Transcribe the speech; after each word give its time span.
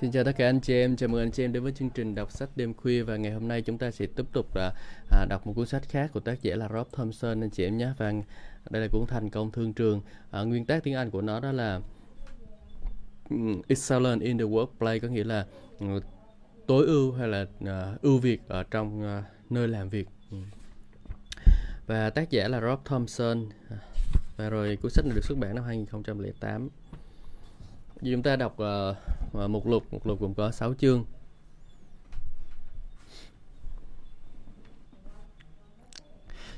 Xin 0.00 0.10
chào 0.10 0.24
tất 0.24 0.32
cả 0.36 0.48
anh 0.48 0.60
chị 0.60 0.74
em, 0.74 0.96
chào 0.96 1.08
mừng 1.08 1.22
anh 1.22 1.30
chị 1.30 1.44
em 1.44 1.52
đến 1.52 1.62
với 1.62 1.72
chương 1.72 1.90
trình 1.90 2.14
đọc 2.14 2.32
sách 2.32 2.48
đêm 2.56 2.74
khuya 2.74 3.02
và 3.02 3.16
ngày 3.16 3.32
hôm 3.32 3.48
nay 3.48 3.62
chúng 3.62 3.78
ta 3.78 3.90
sẽ 3.90 4.06
tiếp 4.06 4.26
tục 4.32 4.56
là 4.56 4.72
à, 5.10 5.26
đọc 5.28 5.46
một 5.46 5.52
cuốn 5.56 5.66
sách 5.66 5.82
khác 5.88 6.10
của 6.12 6.20
tác 6.20 6.42
giả 6.42 6.56
là 6.56 6.68
Rob 6.68 6.86
Thompson 6.92 7.40
anh 7.40 7.50
chị 7.50 7.64
em 7.64 7.78
nhé 7.78 7.92
và 7.98 8.12
đây 8.70 8.82
là 8.82 8.88
cuốn 8.92 9.06
Thành 9.08 9.30
công 9.30 9.50
thương 9.50 9.72
trường. 9.72 10.00
À, 10.30 10.42
nguyên 10.42 10.64
tác 10.64 10.84
tiếng 10.84 10.94
Anh 10.94 11.10
của 11.10 11.20
nó 11.20 11.40
đó 11.40 11.52
là 11.52 11.80
Excellent 13.68 14.20
in 14.20 14.38
the 14.38 14.44
workplace 14.44 15.00
có 15.00 15.08
nghĩa 15.08 15.24
là 15.24 15.46
ừ, 15.80 15.86
tối 16.66 16.86
ưu 16.86 17.12
hay 17.12 17.28
là 17.28 17.42
uh, 17.42 18.02
ưu 18.02 18.18
việt 18.18 18.40
ở 18.48 18.62
trong 18.62 19.18
uh, 19.18 19.24
nơi 19.50 19.68
làm 19.68 19.88
việc. 19.88 20.08
Và 21.86 22.10
tác 22.10 22.30
giả 22.30 22.48
là 22.48 22.60
Rob 22.60 22.78
Thompson 22.84 23.48
à, 23.70 23.76
và 24.36 24.50
rồi 24.50 24.78
cuốn 24.82 24.90
sách 24.90 25.04
này 25.06 25.14
được 25.14 25.24
xuất 25.24 25.38
bản 25.38 25.54
năm 25.54 25.64
2008 25.64 26.68
chúng 28.00 28.22
ta 28.22 28.36
đọc 28.36 28.54
ờ, 28.56 28.94
ờ, 29.32 29.44
uh, 29.44 29.50
mục 29.50 29.66
lục 29.66 29.84
mục 29.90 30.06
lục 30.06 30.20
gồm 30.20 30.34
có 30.34 30.50
6 30.50 30.74
chương 30.74 31.04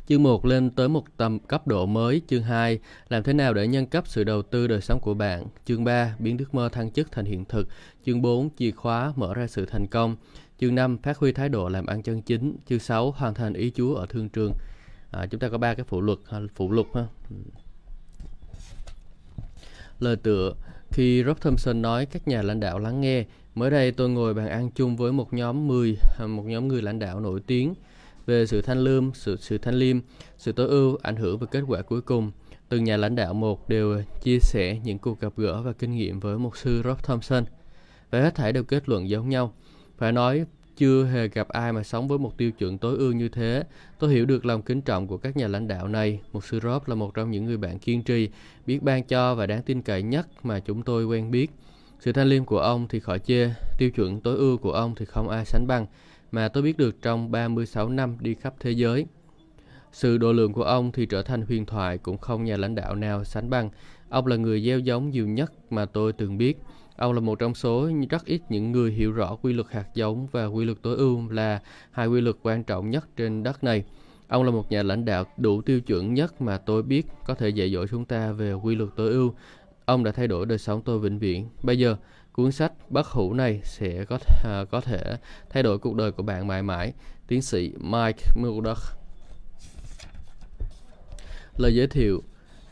Chương 0.07 0.23
1 0.23 0.47
lên 0.47 0.71
tới 0.71 0.89
một 0.89 1.05
tầm 1.17 1.39
cấp 1.39 1.67
độ 1.67 1.87
mới. 1.87 2.23
Chương 2.27 2.43
2 2.43 2.79
làm 3.09 3.23
thế 3.23 3.33
nào 3.33 3.55
để 3.55 3.67
nhân 3.67 3.87
cấp 3.87 4.05
sự 4.07 4.25
đầu 4.25 4.43
tư 4.43 4.67
đời 4.67 4.81
sống 4.81 5.01
của 5.01 5.15
bạn. 5.15 5.45
Chương 5.65 5.85
3 5.85 6.17
biến 6.19 6.39
ước 6.39 6.55
mơ 6.55 6.69
thăng 6.69 6.91
chức 6.91 7.13
thành 7.13 7.25
hiện 7.25 7.45
thực. 7.45 7.69
Chương 8.07 8.23
4 8.23 8.49
chìa 8.57 8.71
khóa 8.71 9.13
mở 9.17 9.35
ra 9.35 9.47
sự 9.47 9.67
thành 9.67 9.87
công. 9.87 10.17
Chương 10.61 10.75
5 10.75 10.99
phát 10.99 11.19
huy 11.19 11.33
thái 11.33 11.49
độ 11.49 11.69
làm 11.69 11.87
ăn 11.87 12.03
chân 12.03 12.23
chính. 12.23 12.57
Chương 12.69 12.79
6 12.79 13.11
hoàn 13.11 13.35
thành 13.35 13.53
ý 13.53 13.73
Chúa 13.75 13.95
ở 13.95 14.07
thương 14.07 14.29
trường. 14.29 14.53
À, 15.11 15.27
chúng 15.27 15.41
ta 15.41 15.49
có 15.49 15.59
ba 15.59 15.75
cái 15.75 15.85
phụ 15.89 16.01
luật 16.01 16.19
à, 16.31 16.39
phụ 16.55 16.73
lục 16.73 16.87
ha. 16.95 17.07
Lời 20.01 20.17
tựa 20.17 20.55
khi 20.93 21.25
Rob 21.27 21.39
Thompson 21.41 21.83
nói 21.83 22.07
các 22.07 22.29
nhà 22.29 22.43
lãnh 22.43 22.61
đạo 22.61 22.79
lắng 22.79 23.01
nghe, 23.01 23.25
mới 23.55 23.71
đây 23.71 23.93
tôi 23.93 24.09
ngồi 24.09 24.35
bàn 24.35 24.49
ăn 24.49 24.71
chung 24.75 24.97
với 24.97 25.13
một 25.13 25.33
nhóm 25.33 25.69
10, 25.69 25.97
à, 26.19 26.27
một 26.27 26.43
nhóm 26.43 26.69
người 26.69 26.83
lãnh 26.83 26.99
đạo 26.99 27.21
nổi 27.21 27.41
tiếng 27.47 27.75
về 28.27 28.47
sự 28.47 28.63
thanh 28.63 28.79
lương, 28.79 29.11
sự, 29.15 29.37
sự 29.41 29.59
thanh 29.59 29.75
liêm, 29.75 29.99
sự 30.39 30.53
tối 30.53 30.69
ưu, 30.69 30.99
ảnh 31.03 31.17
hưởng 31.17 31.39
và 31.39 31.47
kết 31.47 31.61
quả 31.67 31.83
cuối 31.83 32.01
cùng. 32.01 32.31
Từng 32.69 32.85
nhà 32.85 32.97
lãnh 32.97 33.15
đạo 33.15 33.35
một 33.35 33.69
đều 33.69 34.03
chia 34.23 34.39
sẻ 34.41 34.79
những 34.85 34.99
cuộc 34.99 35.21
gặp 35.21 35.33
gỡ 35.37 35.63
và 35.63 35.73
kinh 35.73 35.93
nghiệm 35.93 36.21
với 36.21 36.39
mục 36.39 36.57
sư 36.57 36.83
Rob 36.85 36.99
Thompson. 37.03 37.45
Và 38.11 38.21
hết 38.21 38.35
thảy 38.35 38.53
đều 38.53 38.65
kết 38.65 38.89
luận 38.89 39.09
giống 39.09 39.29
nhau. 39.29 39.55
Phải 39.99 40.13
nói 40.13 40.45
chưa 40.77 41.05
hề 41.05 41.29
gặp 41.29 41.49
ai 41.49 41.73
mà 41.73 41.83
sống 41.83 42.09
với 42.09 42.19
một 42.19 42.37
tiêu 42.37 42.53
chuẩn 42.53 42.79
tối 42.79 42.97
ưu 42.97 43.13
như 43.13 43.29
thế. 43.29 43.65
Tôi 43.99 44.13
hiểu 44.13 44.27
được 44.27 44.47
lòng 44.47 44.63
kính 44.63 44.81
trọng 44.81 45.07
của 45.07 45.17
các 45.17 45.37
nhà 45.37 45.49
lãnh 45.49 45.69
đạo 45.69 45.89
này. 45.89 46.21
Một 46.33 46.45
sư 46.45 46.61
Rob 46.63 46.89
là 46.89 46.95
một 46.95 47.15
trong 47.15 47.31
những 47.31 47.45
người 47.45 47.57
bạn 47.57 47.79
kiên 47.79 48.03
trì, 48.03 48.29
biết 48.67 48.83
ban 48.83 49.05
cho 49.05 49.35
và 49.35 49.47
đáng 49.47 49.63
tin 49.63 49.83
cậy 49.83 50.03
nhất 50.03 50.29
mà 50.43 50.61
chúng 50.61 50.83
tôi 50.83 51.05
quen 51.05 51.31
biết. 51.31 51.51
Sự 52.01 52.13
thanh 52.13 52.29
liêm 52.29 52.45
của 52.45 52.59
ông 52.59 52.89
thì 52.89 53.01
khỏi 53.01 53.19
chê, 53.19 53.51
tiêu 53.79 53.91
chuẩn 53.91 54.21
tối 54.21 54.37
ưu 54.37 54.57
của 54.57 54.73
ông 54.73 54.95
thì 54.95 55.05
không 55.05 55.29
ai 55.29 55.45
sánh 55.45 55.67
bằng, 55.67 55.87
mà 56.33 56.49
tôi 56.49 56.63
biết 56.63 56.79
được 56.79 57.03
trong 57.03 57.31
36 57.31 57.89
năm 57.89 58.17
đi 58.21 58.35
khắp 58.35 58.55
thế 58.61 58.71
giới. 58.71 59.07
Sự 59.93 60.19
độ 60.19 60.33
lượng 60.33 60.53
của 60.53 60.63
ông 60.63 60.93
thì 60.93 61.07
trở 61.07 61.23
thành 61.23 61.43
huyền 61.43 61.67
thoại 61.67 61.99
cũng 61.99 62.19
không 62.19 62.45
nhà 62.45 62.57
lãnh 62.57 62.75
đạo 62.75 62.95
nào 62.95 63.25
sánh 63.25 63.51
bằng. 63.51 63.71
Ông 64.09 64.27
là 64.27 64.37
người 64.37 64.65
gieo 64.65 64.79
giống 64.79 65.11
nhiều 65.11 65.29
nhất 65.29 65.53
mà 65.71 65.85
tôi 65.85 66.13
từng 66.13 66.39
biết. 66.39 66.59
Ông 66.97 67.13
là 67.13 67.21
một 67.21 67.39
trong 67.39 67.55
số 67.55 67.91
rất 68.11 68.25
ít 68.25 68.43
những 68.49 68.73
người 68.73 68.93
hiểu 68.93 69.13
rõ 69.13 69.37
quy 69.43 69.53
luật 69.53 69.67
hạt 69.71 69.87
giống 69.95 70.27
và 70.27 70.47
quy 70.47 70.65
luật 70.65 70.79
tối 70.83 70.97
ưu 70.97 71.29
là 71.29 71.61
hai 71.91 72.07
quy 72.07 72.21
luật 72.21 72.37
quan 72.43 72.65
trọng 72.65 72.91
nhất 72.91 73.09
trên 73.17 73.43
đất 73.43 73.65
này. 73.65 73.85
Ông 74.29 74.43
là 74.43 74.51
một 74.51 74.71
nhà 74.71 74.83
lãnh 74.83 75.05
đạo 75.05 75.25
đủ 75.37 75.63
tiêu 75.63 75.81
chuẩn 75.81 76.15
nhất 76.15 76.43
mà 76.43 76.59
tôi 76.59 76.83
biết 76.83 77.07
có 77.27 77.35
thể 77.35 77.49
dạy 77.49 77.71
dỗ 77.71 77.87
chúng 77.87 78.05
ta 78.05 78.33
về 78.33 78.53
quy 78.53 78.75
luật 78.75 78.91
tối 78.97 79.11
ưu. 79.11 79.35
Ông 79.85 80.05
đã 80.05 80.13
thay 80.13 80.29
đổi 80.29 80.47
đời 80.47 80.59
sống 80.59 80.83
tôi 80.83 80.99
vĩnh 80.99 81.19
viễn. 81.19 81.49
Bây 81.63 81.79
giờ, 81.79 81.97
cuốn 82.33 82.53
sách 82.53 82.73
bất 82.91 83.07
hủ 83.07 83.35
này 83.35 83.61
sẽ 83.65 84.05
có 84.05 84.17
th- 84.17 84.61
à, 84.61 84.65
có 84.71 84.81
thể 84.81 85.17
thay 85.51 85.63
đổi 85.63 85.79
cuộc 85.79 85.97
đời 85.97 86.13
của 86.13 86.23
bạn 86.23 86.47
mãi 86.47 86.63
mãi. 86.63 86.93
Tiến 87.27 87.43
sĩ 87.43 87.73
Mike 87.79 88.23
Murdoch. 88.37 88.79
Lời 91.57 91.75
giới 91.75 91.87
thiệu 91.87 92.23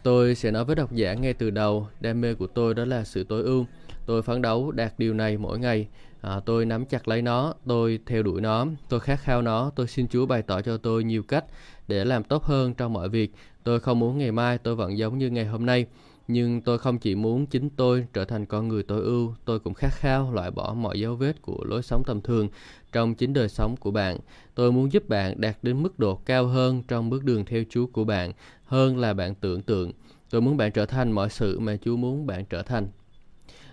Tôi 0.03 0.35
sẽ 0.35 0.51
nói 0.51 0.65
với 0.65 0.77
độc 0.77 0.93
giả 0.93 1.15
ngay 1.15 1.35
từ 1.35 1.51
đầu, 1.51 1.89
đam 2.01 2.21
mê 2.21 2.35
của 2.35 2.47
tôi 2.47 2.75
đó 2.75 2.85
là 2.85 3.05
sự 3.05 3.25
tối 3.25 3.43
ưu. 3.43 3.67
Tôi 4.11 4.23
phấn 4.23 4.43
đấu 4.43 4.71
đạt 4.71 4.99
điều 4.99 5.15
này 5.15 5.39
mỗi 5.39 5.59
ngày. 5.59 5.89
À, 6.21 6.41
tôi 6.47 6.67
nắm 6.67 6.85
chặt 6.85 7.09
lấy 7.09 7.23
nó, 7.23 7.55
tôi 7.67 7.99
theo 8.07 8.23
đuổi 8.23 8.41
nó, 8.41 8.67
tôi 8.89 9.01
khát 9.01 9.21
khao 9.21 9.43
nó, 9.43 9.71
tôi 9.77 9.87
xin 9.87 10.09
Chúa 10.09 10.27
bày 10.27 10.43
tỏ 10.43 10.61
cho 10.61 10.77
tôi 10.77 11.05
nhiều 11.05 11.23
cách 11.23 11.45
để 11.89 12.05
làm 12.05 12.25
tốt 12.25 12.45
hơn 12.45 12.75
trong 12.75 12.93
mọi 12.93 13.09
việc. 13.09 13.33
Tôi 13.65 13.81
không 13.81 13.99
muốn 13.99 14.19
ngày 14.19 14.33
mai 14.33 14.59
tôi 14.59 14.75
vẫn 14.77 14.99
giống 14.99 15.19
như 15.19 15.31
ngày 15.31 15.47
hôm 15.47 15.67
nay, 15.67 15.87
nhưng 16.29 16.61
tôi 16.61 16.79
không 16.79 16.99
chỉ 16.99 17.15
muốn 17.15 17.47
chính 17.47 17.71
tôi 17.71 18.07
trở 18.13 18.25
thành 18.25 18.47
con 18.47 18.69
người 18.69 18.83
tối 18.83 19.03
ưu, 19.03 19.35
tôi 19.45 19.59
cũng 19.61 19.75
khát 19.75 19.93
khao 19.93 20.33
loại 20.33 20.51
bỏ 20.51 20.75
mọi 20.75 21.01
dấu 21.01 21.17
vết 21.17 21.43
của 21.43 21.65
lối 21.65 21.83
sống 21.83 22.03
tầm 22.07 22.21
thường 22.21 22.49
trong 22.93 23.15
chính 23.15 23.33
đời 23.33 23.49
sống 23.49 23.77
của 23.77 23.91
bạn. 23.91 24.19
Tôi 24.55 24.73
muốn 24.73 24.93
giúp 24.93 25.09
bạn 25.09 25.41
đạt 25.41 25.57
đến 25.63 25.83
mức 25.83 25.99
độ 25.99 26.15
cao 26.15 26.47
hơn 26.47 26.83
trong 26.89 27.11
bước 27.11 27.25
đường 27.25 27.45
theo 27.45 27.63
Chúa 27.71 27.87
của 27.87 28.05
bạn, 28.05 28.33
hơn 28.65 28.99
là 28.99 29.15
bạn 29.15 29.35
tưởng 29.35 29.63
tượng. 29.63 29.93
Tôi 30.31 30.41
muốn 30.41 30.57
bạn 30.57 30.73
trở 30.73 30.87
thành 30.87 31.13
mọi 31.13 31.29
sự 31.31 31.59
mà 31.59 31.77
Chúa 31.85 31.97
muốn 31.97 32.27
bạn 32.27 32.45
trở 32.45 32.63
thành. 32.63 32.89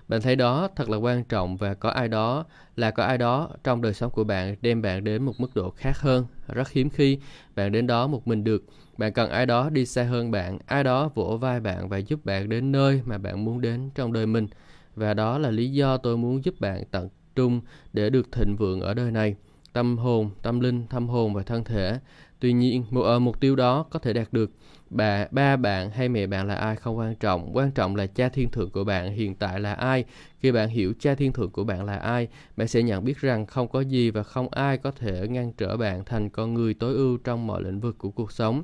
Bạn 0.07 0.21
thấy 0.21 0.35
đó 0.35 0.67
thật 0.75 0.89
là 0.89 0.97
quan 0.97 1.23
trọng 1.23 1.57
và 1.57 1.73
có 1.73 1.89
ai 1.89 2.07
đó 2.07 2.45
là 2.75 2.91
có 2.91 3.03
ai 3.03 3.17
đó 3.17 3.49
trong 3.63 3.81
đời 3.81 3.93
sống 3.93 4.11
của 4.11 4.23
bạn 4.23 4.55
đem 4.61 4.81
bạn 4.81 5.03
đến 5.03 5.23
một 5.23 5.33
mức 5.37 5.55
độ 5.55 5.69
khác 5.69 5.99
hơn. 5.99 6.25
Rất 6.47 6.71
hiếm 6.71 6.89
khi 6.89 7.19
bạn 7.55 7.71
đến 7.71 7.87
đó 7.87 8.07
một 8.07 8.27
mình 8.27 8.43
được. 8.43 8.65
Bạn 8.97 9.13
cần 9.13 9.29
ai 9.29 9.45
đó 9.45 9.69
đi 9.69 9.85
xa 9.85 10.03
hơn 10.03 10.31
bạn, 10.31 10.59
ai 10.65 10.83
đó 10.83 11.09
vỗ 11.15 11.37
vai 11.37 11.59
bạn 11.59 11.89
và 11.89 11.97
giúp 11.97 12.25
bạn 12.25 12.49
đến 12.49 12.71
nơi 12.71 13.01
mà 13.05 13.17
bạn 13.17 13.45
muốn 13.45 13.61
đến 13.61 13.89
trong 13.95 14.13
đời 14.13 14.25
mình. 14.25 14.47
Và 14.95 15.13
đó 15.13 15.37
là 15.37 15.51
lý 15.51 15.71
do 15.71 15.97
tôi 15.97 16.17
muốn 16.17 16.43
giúp 16.43 16.59
bạn 16.59 16.83
tận 16.91 17.09
trung 17.35 17.61
để 17.93 18.09
được 18.09 18.31
thịnh 18.31 18.55
vượng 18.55 18.81
ở 18.81 18.93
đời 18.93 19.11
này. 19.11 19.35
Tâm 19.73 19.97
hồn, 19.97 20.29
tâm 20.41 20.59
linh, 20.59 20.87
tâm 20.87 21.09
hồn 21.09 21.33
và 21.33 21.43
thân 21.43 21.63
thể. 21.63 21.99
Tuy 22.39 22.53
nhiên, 22.53 22.85
một, 22.89 23.01
ờ, 23.01 23.19
mục 23.19 23.39
tiêu 23.39 23.55
đó 23.55 23.85
có 23.89 23.99
thể 23.99 24.13
đạt 24.13 24.33
được 24.33 24.51
bà, 24.89 25.27
ba 25.31 25.55
bạn 25.55 25.91
hay 25.91 26.09
mẹ 26.09 26.27
bạn 26.27 26.47
là 26.47 26.55
ai 26.55 26.75
không 26.75 26.97
quan 26.97 27.15
trọng. 27.15 27.49
Quan 27.53 27.71
trọng 27.71 27.95
là 27.95 28.07
cha 28.07 28.29
thiên 28.29 28.49
thượng 28.49 28.69
của 28.69 28.83
bạn 28.83 29.11
hiện 29.11 29.35
tại 29.35 29.59
là 29.59 29.73
ai. 29.73 30.05
Khi 30.39 30.51
bạn 30.51 30.69
hiểu 30.69 30.93
cha 30.99 31.15
thiên 31.15 31.33
thượng 31.33 31.49
của 31.49 31.63
bạn 31.63 31.85
là 31.85 31.95
ai, 31.95 32.27
bạn 32.57 32.67
sẽ 32.67 32.83
nhận 32.83 33.03
biết 33.03 33.21
rằng 33.21 33.45
không 33.45 33.67
có 33.67 33.81
gì 33.81 34.11
và 34.11 34.23
không 34.23 34.49
ai 34.49 34.77
có 34.77 34.91
thể 34.91 35.27
ngăn 35.27 35.51
trở 35.57 35.77
bạn 35.77 36.05
thành 36.05 36.29
con 36.29 36.53
người 36.53 36.73
tối 36.73 36.93
ưu 36.93 37.17
trong 37.17 37.47
mọi 37.47 37.63
lĩnh 37.63 37.79
vực 37.79 37.97
của 37.97 38.09
cuộc 38.09 38.31
sống. 38.31 38.63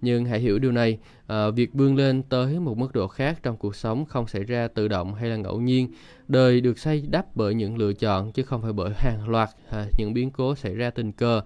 Nhưng 0.00 0.24
hãy 0.24 0.40
hiểu 0.40 0.58
điều 0.58 0.72
này, 0.72 0.98
à, 1.26 1.50
việc 1.50 1.74
vươn 1.74 1.96
lên 1.96 2.22
tới 2.22 2.60
một 2.60 2.78
mức 2.78 2.92
độ 2.92 3.08
khác 3.08 3.38
trong 3.42 3.56
cuộc 3.56 3.76
sống 3.76 4.04
không 4.04 4.26
xảy 4.26 4.44
ra 4.44 4.68
tự 4.68 4.88
động 4.88 5.14
hay 5.14 5.30
là 5.30 5.36
ngẫu 5.36 5.60
nhiên. 5.60 5.92
Đời 6.28 6.60
được 6.60 6.78
xây 6.78 7.04
đắp 7.10 7.36
bởi 7.36 7.54
những 7.54 7.76
lựa 7.76 7.92
chọn 7.92 8.32
chứ 8.32 8.42
không 8.42 8.62
phải 8.62 8.72
bởi 8.72 8.92
hàng 8.96 9.28
loạt 9.28 9.48
à, 9.70 9.86
những 9.98 10.14
biến 10.14 10.30
cố 10.30 10.54
xảy 10.54 10.74
ra 10.74 10.90
tình 10.90 11.12
cờ. 11.12 11.42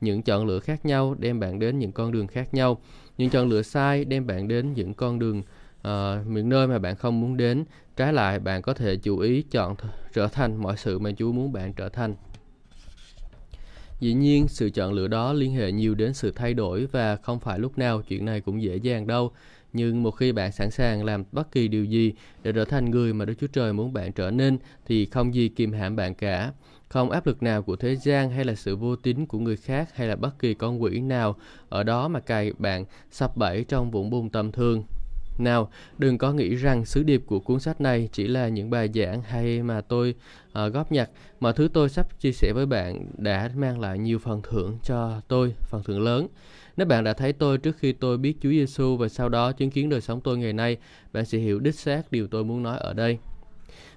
Những 0.00 0.22
chọn 0.22 0.46
lựa 0.46 0.58
khác 0.58 0.86
nhau 0.86 1.16
đem 1.18 1.40
bạn 1.40 1.58
đến 1.58 1.78
những 1.78 1.92
con 1.92 2.12
đường 2.12 2.26
khác 2.26 2.54
nhau 2.54 2.80
những 3.18 3.30
chọn 3.30 3.48
lựa 3.48 3.62
sai 3.62 4.04
đem 4.04 4.26
bạn 4.26 4.48
đến 4.48 4.72
những 4.72 4.94
con 4.94 5.18
đường 5.18 5.38
uh, 5.80 6.26
những 6.26 6.48
nơi 6.48 6.66
mà 6.66 6.78
bạn 6.78 6.96
không 6.96 7.20
muốn 7.20 7.36
đến 7.36 7.64
trái 7.96 8.12
lại 8.12 8.38
bạn 8.38 8.62
có 8.62 8.74
thể 8.74 8.96
chú 8.96 9.18
ý 9.18 9.42
chọn 9.42 9.74
trở 10.12 10.28
thành 10.28 10.56
mọi 10.56 10.76
sự 10.76 10.98
mà 10.98 11.10
Chúa 11.16 11.32
muốn 11.32 11.52
bạn 11.52 11.72
trở 11.72 11.88
thành 11.88 12.14
Dĩ 14.00 14.14
nhiên, 14.14 14.48
sự 14.48 14.70
chọn 14.70 14.92
lựa 14.92 15.08
đó 15.08 15.32
liên 15.32 15.52
hệ 15.52 15.72
nhiều 15.72 15.94
đến 15.94 16.14
sự 16.14 16.30
thay 16.30 16.54
đổi 16.54 16.86
và 16.86 17.16
không 17.16 17.40
phải 17.40 17.58
lúc 17.58 17.78
nào 17.78 18.02
chuyện 18.02 18.24
này 18.24 18.40
cũng 18.40 18.62
dễ 18.62 18.76
dàng 18.76 19.06
đâu. 19.06 19.32
Nhưng 19.72 20.02
một 20.02 20.10
khi 20.10 20.32
bạn 20.32 20.52
sẵn 20.52 20.70
sàng 20.70 21.04
làm 21.04 21.24
bất 21.32 21.52
kỳ 21.52 21.68
điều 21.68 21.84
gì 21.84 22.12
để 22.42 22.52
trở 22.52 22.64
thành 22.64 22.90
người 22.90 23.12
mà 23.12 23.24
Đức 23.24 23.34
Chúa 23.40 23.46
Trời 23.46 23.72
muốn 23.72 23.92
bạn 23.92 24.12
trở 24.12 24.30
nên 24.30 24.58
thì 24.86 25.06
không 25.06 25.34
gì 25.34 25.48
kìm 25.48 25.72
hãm 25.72 25.96
bạn 25.96 26.14
cả. 26.14 26.52
Không 26.88 27.10
áp 27.10 27.26
lực 27.26 27.42
nào 27.42 27.62
của 27.62 27.76
thế 27.76 27.96
gian 27.96 28.30
hay 28.30 28.44
là 28.44 28.54
sự 28.54 28.76
vô 28.76 28.96
tín 28.96 29.26
của 29.26 29.38
người 29.38 29.56
khác 29.56 29.96
hay 29.96 30.08
là 30.08 30.16
bất 30.16 30.38
kỳ 30.38 30.54
con 30.54 30.82
quỷ 30.82 31.00
nào 31.00 31.36
ở 31.68 31.82
đó 31.82 32.08
mà 32.08 32.20
cài 32.20 32.52
bạn 32.58 32.84
sập 33.10 33.36
bẫy 33.36 33.64
trong 33.64 33.90
vũng 33.90 34.10
bùn 34.10 34.30
tầm 34.30 34.52
thường. 34.52 34.84
Nào, 35.38 35.70
đừng 35.98 36.18
có 36.18 36.32
nghĩ 36.32 36.54
rằng 36.54 36.84
sứ 36.84 37.02
điệp 37.02 37.22
của 37.26 37.40
cuốn 37.40 37.60
sách 37.60 37.80
này 37.80 38.08
chỉ 38.12 38.26
là 38.28 38.48
những 38.48 38.70
bài 38.70 38.88
giảng 38.94 39.22
hay 39.22 39.62
mà 39.62 39.80
tôi 39.80 40.14
uh, 40.48 40.72
góp 40.72 40.92
nhặt. 40.92 41.10
Mọi 41.40 41.52
thứ 41.52 41.68
tôi 41.72 41.88
sắp 41.88 42.20
chia 42.20 42.32
sẻ 42.32 42.52
với 42.52 42.66
bạn 42.66 43.06
đã 43.18 43.50
mang 43.56 43.80
lại 43.80 43.98
nhiều 43.98 44.18
phần 44.18 44.42
thưởng 44.42 44.78
cho 44.82 45.20
tôi, 45.28 45.54
phần 45.60 45.82
thưởng 45.82 46.00
lớn. 46.00 46.28
Nếu 46.76 46.86
bạn 46.86 47.04
đã 47.04 47.12
thấy 47.12 47.32
tôi 47.32 47.58
trước 47.58 47.76
khi 47.78 47.92
tôi 47.92 48.18
biết 48.18 48.36
Chúa 48.40 48.50
Giêsu 48.50 48.96
và 48.96 49.08
sau 49.08 49.28
đó 49.28 49.52
chứng 49.52 49.70
kiến 49.70 49.88
đời 49.88 50.00
sống 50.00 50.20
tôi 50.20 50.38
ngày 50.38 50.52
nay, 50.52 50.76
bạn 51.12 51.24
sẽ 51.24 51.38
hiểu 51.38 51.60
đích 51.60 51.74
xác 51.74 52.12
điều 52.12 52.26
tôi 52.26 52.44
muốn 52.44 52.62
nói 52.62 52.78
ở 52.78 52.92
đây. 52.92 53.18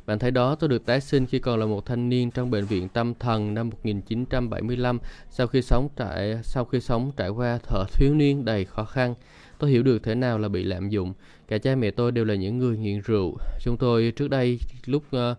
Bạn 0.10 0.20
thấy 0.20 0.32
đó, 0.32 0.56
tôi 0.56 0.70
được 0.70 0.86
tái 0.86 1.02
sinh 1.02 1.26
khi 1.26 1.40
còn 1.40 1.60
là 1.60 1.66
một 1.66 1.86
thanh 1.86 2.10
niên 2.10 2.32
trong 2.32 2.52
bệnh 2.52 2.66
viện 2.66 2.90
tâm 2.90 3.14
thần 3.20 3.54
năm 3.54 3.70
1975 3.70 5.00
sau 5.30 5.48
khi 5.48 5.62
sống 5.62 5.90
trải 5.96 6.40
sau 6.44 6.66
khi 6.66 6.80
sống 6.80 7.12
trải 7.18 7.30
qua 7.30 7.60
thở 7.64 7.86
thiếu 7.94 8.14
niên 8.14 8.46
đầy 8.46 8.66
khó 8.66 8.86
khăn. 8.86 9.16
Tôi 9.60 9.70
hiểu 9.72 9.84
được 9.84 10.04
thế 10.04 10.16
nào 10.16 10.38
là 10.38 10.48
bị 10.48 10.64
lạm 10.64 10.90
dụng. 10.90 11.14
Cả 11.48 11.58
cha 11.58 11.76
mẹ 11.76 11.92
tôi 11.92 12.12
đều 12.12 12.26
là 12.26 12.36
những 12.36 12.58
người 12.58 12.78
nghiện 12.78 13.02
rượu. 13.02 13.38
Chúng 13.62 13.78
tôi 13.78 14.14
trước 14.16 14.28
đây 14.28 14.60
lúc 14.86 15.04
uh, 15.16 15.38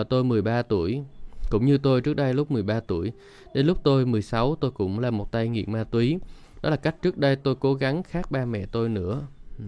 uh, 0.00 0.08
tôi 0.08 0.24
13 0.24 0.62
tuổi, 0.62 1.02
cũng 1.50 1.66
như 1.66 1.78
tôi 1.78 2.00
trước 2.00 2.14
đây 2.14 2.34
lúc 2.34 2.50
13 2.50 2.80
tuổi. 2.80 3.12
Đến 3.54 3.66
lúc 3.66 3.78
tôi 3.82 4.06
16 4.06 4.56
tôi 4.60 4.70
cũng 4.70 4.98
là 4.98 5.10
một 5.10 5.32
tay 5.32 5.48
nghiện 5.48 5.72
ma 5.72 5.84
túy. 5.84 6.18
Đó 6.62 6.70
là 6.70 6.76
cách 6.76 6.96
trước 7.02 7.18
đây 7.18 7.36
tôi 7.36 7.54
cố 7.60 7.74
gắng 7.74 8.02
khác 8.02 8.30
ba 8.30 8.44
mẹ 8.44 8.66
tôi 8.72 8.88
nữa. 8.88 9.22
Ừ. 9.58 9.64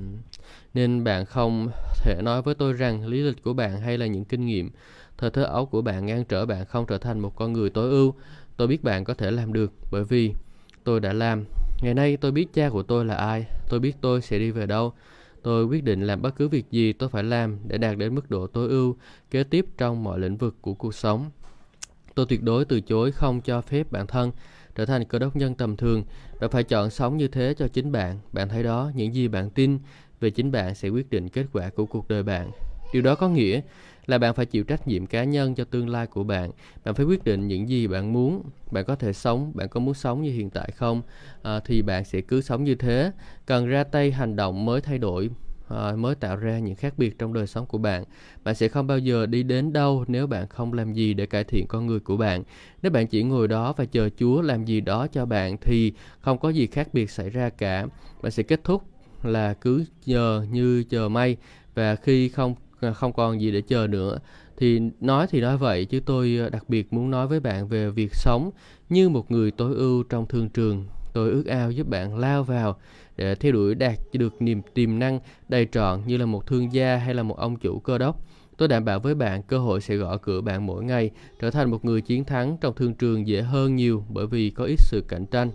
Nên 0.75 1.05
bạn 1.05 1.25
không 1.25 1.69
thể 2.03 2.23
nói 2.23 2.43
với 2.43 2.55
tôi 2.55 2.73
rằng 2.73 3.07
lý 3.07 3.21
lịch 3.21 3.43
của 3.43 3.53
bạn 3.53 3.81
hay 3.81 3.99
là 3.99 4.07
những 4.07 4.25
kinh 4.25 4.47
nghiệm 4.47 4.71
thời 5.19 5.31
thơ 5.31 5.45
ấu 5.45 5.67
của 5.67 5.83
bạn 5.83 6.07
ngăn 6.07 6.25
trở 6.25 6.47
bạn 6.47 6.65
không 6.65 6.87
trở 6.87 6.99
thành 6.99 7.21
một 7.21 7.37
con 7.37 7.53
người 7.53 7.71
tối 7.71 7.91
ưu. 7.91 8.15
Tôi 8.57 8.69
biết 8.69 8.85
bạn 8.85 9.05
có 9.05 9.15
thể 9.15 9.31
làm 9.31 9.53
được 9.53 9.73
bởi 9.91 10.05
vì 10.05 10.35
tôi 10.85 11.01
đã 11.01 11.13
làm. 11.13 11.45
Ngày 11.83 11.95
nay 11.95 12.17
tôi 12.17 12.33
biết 12.33 12.53
cha 12.53 12.71
của 12.71 12.83
tôi 12.83 13.05
là 13.05 13.15
ai, 13.15 13.47
tôi 13.69 13.81
biết 13.81 13.97
tôi 14.01 14.23
sẽ 14.23 14.39
đi 14.39 14.51
về 14.51 14.67
đâu. 14.67 14.93
Tôi 15.43 15.65
quyết 15.65 15.85
định 15.85 16.03
làm 16.03 16.23
bất 16.23 16.37
cứ 16.37 16.49
việc 16.49 16.71
gì 16.71 16.93
tôi 16.93 17.09
phải 17.09 17.25
làm 17.25 17.59
để 17.69 17.79
đạt 17.79 17.99
đến 17.99 18.15
mức 18.15 18.31
độ 18.31 18.47
tối 18.47 18.69
ưu 18.69 18.97
kế 19.31 19.45
tiếp 19.45 19.67
trong 19.79 20.05
mọi 20.05 20.19
lĩnh 20.19 20.37
vực 20.37 20.57
của 20.61 20.75
cuộc 20.75 20.95
sống. 20.95 21.31
Tôi 22.15 22.27
tuyệt 22.29 22.43
đối 22.43 22.65
từ 22.65 22.81
chối 22.81 23.13
không 23.13 23.41
cho 23.41 23.61
phép 23.61 23.93
bản 23.93 24.07
thân 24.07 24.31
trở 24.75 24.87
thành 24.87 25.05
cơ 25.05 25.19
đốc 25.19 25.37
nhân 25.37 25.55
tầm 25.55 25.77
thường. 25.77 26.05
Bạn 26.41 26.51
phải 26.51 26.65
chọn 26.65 26.91
sống 26.91 27.17
như 27.17 27.29
thế 27.29 27.55
cho 27.59 27.69
chính 27.69 27.93
bạn. 27.93 28.19
Bạn 28.33 28.49
thấy 28.49 28.63
đó, 28.63 28.91
những 28.95 29.15
gì 29.15 29.29
bạn 29.29 29.51
tin 29.51 29.79
về 30.21 30.31
chính 30.31 30.53
bạn 30.53 30.75
sẽ 30.75 30.89
quyết 30.89 31.11
định 31.11 31.29
kết 31.29 31.47
quả 31.53 31.71
của 31.71 31.87
cuộc 31.87 32.09
đời 32.09 32.23
bạn. 32.23 32.51
Điều 32.93 33.03
đó 33.03 33.15
có 33.15 33.29
nghĩa 33.29 33.61
là 34.07 34.19
bạn 34.19 34.35
phải 34.35 34.47
chịu 34.47 34.65
trách 34.65 34.89
nhiệm 34.89 35.07
cá 35.07 35.25
nhân 35.25 35.55
cho 35.55 35.65
tương 35.65 35.89
lai 35.89 36.07
của 36.07 36.25
bạn. 36.25 36.51
Bạn 36.85 36.95
phải 36.95 37.07
quyết 37.07 37.25
định 37.25 37.49
những 37.49 37.69
gì 37.69 37.87
bạn 37.87 38.13
muốn. 38.13 38.43
Bạn 38.71 38.85
có 38.85 38.95
thể 38.95 39.13
sống, 39.13 39.53
bạn 39.55 39.69
có 39.69 39.81
muốn 39.81 39.95
sống 39.95 40.23
như 40.23 40.31
hiện 40.31 40.51
tại 40.51 40.71
không? 40.77 41.03
À, 41.43 41.61
thì 41.61 41.83
bạn 41.83 42.05
sẽ 42.05 42.21
cứ 42.21 42.41
sống 42.41 42.65
như 42.65 42.75
thế. 42.75 43.11
Cần 43.47 43.67
ra 43.67 43.85
tay 43.85 44.13
hành 44.13 44.37
động 44.37 44.65
mới 44.65 44.81
thay 44.81 44.99
đổi 44.99 45.31
Ờ, 45.69 45.97
mới 45.97 46.15
tạo 46.15 46.37
ra 46.37 46.59
những 46.59 46.75
khác 46.75 46.95
biệt 46.97 47.19
trong 47.19 47.33
đời 47.33 47.47
sống 47.47 47.67
của 47.67 47.79
bạn. 47.79 48.05
Bạn 48.45 48.55
sẽ 48.55 48.69
không 48.69 48.87
bao 48.87 48.99
giờ 48.99 49.27
đi 49.27 49.43
đến 49.43 49.73
đâu 49.73 50.05
nếu 50.09 50.27
bạn 50.27 50.49
không 50.49 50.73
làm 50.73 50.93
gì 50.93 51.15
để 51.15 51.27
cải 51.27 51.45
thiện 51.45 51.67
con 51.67 51.87
người 51.87 52.01
của 52.01 52.17
bạn. 52.17 52.43
Nếu 52.83 52.93
bạn 52.93 53.07
chỉ 53.07 53.23
ngồi 53.23 53.49
đó 53.49 53.75
và 53.77 53.85
chờ 53.85 54.09
Chúa 54.19 54.43
làm 54.43 54.65
gì 54.65 54.81
đó 54.81 55.07
cho 55.07 55.27
bạn 55.27 55.57
thì 55.61 55.93
không 56.21 56.39
có 56.39 56.49
gì 56.49 56.67
khác 56.67 56.89
biệt 56.93 57.11
xảy 57.11 57.31
ra 57.31 57.49
cả. 57.49 57.87
Bạn 58.23 58.33
sẽ 58.33 58.43
kết 58.43 58.61
thúc 58.65 58.83
là 59.23 59.55
cứ 59.55 59.85
chờ 60.07 60.47
như 60.51 60.85
chờ 60.91 61.09
may 61.09 61.37
và 61.75 61.97
khi 61.97 62.29
không 62.29 62.55
ờ, 62.81 62.95
không 62.95 63.13
còn 63.13 63.41
gì 63.41 63.53
để 63.53 63.61
chờ 63.61 63.87
nữa 63.87 64.19
thì 64.57 64.81
nói 65.01 65.27
thì 65.31 65.41
nói 65.41 65.57
vậy, 65.57 65.85
chứ 65.85 66.01
tôi 66.07 66.37
ờ, 66.41 66.51
đặc 66.51 66.69
biệt 66.69 66.93
muốn 66.93 67.11
nói 67.11 67.27
với 67.27 67.41
bạn 67.41 67.69
về 67.69 67.91
việc 67.91 68.15
sống 68.15 68.51
như 68.89 69.09
một 69.09 69.31
người 69.31 69.51
tối 69.51 69.75
ưu 69.75 70.03
trong 70.03 70.27
thương 70.27 70.49
trường 70.49 70.87
tôi 71.15 71.31
ước 71.31 71.47
ao 71.47 71.71
giúp 71.71 71.89
bạn 71.89 72.19
lao 72.19 72.45
vào 72.45 72.77
để 73.17 73.35
theo 73.35 73.53
đuổi 73.53 73.75
đạt 73.75 73.99
được 74.13 74.43
niềm 74.43 74.63
tiềm 74.75 74.99
năng 74.99 75.21
đầy 75.49 75.69
trọn 75.73 76.01
như 76.07 76.17
là 76.17 76.27
một 76.27 76.47
thương 76.47 76.73
gia 76.73 76.97
hay 76.97 77.15
là 77.15 77.23
một 77.23 77.37
ông 77.37 77.57
chủ 77.57 77.79
cơ 77.79 77.99
đốc. 77.99 78.21
Tôi 78.57 78.69
đảm 78.69 78.85
bảo 78.85 79.01
với 79.01 79.15
bạn 79.15 79.43
cơ 79.43 79.59
hội 79.59 79.81
sẽ 79.81 79.97
gõ 79.97 80.17
cửa 80.17 80.41
bạn 80.41 80.67
mỗi 80.67 80.85
ngày, 80.85 81.11
trở 81.41 81.51
thành 81.51 81.71
một 81.71 81.85
người 81.85 82.01
chiến 82.01 82.25
thắng 82.25 82.57
trong 82.61 82.75
thương 82.75 82.95
trường 82.95 83.27
dễ 83.27 83.43
hơn 83.43 83.77
nhiều 83.77 84.05
bởi 84.09 84.27
vì 84.27 84.51
có 84.51 84.65
ít 84.65 84.77
sự 84.81 85.05
cạnh 85.09 85.27
tranh. 85.27 85.51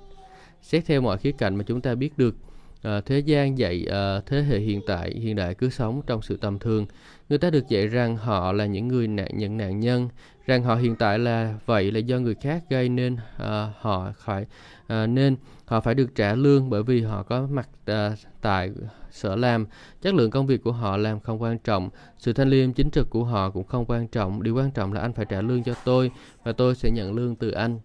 Xét 0.62 0.86
theo 0.86 1.02
mọi 1.02 1.18
khía 1.18 1.32
cạnh 1.32 1.56
mà 1.56 1.64
chúng 1.64 1.82
ta 1.82 1.96
biết 1.96 2.18
được, 2.18 2.36
à, 2.82 3.02
thế 3.02 3.20
gian 3.20 3.58
dạy 3.58 3.86
à, 3.90 4.22
thế 4.26 4.42
hệ 4.42 4.60
hiện 4.60 4.82
tại 4.88 5.12
hiện 5.12 5.36
đại 5.36 5.56
cứ 5.56 5.70
sống 5.70 6.02
trong 6.08 6.22
sự 6.22 6.38
tầm 6.38 6.60
thường. 6.60 6.86
Người 7.30 7.38
ta 7.38 7.50
được 7.50 7.70
dạy 7.70 7.88
rằng 7.88 8.18
họ 8.18 8.52
là 8.52 8.66
những 8.66 8.88
người 8.88 9.08
nạn 9.08 9.32
những 9.34 9.58
nạn 9.58 9.80
nhân 9.80 10.10
rằng 10.46 10.64
họ 10.64 10.76
hiện 10.76 10.96
tại 10.96 11.20
là 11.20 11.56
vậy 11.66 11.92
là 11.92 12.00
do 12.00 12.20
người 12.20 12.36
khác 12.36 12.64
gây 12.70 12.90
nên 12.90 13.18
à, 13.38 13.74
họ 13.80 14.12
phải 14.18 14.46
à, 14.88 15.08
nên 15.08 15.36
họ 15.66 15.82
phải 15.82 15.96
được 15.96 16.16
trả 16.16 16.36
lương 16.36 16.70
bởi 16.70 16.84
vì 16.84 17.02
họ 17.02 17.24
có 17.24 17.48
mặt 17.52 17.70
à, 17.86 18.16
tại 18.42 18.72
sở 19.12 19.36
làm. 19.36 19.66
Chất 20.02 20.14
lượng 20.14 20.32
công 20.32 20.48
việc 20.48 20.64
của 20.64 20.72
họ 20.72 20.98
làm 20.98 21.20
không 21.20 21.42
quan 21.42 21.60
trọng 21.60 21.90
sự 22.18 22.34
thanh 22.34 22.50
liêm 22.50 22.74
chính 22.74 22.90
trực 22.92 23.10
của 23.10 23.24
họ 23.24 23.50
cũng 23.50 23.64
không 23.64 23.86
quan 23.88 24.08
trọng. 24.08 24.44
Điều 24.44 24.56
quan 24.56 24.72
trọng 24.72 24.94
là 24.94 25.02
anh 25.02 25.14
phải 25.14 25.26
trả 25.30 25.42
lương 25.42 25.64
cho 25.64 25.74
tôi 25.86 26.12
và 26.44 26.52
tôi 26.52 26.76
sẽ 26.76 26.90
nhận 26.92 27.14
lương 27.14 27.36
từ 27.36 27.52
anh. 27.52 27.80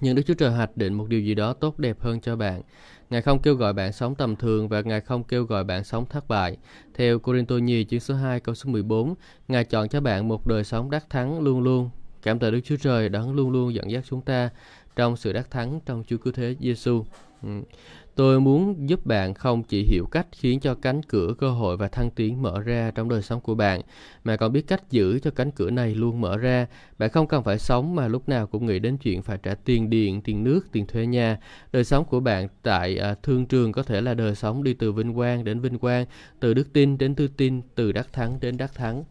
Nhưng 0.00 0.14
Đức 0.14 0.22
Chúa 0.26 0.34
Trời 0.34 0.50
hoạch 0.50 0.76
định 0.76 0.94
một 0.94 1.08
điều 1.08 1.20
gì 1.20 1.34
đó 1.34 1.52
tốt 1.52 1.78
đẹp 1.78 2.00
hơn 2.00 2.20
cho 2.20 2.36
bạn. 2.36 2.62
Ngài 3.14 3.22
không 3.22 3.38
kêu 3.38 3.54
gọi 3.54 3.72
bạn 3.72 3.92
sống 3.92 4.14
tầm 4.14 4.36
thường 4.36 4.68
và 4.68 4.80
Ngài 4.80 5.00
không 5.00 5.24
kêu 5.24 5.44
gọi 5.44 5.64
bạn 5.64 5.84
sống 5.84 6.06
thất 6.06 6.28
bại. 6.28 6.56
Theo 6.94 7.18
Corinto 7.18 7.56
Nhi 7.56 7.84
chương 7.84 8.00
số 8.00 8.14
2 8.14 8.40
câu 8.40 8.54
số 8.54 8.70
14, 8.70 9.14
Ngài 9.48 9.64
chọn 9.64 9.88
cho 9.88 10.00
bạn 10.00 10.28
một 10.28 10.46
đời 10.46 10.64
sống 10.64 10.90
đắc 10.90 11.10
thắng 11.10 11.40
luôn 11.40 11.62
luôn. 11.62 11.90
Cảm 12.22 12.38
tạ 12.38 12.50
Đức 12.50 12.60
Chúa 12.64 12.76
Trời 12.76 13.08
đấng 13.08 13.34
luôn 13.34 13.50
luôn 13.50 13.74
dẫn 13.74 13.90
dắt 13.90 14.04
chúng 14.08 14.20
ta 14.20 14.50
trong 14.96 15.16
sự 15.16 15.32
đắc 15.32 15.50
thắng 15.50 15.80
trong 15.86 16.04
Chúa 16.06 16.16
Cứu 16.16 16.32
Thế 16.32 16.56
Giêsu. 16.60 17.04
Ừ. 17.42 17.48
Tôi 18.16 18.40
muốn 18.40 18.88
giúp 18.88 19.06
bạn 19.06 19.34
không 19.34 19.62
chỉ 19.62 19.82
hiểu 19.82 20.06
cách 20.06 20.26
khiến 20.32 20.60
cho 20.60 20.74
cánh 20.74 21.02
cửa 21.02 21.34
cơ 21.38 21.50
hội 21.50 21.76
và 21.76 21.88
thăng 21.88 22.10
tiến 22.10 22.42
mở 22.42 22.60
ra 22.60 22.90
trong 22.94 23.08
đời 23.08 23.22
sống 23.22 23.40
của 23.40 23.54
bạn, 23.54 23.80
mà 24.24 24.36
còn 24.36 24.52
biết 24.52 24.66
cách 24.66 24.90
giữ 24.90 25.18
cho 25.18 25.30
cánh 25.30 25.50
cửa 25.50 25.70
này 25.70 25.94
luôn 25.94 26.20
mở 26.20 26.36
ra. 26.36 26.66
Bạn 26.98 27.10
không 27.10 27.26
cần 27.26 27.44
phải 27.44 27.58
sống 27.58 27.94
mà 27.94 28.08
lúc 28.08 28.28
nào 28.28 28.46
cũng 28.46 28.66
nghĩ 28.66 28.78
đến 28.78 28.96
chuyện 28.96 29.22
phải 29.22 29.38
trả 29.42 29.54
tiền 29.54 29.90
điện, 29.90 30.20
tiền 30.22 30.44
nước, 30.44 30.60
tiền 30.72 30.86
thuê 30.86 31.06
nhà. 31.06 31.38
Đời 31.72 31.84
sống 31.84 32.04
của 32.04 32.20
bạn 32.20 32.48
tại 32.62 32.98
à, 32.98 33.14
thương 33.22 33.46
trường 33.46 33.72
có 33.72 33.82
thể 33.82 34.00
là 34.00 34.14
đời 34.14 34.34
sống 34.34 34.62
đi 34.64 34.74
từ 34.74 34.92
vinh 34.92 35.14
quang 35.14 35.44
đến 35.44 35.60
vinh 35.60 35.78
quang, 35.78 36.06
từ 36.40 36.54
đức 36.54 36.72
tin 36.72 36.98
đến 36.98 37.14
tư 37.14 37.28
tin, 37.28 37.60
từ 37.74 37.92
đắc 37.92 38.12
thắng 38.12 38.40
đến 38.40 38.56
đắc 38.56 38.74
thắng. 38.74 39.04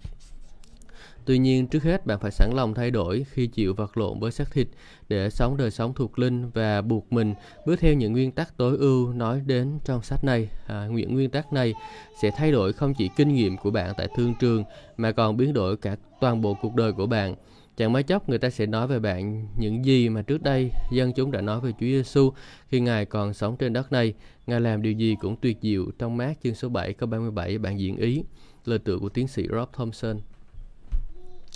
Tuy 1.25 1.37
nhiên, 1.37 1.67
trước 1.67 1.83
hết 1.83 2.05
bạn 2.05 2.19
phải 2.19 2.31
sẵn 2.31 2.49
lòng 2.55 2.73
thay 2.73 2.91
đổi 2.91 3.25
khi 3.29 3.47
chịu 3.47 3.73
vật 3.73 3.97
lộn 3.97 4.19
với 4.19 4.31
xác 4.31 4.51
thịt 4.51 4.67
để 5.09 5.29
sống 5.29 5.57
đời 5.57 5.71
sống 5.71 5.93
thuộc 5.93 6.19
linh 6.19 6.49
và 6.49 6.81
buộc 6.81 7.13
mình 7.13 7.33
bước 7.65 7.79
theo 7.79 7.93
những 7.93 8.13
nguyên 8.13 8.31
tắc 8.31 8.57
tối 8.57 8.77
ưu 8.77 9.13
nói 9.13 9.41
đến 9.45 9.79
trong 9.85 10.03
sách 10.03 10.23
này. 10.23 10.49
À, 10.67 10.87
những 10.91 11.13
nguyên 11.13 11.29
tắc 11.29 11.53
này 11.53 11.73
sẽ 12.21 12.31
thay 12.37 12.51
đổi 12.51 12.73
không 12.73 12.93
chỉ 12.93 13.09
kinh 13.15 13.33
nghiệm 13.33 13.57
của 13.57 13.71
bạn 13.71 13.93
tại 13.97 14.07
thương 14.15 14.33
trường 14.39 14.63
mà 14.97 15.11
còn 15.11 15.37
biến 15.37 15.53
đổi 15.53 15.77
cả 15.77 15.95
toàn 16.21 16.41
bộ 16.41 16.57
cuộc 16.61 16.75
đời 16.75 16.91
của 16.91 17.05
bạn. 17.05 17.35
Chẳng 17.77 17.93
mấy 17.93 18.03
chốc 18.03 18.29
người 18.29 18.39
ta 18.39 18.49
sẽ 18.49 18.65
nói 18.65 18.87
về 18.87 18.99
bạn 18.99 19.47
những 19.57 19.85
gì 19.85 20.09
mà 20.09 20.21
trước 20.21 20.43
đây 20.43 20.71
dân 20.91 21.13
chúng 21.13 21.31
đã 21.31 21.41
nói 21.41 21.61
về 21.61 21.71
Chúa 21.71 21.85
Giêsu 21.85 22.31
khi 22.67 22.79
Ngài 22.79 23.05
còn 23.05 23.33
sống 23.33 23.57
trên 23.57 23.73
đất 23.73 23.91
này. 23.91 24.13
Ngài 24.47 24.61
làm 24.61 24.81
điều 24.81 24.93
gì 24.93 25.15
cũng 25.21 25.35
tuyệt 25.41 25.57
diệu 25.61 25.85
trong 25.99 26.17
mát 26.17 26.33
chương 26.43 26.55
số 26.55 26.69
7 26.69 26.93
câu 26.93 27.09
37 27.09 27.57
bạn 27.57 27.79
diễn 27.79 27.97
ý. 27.97 28.23
Lời 28.65 28.79
tựa 28.79 28.97
của 28.97 29.09
tiến 29.09 29.27
sĩ 29.27 29.47
Rob 29.51 29.69
Thompson. 29.73 30.19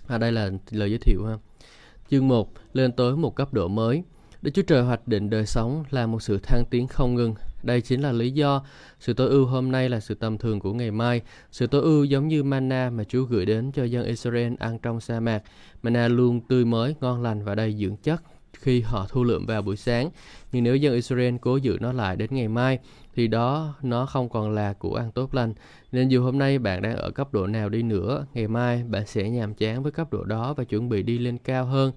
À, 0.08 0.18
đây 0.18 0.32
là 0.32 0.50
lời 0.72 0.90
giới 0.90 1.00
thiệu 1.00 1.26
ha. 1.26 1.38
Chương 2.10 2.28
1 2.28 2.54
lên 2.74 2.92
tới 2.92 3.16
một 3.16 3.36
cấp 3.36 3.54
độ 3.54 3.68
mới. 3.68 4.04
Đức 4.42 4.52
Chúa 4.54 4.62
Trời 4.62 4.84
hoạch 4.84 5.08
định 5.08 5.30
đời 5.30 5.46
sống 5.46 5.84
là 5.90 6.08
một 6.08 6.22
sự 6.22 6.40
thăng 6.44 6.64
tiến 6.70 6.88
không 6.88 7.16
ngừng. 7.16 7.36
Đây 7.64 7.82
chính 7.82 8.02
là 8.02 8.12
lý 8.12 8.32
do 8.32 8.66
sự 9.00 9.14
tối 9.14 9.30
ưu 9.30 9.46
hôm 9.46 9.72
nay 9.72 9.90
là 9.90 10.00
sự 10.00 10.16
tầm 10.16 10.38
thường 10.38 10.60
của 10.60 10.74
ngày 10.74 10.92
mai. 10.92 11.22
Sự 11.52 11.68
tối 11.68 11.82
ưu 11.82 12.04
giống 12.04 12.28
như 12.28 12.44
manna 12.44 12.90
mà 12.90 13.04
Chúa 13.04 13.24
gửi 13.24 13.46
đến 13.46 13.72
cho 13.72 13.84
dân 13.84 14.06
Israel 14.06 14.54
ăn 14.60 14.80
trong 14.80 15.02
sa 15.02 15.20
mạc. 15.20 15.44
Manna 15.84 16.08
luôn 16.08 16.42
tươi 16.42 16.66
mới, 16.66 16.96
ngon 17.02 17.22
lành 17.22 17.44
và 17.44 17.56
đầy 17.56 17.76
dưỡng 17.80 17.98
chất 17.98 18.22
khi 18.54 18.82
họ 18.82 19.08
thu 19.10 19.24
lượm 19.24 19.46
vào 19.46 19.62
buổi 19.62 19.78
sáng. 19.78 20.10
Nhưng 20.52 20.64
nếu 20.64 20.76
dân 20.76 20.94
Israel 20.94 21.36
cố 21.42 21.58
giữ 21.58 21.78
nó 21.82 21.94
lại 21.94 22.16
đến 22.16 22.30
ngày 22.34 22.48
mai, 22.48 22.80
thì 23.18 23.28
đó 23.28 23.76
nó 23.82 24.06
không 24.06 24.30
còn 24.30 24.52
là 24.52 24.74
của 24.74 24.96
ăn 24.96 25.12
tốt 25.12 25.34
lành. 25.34 25.54
Nên 25.92 26.10
dù 26.10 26.24
hôm 26.24 26.38
nay 26.38 26.60
bạn 26.60 26.82
đang 26.82 26.96
ở 26.96 27.12
cấp 27.12 27.34
độ 27.34 27.48
nào 27.48 27.70
đi 27.70 27.82
nữa, 27.84 28.26
ngày 28.34 28.48
mai 28.48 28.84
bạn 28.84 29.06
sẽ 29.06 29.30
nhàm 29.30 29.54
chán 29.54 29.84
với 29.84 29.92
cấp 29.92 30.14
độ 30.14 30.24
đó 30.24 30.54
và 30.54 30.64
chuẩn 30.64 30.90
bị 30.90 31.04
đi 31.04 31.18
lên 31.18 31.38
cao 31.38 31.66
hơn. 31.66 31.92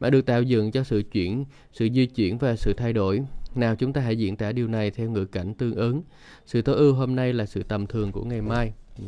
Bạn 0.00 0.12
được 0.12 0.26
tạo 0.26 0.42
dựng 0.42 0.70
cho 0.70 0.84
sự 0.84 1.02
chuyển, 1.12 1.44
sự 1.72 1.88
di 1.94 2.06
chuyển 2.06 2.38
và 2.38 2.56
sự 2.56 2.72
thay 2.76 2.92
đổi. 2.92 3.22
Nào 3.54 3.76
chúng 3.76 3.92
ta 3.92 4.00
hãy 4.00 4.18
diễn 4.18 4.36
tả 4.36 4.52
điều 4.52 4.68
này 4.68 4.90
theo 4.90 5.10
ngữ 5.10 5.24
cảnh 5.24 5.54
tương 5.54 5.74
ứng. 5.74 6.02
Sự 6.46 6.62
tối 6.62 6.76
ưu 6.76 6.94
hôm 6.94 7.16
nay 7.16 7.32
là 7.32 7.46
sự 7.46 7.62
tầm 7.62 7.86
thường 7.86 8.12
của 8.12 8.24
ngày 8.24 8.40
mai. 8.40 8.72
Ừ. 8.98 9.04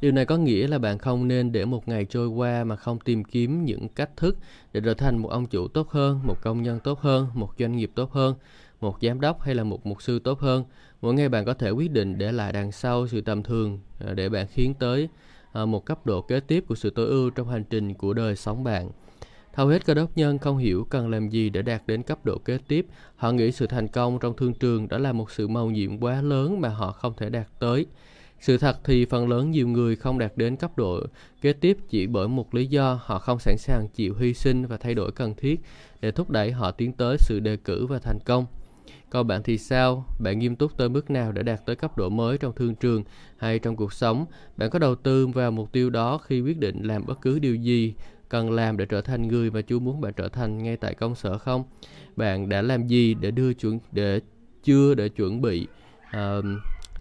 Điều 0.00 0.12
này 0.12 0.24
có 0.24 0.36
nghĩa 0.36 0.68
là 0.68 0.78
bạn 0.78 0.98
không 0.98 1.28
nên 1.28 1.52
để 1.52 1.64
một 1.64 1.88
ngày 1.88 2.04
trôi 2.04 2.28
qua 2.28 2.64
mà 2.64 2.76
không 2.76 2.98
tìm 2.98 3.24
kiếm 3.24 3.64
những 3.64 3.88
cách 3.88 4.16
thức 4.16 4.36
để 4.72 4.80
trở 4.84 4.94
thành 4.94 5.18
một 5.18 5.28
ông 5.28 5.46
chủ 5.46 5.68
tốt 5.68 5.90
hơn, 5.90 6.20
một 6.24 6.36
công 6.42 6.62
nhân 6.62 6.80
tốt 6.84 7.00
hơn, 7.00 7.26
một 7.34 7.50
doanh 7.58 7.76
nghiệp 7.76 7.90
tốt 7.94 8.12
hơn, 8.12 8.34
một 8.80 8.96
giám 9.02 9.20
đốc 9.20 9.42
hay 9.42 9.54
là 9.54 9.64
một 9.64 9.86
mục 9.86 10.02
sư 10.02 10.18
tốt 10.18 10.40
hơn. 10.40 10.64
Mỗi 11.00 11.14
ngày 11.14 11.28
bạn 11.28 11.44
có 11.44 11.54
thể 11.54 11.70
quyết 11.70 11.90
định 11.90 12.18
để 12.18 12.32
lại 12.32 12.52
đằng 12.52 12.72
sau 12.72 13.06
sự 13.06 13.20
tầm 13.20 13.42
thường 13.42 13.78
à, 14.06 14.14
để 14.14 14.28
bạn 14.28 14.46
khiến 14.46 14.74
tới 14.78 15.08
à, 15.52 15.64
một 15.64 15.84
cấp 15.84 16.06
độ 16.06 16.22
kế 16.22 16.40
tiếp 16.40 16.64
của 16.68 16.74
sự 16.74 16.90
tối 16.90 17.06
ưu 17.06 17.30
trong 17.30 17.48
hành 17.48 17.64
trình 17.70 17.94
của 17.94 18.14
đời 18.14 18.36
sống 18.36 18.64
bạn. 18.64 18.90
Hầu 19.54 19.66
hết 19.66 19.86
cơ 19.86 19.94
đốc 19.94 20.16
nhân 20.16 20.38
không 20.38 20.58
hiểu 20.58 20.86
cần 20.90 21.10
làm 21.10 21.28
gì 21.28 21.50
để 21.50 21.62
đạt 21.62 21.82
đến 21.86 22.02
cấp 22.02 22.24
độ 22.24 22.38
kế 22.38 22.58
tiếp. 22.68 22.86
Họ 23.16 23.32
nghĩ 23.32 23.52
sự 23.52 23.66
thành 23.66 23.88
công 23.88 24.18
trong 24.18 24.36
thương 24.36 24.54
trường 24.54 24.88
đó 24.88 24.98
là 24.98 25.12
một 25.12 25.30
sự 25.30 25.48
màu 25.48 25.70
nhiệm 25.70 25.98
quá 25.98 26.22
lớn 26.22 26.60
mà 26.60 26.68
họ 26.68 26.92
không 26.92 27.12
thể 27.16 27.30
đạt 27.30 27.46
tới. 27.58 27.86
Sự 28.40 28.58
thật 28.58 28.78
thì 28.84 29.04
phần 29.04 29.28
lớn 29.28 29.50
nhiều 29.50 29.68
người 29.68 29.96
không 29.96 30.18
đạt 30.18 30.32
đến 30.36 30.56
cấp 30.56 30.78
độ 30.78 31.00
kế 31.40 31.52
tiếp 31.52 31.78
chỉ 31.88 32.06
bởi 32.06 32.28
một 32.28 32.54
lý 32.54 32.66
do, 32.66 33.00
họ 33.02 33.18
không 33.18 33.38
sẵn 33.38 33.56
sàng 33.58 33.88
chịu 33.94 34.14
hy 34.14 34.34
sinh 34.34 34.66
và 34.66 34.76
thay 34.76 34.94
đổi 34.94 35.12
cần 35.12 35.34
thiết 35.34 35.60
để 36.00 36.10
thúc 36.10 36.30
đẩy 36.30 36.52
họ 36.52 36.70
tiến 36.70 36.92
tới 36.92 37.16
sự 37.20 37.40
đề 37.40 37.56
cử 37.56 37.86
và 37.86 37.98
thành 37.98 38.18
công. 38.24 38.46
Còn 39.10 39.26
bạn 39.26 39.42
thì 39.42 39.58
sao? 39.58 40.04
Bạn 40.18 40.38
nghiêm 40.38 40.56
túc 40.56 40.76
tới 40.76 40.88
mức 40.88 41.10
nào 41.10 41.32
để 41.32 41.42
đạt 41.42 41.66
tới 41.66 41.76
cấp 41.76 41.98
độ 41.98 42.08
mới 42.08 42.38
trong 42.38 42.52
thương 42.52 42.74
trường 42.74 43.04
hay 43.36 43.58
trong 43.58 43.76
cuộc 43.76 43.92
sống? 43.92 44.26
Bạn 44.56 44.70
có 44.70 44.78
đầu 44.78 44.94
tư 44.94 45.26
vào 45.26 45.50
mục 45.50 45.72
tiêu 45.72 45.90
đó 45.90 46.18
khi 46.18 46.40
quyết 46.40 46.58
định 46.58 46.82
làm 46.82 47.06
bất 47.06 47.20
cứ 47.20 47.38
điều 47.38 47.54
gì 47.54 47.94
cần 48.28 48.50
làm 48.50 48.76
để 48.76 48.86
trở 48.86 49.00
thành 49.00 49.28
người 49.28 49.50
mà 49.50 49.60
Chúa 49.62 49.78
muốn 49.78 50.00
bạn 50.00 50.12
trở 50.16 50.28
thành 50.28 50.62
ngay 50.62 50.76
tại 50.76 50.94
công 50.94 51.14
sở 51.14 51.38
không? 51.38 51.64
Bạn 52.16 52.48
đã 52.48 52.62
làm 52.62 52.86
gì 52.86 53.14
để 53.14 53.30
đưa 53.30 53.54
chuẩn 53.54 53.78
để 53.92 54.20
chưa 54.64 54.94
để 54.94 55.08
chuẩn 55.08 55.42
bị 55.42 55.66
uh, 56.16 56.44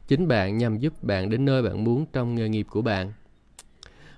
chính 0.07 0.27
bạn 0.27 0.57
nhằm 0.57 0.77
giúp 0.77 1.03
bạn 1.03 1.29
đến 1.29 1.45
nơi 1.45 1.61
bạn 1.61 1.83
muốn 1.83 2.05
trong 2.13 2.35
nghề 2.35 2.49
nghiệp 2.49 2.67
của 2.69 2.81
bạn. 2.81 3.13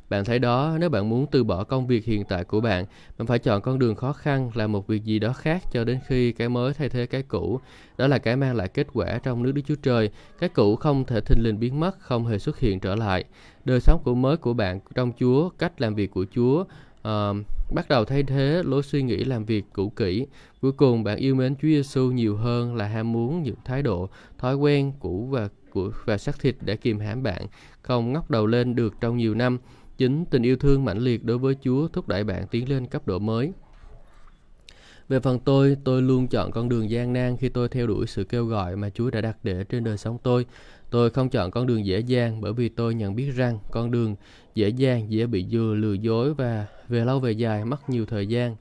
Bạn 0.10 0.26
thấy 0.26 0.40
đó, 0.40 0.78
nếu 0.80 0.90
bạn 0.90 1.10
muốn 1.10 1.26
từ 1.32 1.44
bỏ 1.44 1.64
công 1.64 1.88
việc 1.88 2.06
hiện 2.06 2.24
tại 2.26 2.44
của 2.44 2.62
bạn, 2.62 2.86
bạn 3.18 3.28
phải 3.28 3.40
chọn 3.40 3.62
con 3.62 3.80
đường 3.80 3.96
khó 3.96 4.14
khăn, 4.14 4.52
làm 4.54 4.72
một 4.72 4.88
việc 4.88 5.04
gì 5.04 5.20
đó 5.20 5.34
khác 5.34 5.64
cho 5.72 5.84
đến 5.84 6.00
khi 6.08 6.32
cái 6.32 6.50
mới 6.50 6.74
thay 6.74 6.90
thế 6.90 7.06
cái 7.06 7.24
cũ. 7.24 7.60
Đó 7.98 8.08
là 8.08 8.18
cái 8.18 8.36
mang 8.36 8.56
lại 8.56 8.68
kết 8.68 8.88
quả 8.94 9.20
trong 9.24 9.44
nước 9.44 9.52
Đức 9.52 9.62
Chúa 9.68 9.76
Trời. 9.76 10.10
Cái 10.40 10.50
cũ 10.50 10.76
không 10.76 11.06
thể 11.06 11.22
thình 11.22 11.44
lình 11.44 11.60
biến 11.60 11.80
mất, 11.80 12.00
không 12.00 12.26
hề 12.26 12.40
xuất 12.40 12.60
hiện 12.60 12.80
trở 12.80 12.96
lại. 12.96 13.24
Đời 13.66 13.80
sống 13.80 14.02
của 14.04 14.16
mới 14.16 14.38
của 14.38 14.54
bạn 14.54 14.80
trong 14.96 15.12
Chúa, 15.20 15.50
cách 15.50 15.82
làm 15.82 15.96
việc 15.96 16.12
của 16.12 16.26
Chúa, 16.36 16.62
uh, 16.62 17.38
bắt 17.74 17.90
đầu 17.90 18.06
thay 18.06 18.24
thế 18.24 18.62
lối 18.66 18.84
suy 18.84 19.02
nghĩ 19.02 19.24
làm 19.24 19.46
việc 19.46 19.66
cũ 19.74 19.90
kỹ. 19.90 20.28
Cuối 20.62 20.72
cùng 20.72 21.04
bạn 21.04 21.18
yêu 21.18 21.36
mến 21.36 21.56
Chúa 21.56 21.68
Giêsu 21.68 22.12
nhiều 22.12 22.38
hơn 22.38 22.76
là 22.76 22.88
ham 22.88 23.12
muốn 23.12 23.44
những 23.44 23.56
thái 23.66 23.82
độ, 23.82 24.10
thói 24.38 24.56
quen 24.56 24.92
cũ 25.00 25.28
và 25.32 25.50
của 25.70 25.92
và 26.06 26.18
xác 26.18 26.40
thịt 26.40 26.56
để 26.62 26.76
kìm 26.76 27.00
hãm 27.00 27.24
bạn, 27.24 27.48
không 27.82 28.14
ngóc 28.14 28.32
đầu 28.32 28.46
lên 28.46 28.76
được 28.76 28.94
trong 29.02 29.18
nhiều 29.18 29.36
năm. 29.36 29.58
Chính 29.98 30.26
tình 30.26 30.44
yêu 30.44 30.58
thương 30.58 30.86
mãnh 30.86 30.98
liệt 30.98 31.26
đối 31.26 31.38
với 31.38 31.56
Chúa 31.62 31.88
thúc 31.88 32.08
đẩy 32.08 32.24
bạn 32.24 32.48
tiến 32.48 32.70
lên 32.70 32.88
cấp 32.88 33.08
độ 33.08 33.20
mới. 33.20 33.52
Về 35.10 35.20
phần 35.20 35.40
tôi, 35.40 35.78
tôi 35.84 36.02
luôn 36.02 36.28
chọn 36.28 36.52
con 36.52 36.70
đường 36.70 36.90
gian 36.90 37.14
nan 37.14 37.38
khi 37.38 37.50
tôi 37.50 37.70
theo 37.70 37.88
đuổi 37.88 38.08
sự 38.08 38.24
kêu 38.24 38.46
gọi 38.46 38.76
mà 38.76 38.90
Chúa 38.90 39.10
đã 39.10 39.22
đặt 39.22 39.38
để 39.44 39.64
trên 39.64 39.84
đời 39.84 39.98
sống 39.98 40.18
tôi. 40.24 40.46
Tôi 40.90 41.10
không 41.10 41.30
chọn 41.30 41.52
con 41.52 41.68
đường 41.68 41.86
dễ 41.86 42.00
dàng 42.00 42.42
bởi 42.42 42.54
vì 42.54 42.70
tôi 42.70 42.96
nhận 42.96 43.16
biết 43.16 43.32
rằng 43.36 43.60
con 43.72 43.92
đường 43.92 44.16
dễ 44.56 44.70
dàng 44.70 45.12
dễ 45.12 45.26
bị 45.26 45.46
dừa 45.52 45.74
lừa 45.78 45.94
dối 45.94 46.34
và 46.34 46.66
về 46.88 47.06
lâu 47.06 47.20
về 47.20 47.32
dài 47.32 47.66
mất 47.66 47.90
nhiều 47.90 48.06
thời 48.06 48.28
gian. 48.28 48.56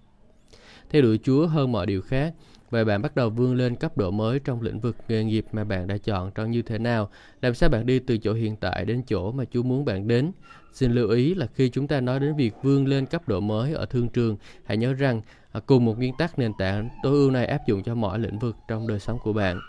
Theo 0.90 1.02
đuổi 1.02 1.18
Chúa 1.22 1.46
hơn 1.46 1.72
mọi 1.72 1.86
điều 1.86 2.02
khác, 2.02 2.34
Vậy 2.70 2.84
bạn 2.84 3.02
bắt 3.02 3.16
đầu 3.16 3.30
vươn 3.30 3.54
lên 3.54 3.76
cấp 3.76 3.98
độ 3.98 4.10
mới 4.10 4.38
trong 4.38 4.62
lĩnh 4.62 4.80
vực 4.80 4.96
nghề 5.08 5.24
nghiệp 5.24 5.46
mà 5.52 5.64
bạn 5.64 5.86
đã 5.86 5.98
chọn 5.98 6.30
trong 6.34 6.50
như 6.50 6.62
thế 6.62 6.78
nào? 6.78 7.10
Làm 7.42 7.54
sao 7.54 7.68
bạn 7.68 7.86
đi 7.86 7.98
từ 7.98 8.18
chỗ 8.18 8.32
hiện 8.32 8.56
tại 8.56 8.84
đến 8.84 9.02
chỗ 9.08 9.32
mà 9.32 9.44
Chúa 9.50 9.62
muốn 9.62 9.84
bạn 9.84 10.08
đến? 10.08 10.32
Xin 10.76 10.92
lưu 10.92 11.08
ý 11.08 11.34
là 11.34 11.46
khi 11.54 11.68
chúng 11.68 11.88
ta 11.88 12.00
nói 12.00 12.20
đến 12.20 12.36
việc 12.36 12.54
vươn 12.62 12.86
lên 12.86 13.06
cấp 13.06 13.28
độ 13.28 13.40
mới 13.40 13.72
ở 13.72 13.86
thương 13.86 14.08
trường, 14.08 14.36
hãy 14.64 14.76
nhớ 14.76 14.92
rằng 14.92 15.20
à, 15.52 15.60
cùng 15.66 15.84
một 15.84 15.98
nguyên 15.98 16.16
tắc 16.18 16.38
nền 16.38 16.52
tảng 16.58 16.88
tối 17.02 17.12
ưu 17.12 17.30
này 17.30 17.46
áp 17.46 17.66
dụng 17.66 17.82
cho 17.82 17.94
mọi 17.94 18.18
lĩnh 18.18 18.38
vực 18.38 18.56
trong 18.68 18.86
đời 18.86 18.98
sống 18.98 19.18
của 19.22 19.32
bạn. 19.32 19.60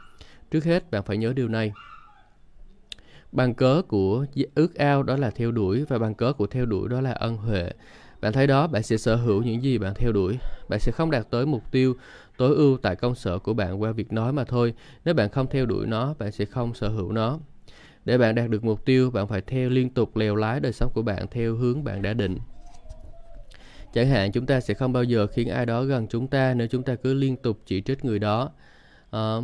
Trước 0.52 0.64
hết, 0.64 0.92
bạn 0.92 1.04
phải 1.04 1.18
nhớ 1.18 1.34
điều 1.34 1.48
này. 1.48 1.72
Bằng 3.32 3.54
cớ 3.54 3.82
của 3.88 4.26
ước 4.56 4.76
ao 4.76 5.04
đó 5.04 5.18
là 5.18 5.30
theo 5.30 5.52
đuổi 5.52 5.86
và 5.88 6.00
bằng 6.00 6.16
cớ 6.16 6.34
của 6.34 6.48
theo 6.48 6.66
đuổi 6.66 6.90
đó 6.90 7.02
là 7.02 7.12
ân 7.12 7.38
huệ. 7.38 7.72
Bạn 8.22 8.34
thấy 8.34 8.48
đó, 8.48 8.68
bạn 8.68 8.84
sẽ 8.84 8.98
sở 8.98 9.16
hữu 9.16 9.44
những 9.44 9.64
gì 9.64 9.78
bạn 9.78 9.94
theo 9.96 10.12
đuổi. 10.12 10.38
Bạn 10.70 10.80
sẽ 10.80 10.92
không 10.92 11.12
đạt 11.12 11.30
tới 11.30 11.46
mục 11.46 11.72
tiêu 11.72 11.96
tối 12.38 12.56
ưu 12.56 12.78
tại 12.78 12.96
công 12.96 13.16
sở 13.16 13.40
của 13.40 13.54
bạn 13.54 13.82
qua 13.82 13.92
việc 13.92 14.14
nói 14.14 14.34
mà 14.34 14.44
thôi. 14.44 14.74
Nếu 15.06 15.14
bạn 15.14 15.30
không 15.30 15.48
theo 15.48 15.66
đuổi 15.66 15.88
nó, 15.88 16.14
bạn 16.20 16.32
sẽ 16.32 16.46
không 16.46 16.74
sở 16.74 16.90
hữu 16.90 17.12
nó. 17.12 17.40
Để 18.08 18.18
bạn 18.18 18.36
đạt 18.36 18.50
được 18.50 18.64
mục 18.64 18.86
tiêu, 18.86 19.12
bạn 19.12 19.28
phải 19.28 19.42
theo 19.42 19.70
liên 19.70 19.90
tục 19.90 20.16
lèo 20.16 20.36
lái 20.36 20.60
đời 20.60 20.74
sống 20.74 20.92
của 20.94 21.02
bạn 21.02 21.26
theo 21.32 21.56
hướng 21.56 21.84
bạn 21.84 22.02
đã 22.02 22.14
định. 22.14 22.38
Chẳng 23.94 24.08
hạn 24.08 24.32
chúng 24.32 24.46
ta 24.46 24.60
sẽ 24.60 24.74
không 24.74 24.94
bao 24.94 25.04
giờ 25.04 25.28
khiến 25.28 25.50
ai 25.50 25.66
đó 25.66 25.84
gần 25.84 26.08
chúng 26.10 26.28
ta 26.28 26.54
nếu 26.54 26.68
chúng 26.68 26.84
ta 26.84 26.96
cứ 26.96 27.14
liên 27.14 27.38
tục 27.38 27.60
chỉ 27.66 27.82
trích 27.82 28.06
người 28.06 28.20
đó. 28.20 28.52
Uh, 29.16 29.44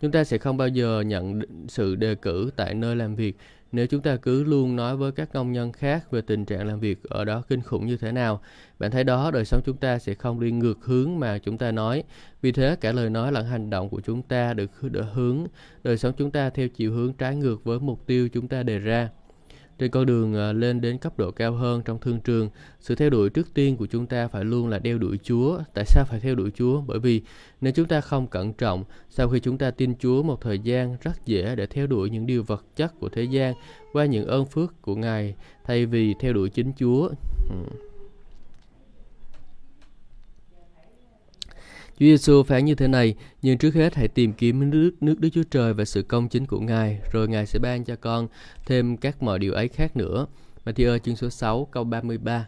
chúng 0.00 0.12
ta 0.12 0.24
sẽ 0.24 0.38
không 0.38 0.56
bao 0.56 0.68
giờ 0.68 1.00
nhận 1.00 1.40
sự 1.68 1.94
đề 1.94 2.14
cử 2.14 2.50
tại 2.56 2.74
nơi 2.74 2.96
làm 2.96 3.14
việc 3.16 3.36
nếu 3.72 3.86
chúng 3.86 4.02
ta 4.02 4.16
cứ 4.16 4.44
luôn 4.44 4.76
nói 4.76 4.96
với 4.96 5.12
các 5.12 5.32
công 5.32 5.52
nhân 5.52 5.72
khác 5.72 6.10
về 6.10 6.20
tình 6.20 6.44
trạng 6.44 6.66
làm 6.66 6.80
việc 6.80 7.02
ở 7.02 7.24
đó 7.24 7.42
kinh 7.48 7.62
khủng 7.62 7.86
như 7.86 7.96
thế 7.96 8.12
nào, 8.12 8.40
bạn 8.78 8.90
thấy 8.90 9.04
đó 9.04 9.30
đời 9.30 9.44
sống 9.44 9.60
chúng 9.64 9.76
ta 9.76 9.98
sẽ 9.98 10.14
không 10.14 10.40
đi 10.40 10.50
ngược 10.50 10.84
hướng 10.84 11.18
mà 11.18 11.38
chúng 11.38 11.58
ta 11.58 11.72
nói. 11.72 12.04
Vì 12.42 12.52
thế 12.52 12.76
cả 12.80 12.92
lời 12.92 13.10
nói 13.10 13.32
lẫn 13.32 13.46
hành 13.46 13.70
động 13.70 13.88
của 13.88 14.00
chúng 14.00 14.22
ta 14.22 14.54
được 14.54 14.70
hướng 15.12 15.46
đời 15.84 15.98
sống 15.98 16.12
chúng 16.18 16.30
ta 16.30 16.50
theo 16.50 16.68
chiều 16.68 16.92
hướng 16.92 17.12
trái 17.12 17.36
ngược 17.36 17.64
với 17.64 17.80
mục 17.80 18.06
tiêu 18.06 18.28
chúng 18.28 18.48
ta 18.48 18.62
đề 18.62 18.78
ra. 18.78 19.08
Trên 19.78 19.90
con 19.90 20.06
đường 20.06 20.34
à, 20.34 20.52
lên 20.52 20.80
đến 20.80 20.98
cấp 20.98 21.18
độ 21.18 21.30
cao 21.30 21.52
hơn 21.52 21.82
trong 21.84 21.98
thương 22.00 22.20
trường, 22.20 22.50
sự 22.80 22.94
theo 22.94 23.10
đuổi 23.10 23.30
trước 23.30 23.54
tiên 23.54 23.76
của 23.76 23.86
chúng 23.86 24.06
ta 24.06 24.28
phải 24.28 24.44
luôn 24.44 24.68
là 24.68 24.78
đeo 24.78 24.98
đuổi 24.98 25.18
Chúa. 25.22 25.58
Tại 25.74 25.84
sao 25.86 26.04
phải 26.08 26.20
theo 26.20 26.34
đuổi 26.34 26.50
Chúa? 26.54 26.80
Bởi 26.80 26.98
vì 26.98 27.22
nếu 27.60 27.72
chúng 27.72 27.86
ta 27.86 28.00
không 28.00 28.26
cẩn 28.26 28.52
trọng, 28.52 28.84
sau 29.10 29.28
khi 29.28 29.40
chúng 29.40 29.58
ta 29.58 29.70
tin 29.70 29.94
Chúa 29.98 30.22
một 30.22 30.40
thời 30.40 30.58
gian 30.58 30.96
rất 31.00 31.26
dễ 31.26 31.54
để 31.54 31.66
theo 31.66 31.86
đuổi 31.86 32.10
những 32.10 32.26
điều 32.26 32.42
vật 32.42 32.64
chất 32.76 33.00
của 33.00 33.08
thế 33.08 33.22
gian 33.22 33.54
qua 33.92 34.04
những 34.04 34.26
ơn 34.26 34.46
phước 34.46 34.82
của 34.82 34.96
Ngài 34.96 35.34
thay 35.64 35.86
vì 35.86 36.14
theo 36.20 36.32
đuổi 36.32 36.50
chính 36.50 36.72
Chúa. 36.78 37.08
Chúa 41.98 42.06
Giêsu 42.06 42.42
phán 42.42 42.64
như 42.64 42.74
thế 42.74 42.88
này, 42.88 43.14
nhưng 43.42 43.58
trước 43.58 43.74
hết 43.74 43.94
hãy 43.94 44.08
tìm 44.08 44.32
kiếm 44.32 44.70
nước 44.70 44.90
nước 45.00 45.20
Đức 45.20 45.28
Chúa 45.32 45.42
Trời 45.50 45.74
và 45.74 45.84
sự 45.84 46.02
công 46.02 46.28
chính 46.28 46.46
của 46.46 46.60
Ngài, 46.60 46.98
rồi 47.12 47.28
Ngài 47.28 47.46
sẽ 47.46 47.58
ban 47.58 47.84
cho 47.84 47.96
con 47.96 48.28
thêm 48.66 48.96
các 48.96 49.22
mọi 49.22 49.38
điều 49.38 49.52
ấy 49.52 49.68
khác 49.68 49.96
nữa. 49.96 50.26
Matthew 50.64 50.98
chương 50.98 51.16
số 51.16 51.30
6 51.30 51.68
câu 51.70 51.84
33. 51.84 52.46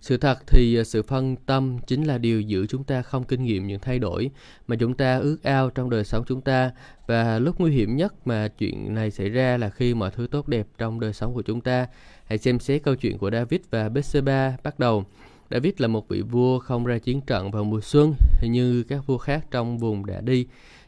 Sự 0.00 0.16
thật 0.16 0.38
thì 0.46 0.76
à, 0.78 0.84
sự 0.84 1.02
phân 1.02 1.36
tâm 1.36 1.78
chính 1.86 2.02
là 2.04 2.18
điều 2.18 2.40
giữ 2.40 2.66
chúng 2.66 2.84
ta 2.84 3.02
không 3.02 3.24
kinh 3.24 3.44
nghiệm 3.44 3.66
những 3.66 3.80
thay 3.80 3.98
đổi 3.98 4.30
mà 4.66 4.76
chúng 4.76 4.94
ta 4.94 5.18
ước 5.18 5.42
ao 5.42 5.70
trong 5.70 5.90
đời 5.90 6.04
sống 6.04 6.24
chúng 6.26 6.40
ta 6.40 6.70
và 7.06 7.38
lúc 7.38 7.60
nguy 7.60 7.72
hiểm 7.72 7.96
nhất 7.96 8.26
mà 8.26 8.48
chuyện 8.48 8.94
này 8.94 9.10
xảy 9.10 9.28
ra 9.28 9.56
là 9.56 9.70
khi 9.70 9.94
mọi 9.94 10.10
thứ 10.10 10.26
tốt 10.30 10.48
đẹp 10.48 10.66
trong 10.78 11.00
đời 11.00 11.12
sống 11.12 11.34
của 11.34 11.42
chúng 11.42 11.60
ta. 11.60 11.86
Hãy 12.26 12.38
xem 12.38 12.58
xét 12.58 12.82
câu 12.82 12.94
chuyện 12.94 13.18
của 13.18 13.30
David 13.30 13.60
và 13.70 13.88
Bethsheba 13.88 14.56
bắt 14.62 14.78
đầu. 14.78 15.04
David 15.50 15.72
là 15.78 15.88
một 15.88 16.08
vị 16.08 16.22
vua 16.22 16.58
không 16.58 16.84
ra 16.84 16.98
chiến 16.98 17.20
trận 17.20 17.50
vào 17.50 17.64
mùa 17.64 17.80
xuân 17.80 18.14
như 18.42 18.82
các 18.82 19.06
vua 19.06 19.18
khác 19.18 19.46
trong 19.50 19.78
vùng 19.78 20.06
đã 20.06 20.20
đi. 20.20 20.46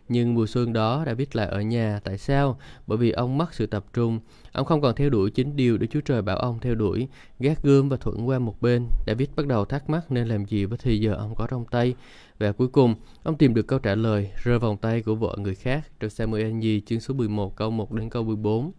Nhưng 0.09 0.35
mùa 0.35 0.47
xuân 0.47 0.73
đó 0.73 1.03
David 1.07 1.29
lại 1.33 1.47
ở 1.47 1.61
nhà. 1.61 2.01
Tại 2.05 2.19
sao? 2.19 2.59
Bởi 2.87 2.99
vì 2.99 3.11
ông 3.11 3.39
mất 3.39 3.55
sự 3.55 3.67
tập 3.67 3.85
trung. 3.93 4.21
Ông 4.53 4.67
không 4.67 4.81
còn 4.81 4.95
theo 4.95 5.11
đuổi 5.11 5.31
chính 5.31 5.57
điều 5.57 5.79
để 5.79 5.87
Chúa 5.87 6.01
Trời 6.01 6.23
bảo 6.23 6.37
ông 6.37 6.59
theo 6.61 6.75
đuổi. 6.75 7.09
Gác 7.39 7.63
gươm 7.63 7.89
và 7.89 7.97
thuận 7.97 8.29
qua 8.29 8.39
một 8.39 8.63
bên. 8.63 8.87
David 9.07 9.29
bắt 9.37 9.47
đầu 9.47 9.65
thắc 9.65 9.91
mắc 9.91 10.13
nên 10.13 10.29
làm 10.29 10.45
gì 10.45 10.65
với 10.65 10.79
thì 10.83 10.99
giờ 10.99 11.15
ông 11.15 11.35
có 11.35 11.47
trong 11.47 11.65
tay. 11.65 11.95
Và 12.39 12.53
cuối 12.53 12.69
cùng, 12.69 12.95
ông 13.23 13.37
tìm 13.37 13.55
được 13.55 13.67
câu 13.67 13.79
trả 13.79 13.95
lời 13.95 14.31
rơi 14.45 14.59
vòng 14.59 14.77
tay 14.77 15.03
của 15.03 15.15
vợ 15.15 15.37
người 15.39 15.55
khác 15.55 15.89
trong 16.01 16.11
Samuel 16.11 16.51
Nhi 16.51 16.83
chương 16.87 17.01
số 17.01 17.15
11 17.15 17.57
câu 17.57 17.71
1 17.71 17.93
đến 17.93 18.11
câu 18.11 18.23
14. 18.25 18.73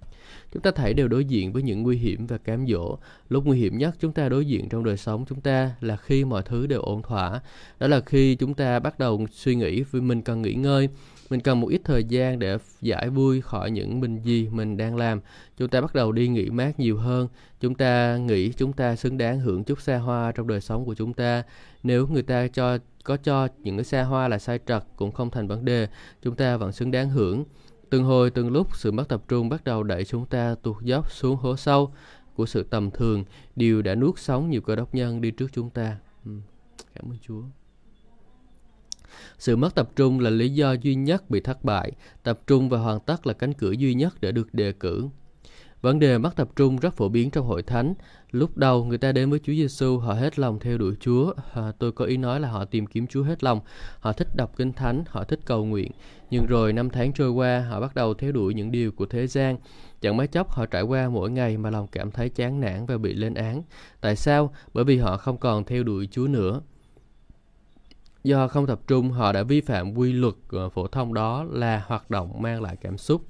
Chúng 0.52 0.62
ta 0.62 0.72
thấy 0.72 0.94
đều 0.94 1.08
đối 1.08 1.26
diện 1.26 1.54
với 1.54 1.64
những 1.64 1.84
nguy 1.84 1.98
hiểm 1.98 2.28
và 2.28 2.38
cám 2.38 2.68
dỗ. 2.68 2.98
Lúc 3.30 3.46
nguy 3.46 3.58
hiểm 3.58 3.78
nhất 3.78 3.96
chúng 4.00 4.12
ta 4.12 4.30
đối 4.30 4.46
diện 4.46 4.70
trong 4.70 4.84
đời 4.84 4.98
sống 4.98 5.26
chúng 5.30 5.42
ta 5.42 5.72
là 5.82 5.98
khi 5.98 6.26
mọi 6.26 6.44
thứ 6.44 6.68
đều 6.68 6.82
ổn 6.82 7.02
thỏa. 7.02 7.42
Đó 7.80 7.88
là 7.88 8.02
khi 8.06 8.36
chúng 8.36 8.54
ta 8.54 8.80
bắt 8.80 9.00
đầu 9.00 9.26
suy 9.32 9.56
nghĩ 9.56 9.84
vì 9.92 10.02
mình 10.02 10.22
cần 10.22 10.42
nghỉ 10.42 10.54
ngơi, 10.54 10.90
mình 11.30 11.40
cần 11.40 11.62
một 11.62 11.68
ít 11.68 11.82
thời 11.84 12.04
gian 12.04 12.40
để 12.40 12.58
giải 12.82 13.10
vui 13.10 13.42
khỏi 13.42 13.72
những 13.72 14.00
mình 14.00 14.22
gì 14.22 14.48
mình 14.52 14.78
đang 14.78 14.96
làm. 14.96 15.20
Chúng 15.58 15.70
ta 15.70 15.82
bắt 15.82 15.96
đầu 15.96 16.12
đi 16.12 16.28
nghỉ 16.28 16.50
mát 16.50 16.80
nhiều 16.80 16.98
hơn. 16.98 17.28
Chúng 17.60 17.76
ta 17.76 18.18
nghĩ 18.18 18.52
chúng 18.52 18.74
ta 18.74 18.96
xứng 18.96 19.18
đáng 19.18 19.40
hưởng 19.40 19.64
chút 19.64 19.82
xa 19.82 19.98
hoa 19.98 20.32
trong 20.32 20.48
đời 20.48 20.62
sống 20.62 20.86
của 20.86 20.96
chúng 20.96 21.14
ta. 21.14 21.44
Nếu 21.84 22.08
người 22.08 22.24
ta 22.24 22.48
cho 22.48 22.78
có 23.04 23.18
cho 23.18 23.48
những 23.64 23.78
cái 23.78 23.84
xa 23.84 24.04
hoa 24.04 24.28
là 24.28 24.40
sai 24.40 24.60
trật 24.68 24.84
cũng 24.96 25.12
không 25.12 25.32
thành 25.32 25.48
vấn 25.48 25.66
đề, 25.66 25.88
chúng 26.22 26.36
ta 26.36 26.58
vẫn 26.58 26.72
xứng 26.72 26.92
đáng 26.92 27.10
hưởng. 27.10 27.44
Từng 27.90 28.04
hồi 28.04 28.30
từng 28.30 28.52
lúc 28.52 28.78
sự 28.78 28.92
mất 28.92 29.10
tập 29.10 29.24
trung 29.28 29.50
bắt 29.50 29.64
đầu 29.64 29.84
đẩy 29.84 30.06
chúng 30.06 30.26
ta 30.26 30.56
tuột 30.64 30.84
dốc 30.84 31.12
xuống 31.12 31.36
hố 31.36 31.56
sâu 31.56 31.94
của 32.36 32.46
sự 32.46 32.64
tầm 32.64 32.92
thường, 32.92 33.24
điều 33.56 33.82
đã 33.82 33.96
nuốt 33.96 34.20
sống 34.20 34.50
nhiều 34.50 34.62
cơ 34.62 34.76
đốc 34.76 34.96
nhân 34.96 35.22
đi 35.22 35.32
trước 35.32 35.48
chúng 35.54 35.70
ta. 35.70 35.98
Ừ. 36.26 36.32
Cảm 36.96 37.12
ơn 37.12 37.18
Chúa. 37.22 37.42
Sự 39.38 39.56
mất 39.56 39.76
tập 39.76 39.90
trung 39.96 40.20
là 40.20 40.30
lý 40.30 40.50
do 40.50 40.74
duy 40.74 40.96
nhất 40.96 41.30
bị 41.30 41.40
thất 41.40 41.64
bại, 41.64 41.92
tập 42.24 42.40
trung 42.48 42.70
và 42.70 42.80
hoàn 42.80 43.00
tất 43.00 43.28
là 43.28 43.34
cánh 43.34 43.54
cửa 43.54 43.72
duy 43.72 43.94
nhất 43.94 44.22
để 44.22 44.32
được 44.32 44.54
đề 44.54 44.72
cử. 44.72 45.08
Vấn 45.88 46.00
đề 46.00 46.18
mất 46.18 46.36
tập 46.36 46.50
trung 46.56 46.78
rất 46.78 46.94
phổ 46.94 47.10
biến 47.10 47.32
trong 47.32 47.46
hội 47.46 47.64
thánh. 47.64 47.94
Lúc 48.32 48.58
đầu 48.58 48.86
người 48.86 48.98
ta 48.98 49.12
đến 49.12 49.30
với 49.30 49.40
Chúa 49.40 49.54
Giêsu, 49.54 49.98
họ 49.98 50.14
hết 50.14 50.40
lòng 50.40 50.60
theo 50.60 50.78
đuổi 50.78 50.96
Chúa. 51.00 51.34
À, 51.54 51.72
tôi 51.80 51.92
có 51.92 52.06
ý 52.06 52.18
nói 52.18 52.40
là 52.40 52.50
họ 52.50 52.66
tìm 52.66 52.88
kiếm 52.88 53.08
Chúa 53.08 53.24
hết 53.24 53.44
lòng. 53.44 53.60
Họ 54.00 54.14
thích 54.14 54.36
đọc 54.36 54.52
kinh 54.58 54.74
thánh, 54.74 55.04
họ 55.08 55.24
thích 55.24 55.40
cầu 55.46 55.66
nguyện. 55.66 55.92
Nhưng 56.30 56.46
rồi 56.46 56.74
năm 56.74 56.90
tháng 56.90 57.14
trôi 57.14 57.30
qua, 57.30 57.60
họ 57.70 57.80
bắt 57.80 57.96
đầu 57.96 58.14
theo 58.14 58.32
đuổi 58.32 58.54
những 58.54 58.72
điều 58.72 58.92
của 58.92 59.06
thế 59.06 59.28
gian. 59.28 59.58
Chẳng 60.02 60.18
mấy 60.18 60.28
chốc 60.28 60.52
họ 60.52 60.66
trải 60.66 60.82
qua 60.82 61.10
mỗi 61.10 61.32
ngày 61.32 61.58
mà 61.58 61.70
lòng 61.70 61.88
cảm 61.88 62.12
thấy 62.12 62.30
chán 62.30 62.60
nản 62.60 62.86
và 62.86 62.98
bị 62.98 63.14
lên 63.14 63.34
án. 63.34 63.64
Tại 64.02 64.16
sao? 64.16 64.54
Bởi 64.74 64.84
vì 64.84 64.98
họ 64.98 65.18
không 65.18 65.38
còn 65.38 65.64
theo 65.64 65.84
đuổi 65.84 66.08
Chúa 66.12 66.28
nữa. 66.28 66.62
Do 68.24 68.48
không 68.48 68.68
tập 68.68 68.80
trung, 68.88 69.12
họ 69.12 69.32
đã 69.32 69.44
vi 69.44 69.62
phạm 69.62 69.94
quy 69.94 70.14
luật 70.14 70.36
ờ, 70.50 70.70
phổ 70.70 70.88
thông 70.88 71.14
đó 71.14 71.44
là 71.44 71.84
hoạt 71.88 72.10
động 72.10 72.42
mang 72.42 72.62
lại 72.62 72.76
cảm 72.82 72.98
xúc. 72.98 73.22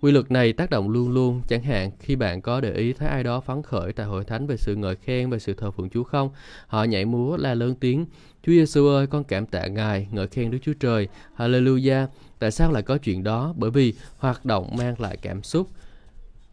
Quy 0.00 0.12
luật 0.12 0.30
này 0.30 0.52
tác 0.52 0.70
động 0.70 0.88
luôn 0.88 1.10
luôn, 1.10 1.42
chẳng 1.48 1.62
hạn 1.62 1.90
khi 1.98 2.16
bạn 2.16 2.42
có 2.42 2.60
để 2.60 2.72
ý 2.72 2.92
thấy 2.92 3.08
ai 3.08 3.22
đó 3.22 3.40
phấn 3.40 3.62
khởi 3.62 3.92
tại 3.92 4.06
hội 4.06 4.24
thánh 4.24 4.46
về 4.46 4.56
sự 4.56 4.76
ngợi 4.76 4.96
khen 4.96 5.30
về 5.30 5.38
sự 5.38 5.54
thờ 5.54 5.70
phượng 5.70 5.90
Chúa 5.90 6.02
không, 6.02 6.30
họ 6.66 6.84
nhảy 6.84 7.04
múa 7.04 7.36
la 7.36 7.54
lớn 7.54 7.74
tiếng, 7.80 8.06
Chúa 8.42 8.52
Giêsu 8.52 8.88
ơi, 8.88 9.06
con 9.06 9.24
cảm 9.24 9.46
tạ 9.46 9.66
Ngài, 9.66 10.08
ngợi 10.10 10.26
khen 10.26 10.50
Đức 10.50 10.58
Chúa 10.62 10.72
Trời, 10.80 11.08
Hallelujah. 11.36 12.06
Tại 12.38 12.50
sao 12.50 12.72
lại 12.72 12.82
có 12.82 12.98
chuyện 12.98 13.24
đó? 13.24 13.54
Bởi 13.56 13.70
vì 13.70 13.94
hoạt 14.18 14.44
động 14.44 14.76
mang 14.78 15.00
lại 15.00 15.16
cảm 15.16 15.42
xúc, 15.42 15.68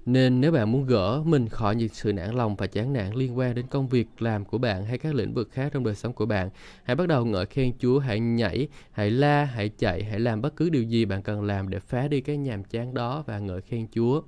nên 0.06 0.42
nếu 0.42 0.52
bạn 0.52 0.72
muốn 0.72 0.86
gỡ 0.86 1.24
mình 1.26 1.50
khỏi 1.50 1.76
những 1.76 1.90
sự 1.90 2.14
nản 2.14 2.36
lòng 2.36 2.56
và 2.56 2.68
chán 2.68 2.94
nản 2.94 3.14
liên 3.14 3.38
quan 3.38 3.56
đến 3.56 3.66
công 3.68 3.88
việc 3.88 4.08
làm 4.20 4.46
của 4.46 4.58
bạn 4.58 4.86
hay 4.86 4.98
các 4.98 5.16
lĩnh 5.16 5.34
vực 5.34 5.50
khác 5.52 5.70
trong 5.74 5.84
đời 5.84 5.96
sống 5.96 6.14
của 6.14 6.26
bạn, 6.26 6.50
hãy 6.84 6.96
bắt 6.96 7.08
đầu 7.08 7.26
ngợi 7.26 7.46
khen 7.46 7.74
Chúa, 7.80 8.00
hãy 8.00 8.20
nhảy, 8.20 8.68
hãy 8.92 9.12
la, 9.12 9.44
hãy 9.46 9.70
chạy, 9.70 10.04
hãy 10.04 10.20
làm 10.20 10.42
bất 10.42 10.56
cứ 10.56 10.70
điều 10.70 10.84
gì 10.84 11.06
bạn 11.06 11.22
cần 11.22 11.44
làm 11.44 11.70
để 11.70 11.80
phá 11.80 12.08
đi 12.08 12.22
cái 12.22 12.38
nhàm 12.38 12.64
chán 12.64 12.94
đó 12.94 13.24
và 13.28 13.40
ngợi 13.40 13.62
khen 13.62 13.88
Chúa. 13.92 14.22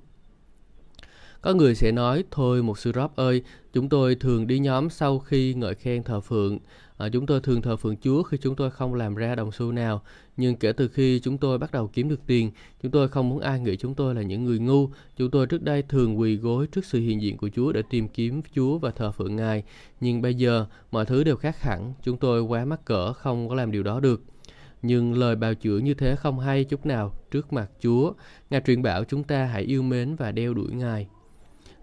Có 1.40 1.54
người 1.54 1.74
sẽ 1.74 1.92
nói, 1.92 2.24
thôi 2.30 2.62
một 2.62 2.78
sư 2.78 2.92
Rob 2.94 3.10
ơi, 3.16 3.42
chúng 3.72 3.88
tôi 3.88 4.14
thường 4.14 4.46
đi 4.46 4.58
nhóm 4.58 4.90
sau 4.90 5.18
khi 5.18 5.54
ngợi 5.54 5.74
khen 5.74 6.02
thờ 6.02 6.20
phượng. 6.20 6.58
À, 6.98 7.08
chúng 7.08 7.26
tôi 7.26 7.40
thường 7.40 7.62
thờ 7.62 7.76
phượng 7.76 7.96
Chúa 7.96 8.22
khi 8.22 8.36
chúng 8.40 8.56
tôi 8.56 8.70
không 8.70 8.94
làm 8.94 9.14
ra 9.14 9.34
đồng 9.34 9.52
xu 9.52 9.72
nào. 9.72 10.02
Nhưng 10.36 10.56
kể 10.56 10.72
từ 10.72 10.88
khi 10.88 11.20
chúng 11.20 11.38
tôi 11.38 11.58
bắt 11.58 11.72
đầu 11.72 11.90
kiếm 11.92 12.08
được 12.08 12.20
tiền, 12.26 12.50
chúng 12.82 12.92
tôi 12.92 13.08
không 13.08 13.28
muốn 13.28 13.40
ai 13.40 13.60
nghĩ 13.60 13.76
chúng 13.76 13.94
tôi 13.94 14.14
là 14.14 14.22
những 14.22 14.44
người 14.44 14.58
ngu. 14.58 14.88
Chúng 15.16 15.30
tôi 15.30 15.46
trước 15.46 15.62
đây 15.62 15.82
thường 15.82 16.18
quỳ 16.18 16.36
gối 16.36 16.66
trước 16.66 16.84
sự 16.84 17.00
hiện 17.00 17.22
diện 17.22 17.36
của 17.36 17.48
Chúa 17.48 17.72
để 17.72 17.82
tìm 17.90 18.08
kiếm 18.08 18.40
Chúa 18.54 18.78
và 18.78 18.90
thờ 18.90 19.12
phượng 19.12 19.36
Ngài. 19.36 19.62
Nhưng 20.00 20.22
bây 20.22 20.34
giờ, 20.34 20.66
mọi 20.90 21.04
thứ 21.04 21.24
đều 21.24 21.36
khác 21.36 21.62
hẳn. 21.62 21.92
Chúng 22.02 22.16
tôi 22.16 22.40
quá 22.42 22.64
mắc 22.64 22.84
cỡ, 22.84 23.12
không 23.12 23.48
có 23.48 23.54
làm 23.54 23.72
điều 23.72 23.82
đó 23.82 24.00
được. 24.00 24.22
Nhưng 24.82 25.18
lời 25.18 25.36
bào 25.36 25.54
chữa 25.54 25.78
như 25.78 25.94
thế 25.94 26.16
không 26.16 26.38
hay 26.38 26.64
chút 26.64 26.86
nào 26.86 27.12
trước 27.30 27.52
mặt 27.52 27.70
Chúa. 27.80 28.12
Ngài 28.50 28.60
truyền 28.66 28.82
bảo 28.82 29.04
chúng 29.04 29.24
ta 29.24 29.44
hãy 29.44 29.62
yêu 29.62 29.82
mến 29.82 30.16
và 30.16 30.32
đeo 30.32 30.54
đuổi 30.54 30.72
Ngài. 30.72 31.06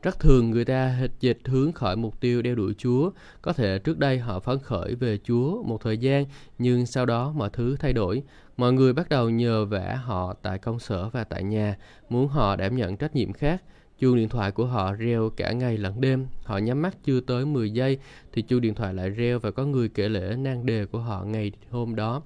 Rất 0.04 0.20
thường 0.20 0.52
người 0.52 0.66
ta 0.66 0.88
hịch 0.88 1.12
dịch 1.20 1.40
hướng 1.46 1.72
khỏi 1.72 1.96
mục 1.96 2.20
tiêu 2.20 2.42
đeo 2.42 2.56
đuổi 2.56 2.74
Chúa. 2.78 3.12
Có 3.42 3.54
thể 3.54 3.80
trước 3.80 3.98
đây 3.98 4.20
họ 4.20 4.40
phấn 4.40 4.60
khởi 4.60 4.96
về 4.96 5.18
Chúa 5.24 5.64
một 5.64 5.82
thời 5.82 5.98
gian, 5.98 6.26
nhưng 6.58 6.86
sau 6.86 7.06
đó 7.06 7.34
mọi 7.36 7.50
thứ 7.54 7.76
thay 7.80 7.94
đổi. 7.94 8.24
Mọi 8.58 8.74
người 8.74 8.94
bắt 8.94 9.10
đầu 9.10 9.30
nhờ 9.30 9.66
vả 9.66 10.00
họ 10.04 10.34
tại 10.34 10.58
công 10.58 10.80
sở 10.80 11.10
và 11.10 11.24
tại 11.24 11.44
nhà, 11.44 11.78
muốn 12.10 12.28
họ 12.28 12.56
đảm 12.56 12.76
nhận 12.76 12.98
trách 12.98 13.16
nhiệm 13.16 13.34
khác. 13.34 13.64
Chuông 14.00 14.16
điện 14.16 14.30
thoại 14.30 14.52
của 14.52 14.66
họ 14.66 14.94
reo 14.94 15.30
cả 15.30 15.52
ngày 15.52 15.78
lẫn 15.78 16.02
đêm. 16.02 16.28
Họ 16.44 16.58
nhắm 16.58 16.82
mắt 16.82 16.98
chưa 17.04 17.20
tới 17.20 17.46
10 17.46 17.72
giây 17.72 17.98
thì 18.34 18.42
chuông 18.42 18.62
điện 18.62 18.76
thoại 18.76 18.94
lại 18.94 19.10
reo 19.10 19.40
và 19.40 19.52
có 19.52 19.66
người 19.66 19.90
kể 19.90 20.10
lễ 20.10 20.36
nan 20.38 20.66
đề 20.66 20.86
của 20.86 21.00
họ 21.00 21.24
ngày 21.24 21.52
hôm 21.70 21.96
đó. 21.96 22.22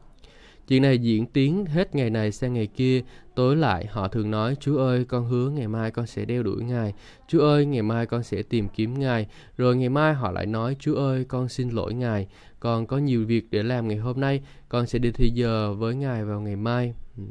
Chuyện 0.68 0.82
này 0.82 0.98
diễn 0.98 1.26
tiến 1.26 1.66
hết 1.66 1.96
ngày 1.96 2.10
này 2.10 2.32
sang 2.32 2.54
ngày 2.54 2.68
kia, 2.68 3.02
tối 3.36 3.56
lại 3.56 3.86
họ 3.86 4.08
thường 4.08 4.32
nói, 4.32 4.56
Chúa 4.60 4.78
ơi, 4.78 5.06
con 5.06 5.26
hứa 5.26 5.50
ngày 5.50 5.68
mai 5.68 5.92
con 5.92 6.08
sẽ 6.08 6.26
đeo 6.26 6.44
đuổi 6.44 6.64
Ngài, 6.64 6.94
Chúa 7.28 7.42
ơi, 7.42 7.66
ngày 7.66 7.82
mai 7.82 8.06
con 8.06 8.24
sẽ 8.24 8.44
tìm 8.44 8.68
kiếm 8.70 9.00
Ngài, 9.00 9.28
rồi 9.58 9.76
ngày 9.76 9.90
mai 9.90 10.14
họ 10.14 10.32
lại 10.32 10.46
nói, 10.46 10.76
Chúa 10.80 10.96
ơi, 10.96 11.26
con 11.28 11.50
xin 11.50 11.70
lỗi 11.70 11.94
Ngài, 11.94 12.28
con 12.60 12.88
có 12.88 12.98
nhiều 12.98 13.26
việc 13.26 13.48
để 13.52 13.64
làm 13.64 13.88
ngày 13.88 13.98
hôm 13.98 14.20
nay, 14.20 14.42
con 14.70 14.88
sẽ 14.88 15.00
đi 15.00 15.12
thi 15.12 15.30
giờ 15.30 15.74
với 15.74 15.96
Ngài 15.96 16.26
vào 16.26 16.42
ngày 16.42 16.56
mai. 16.56 16.94
Ừ. 17.18 17.24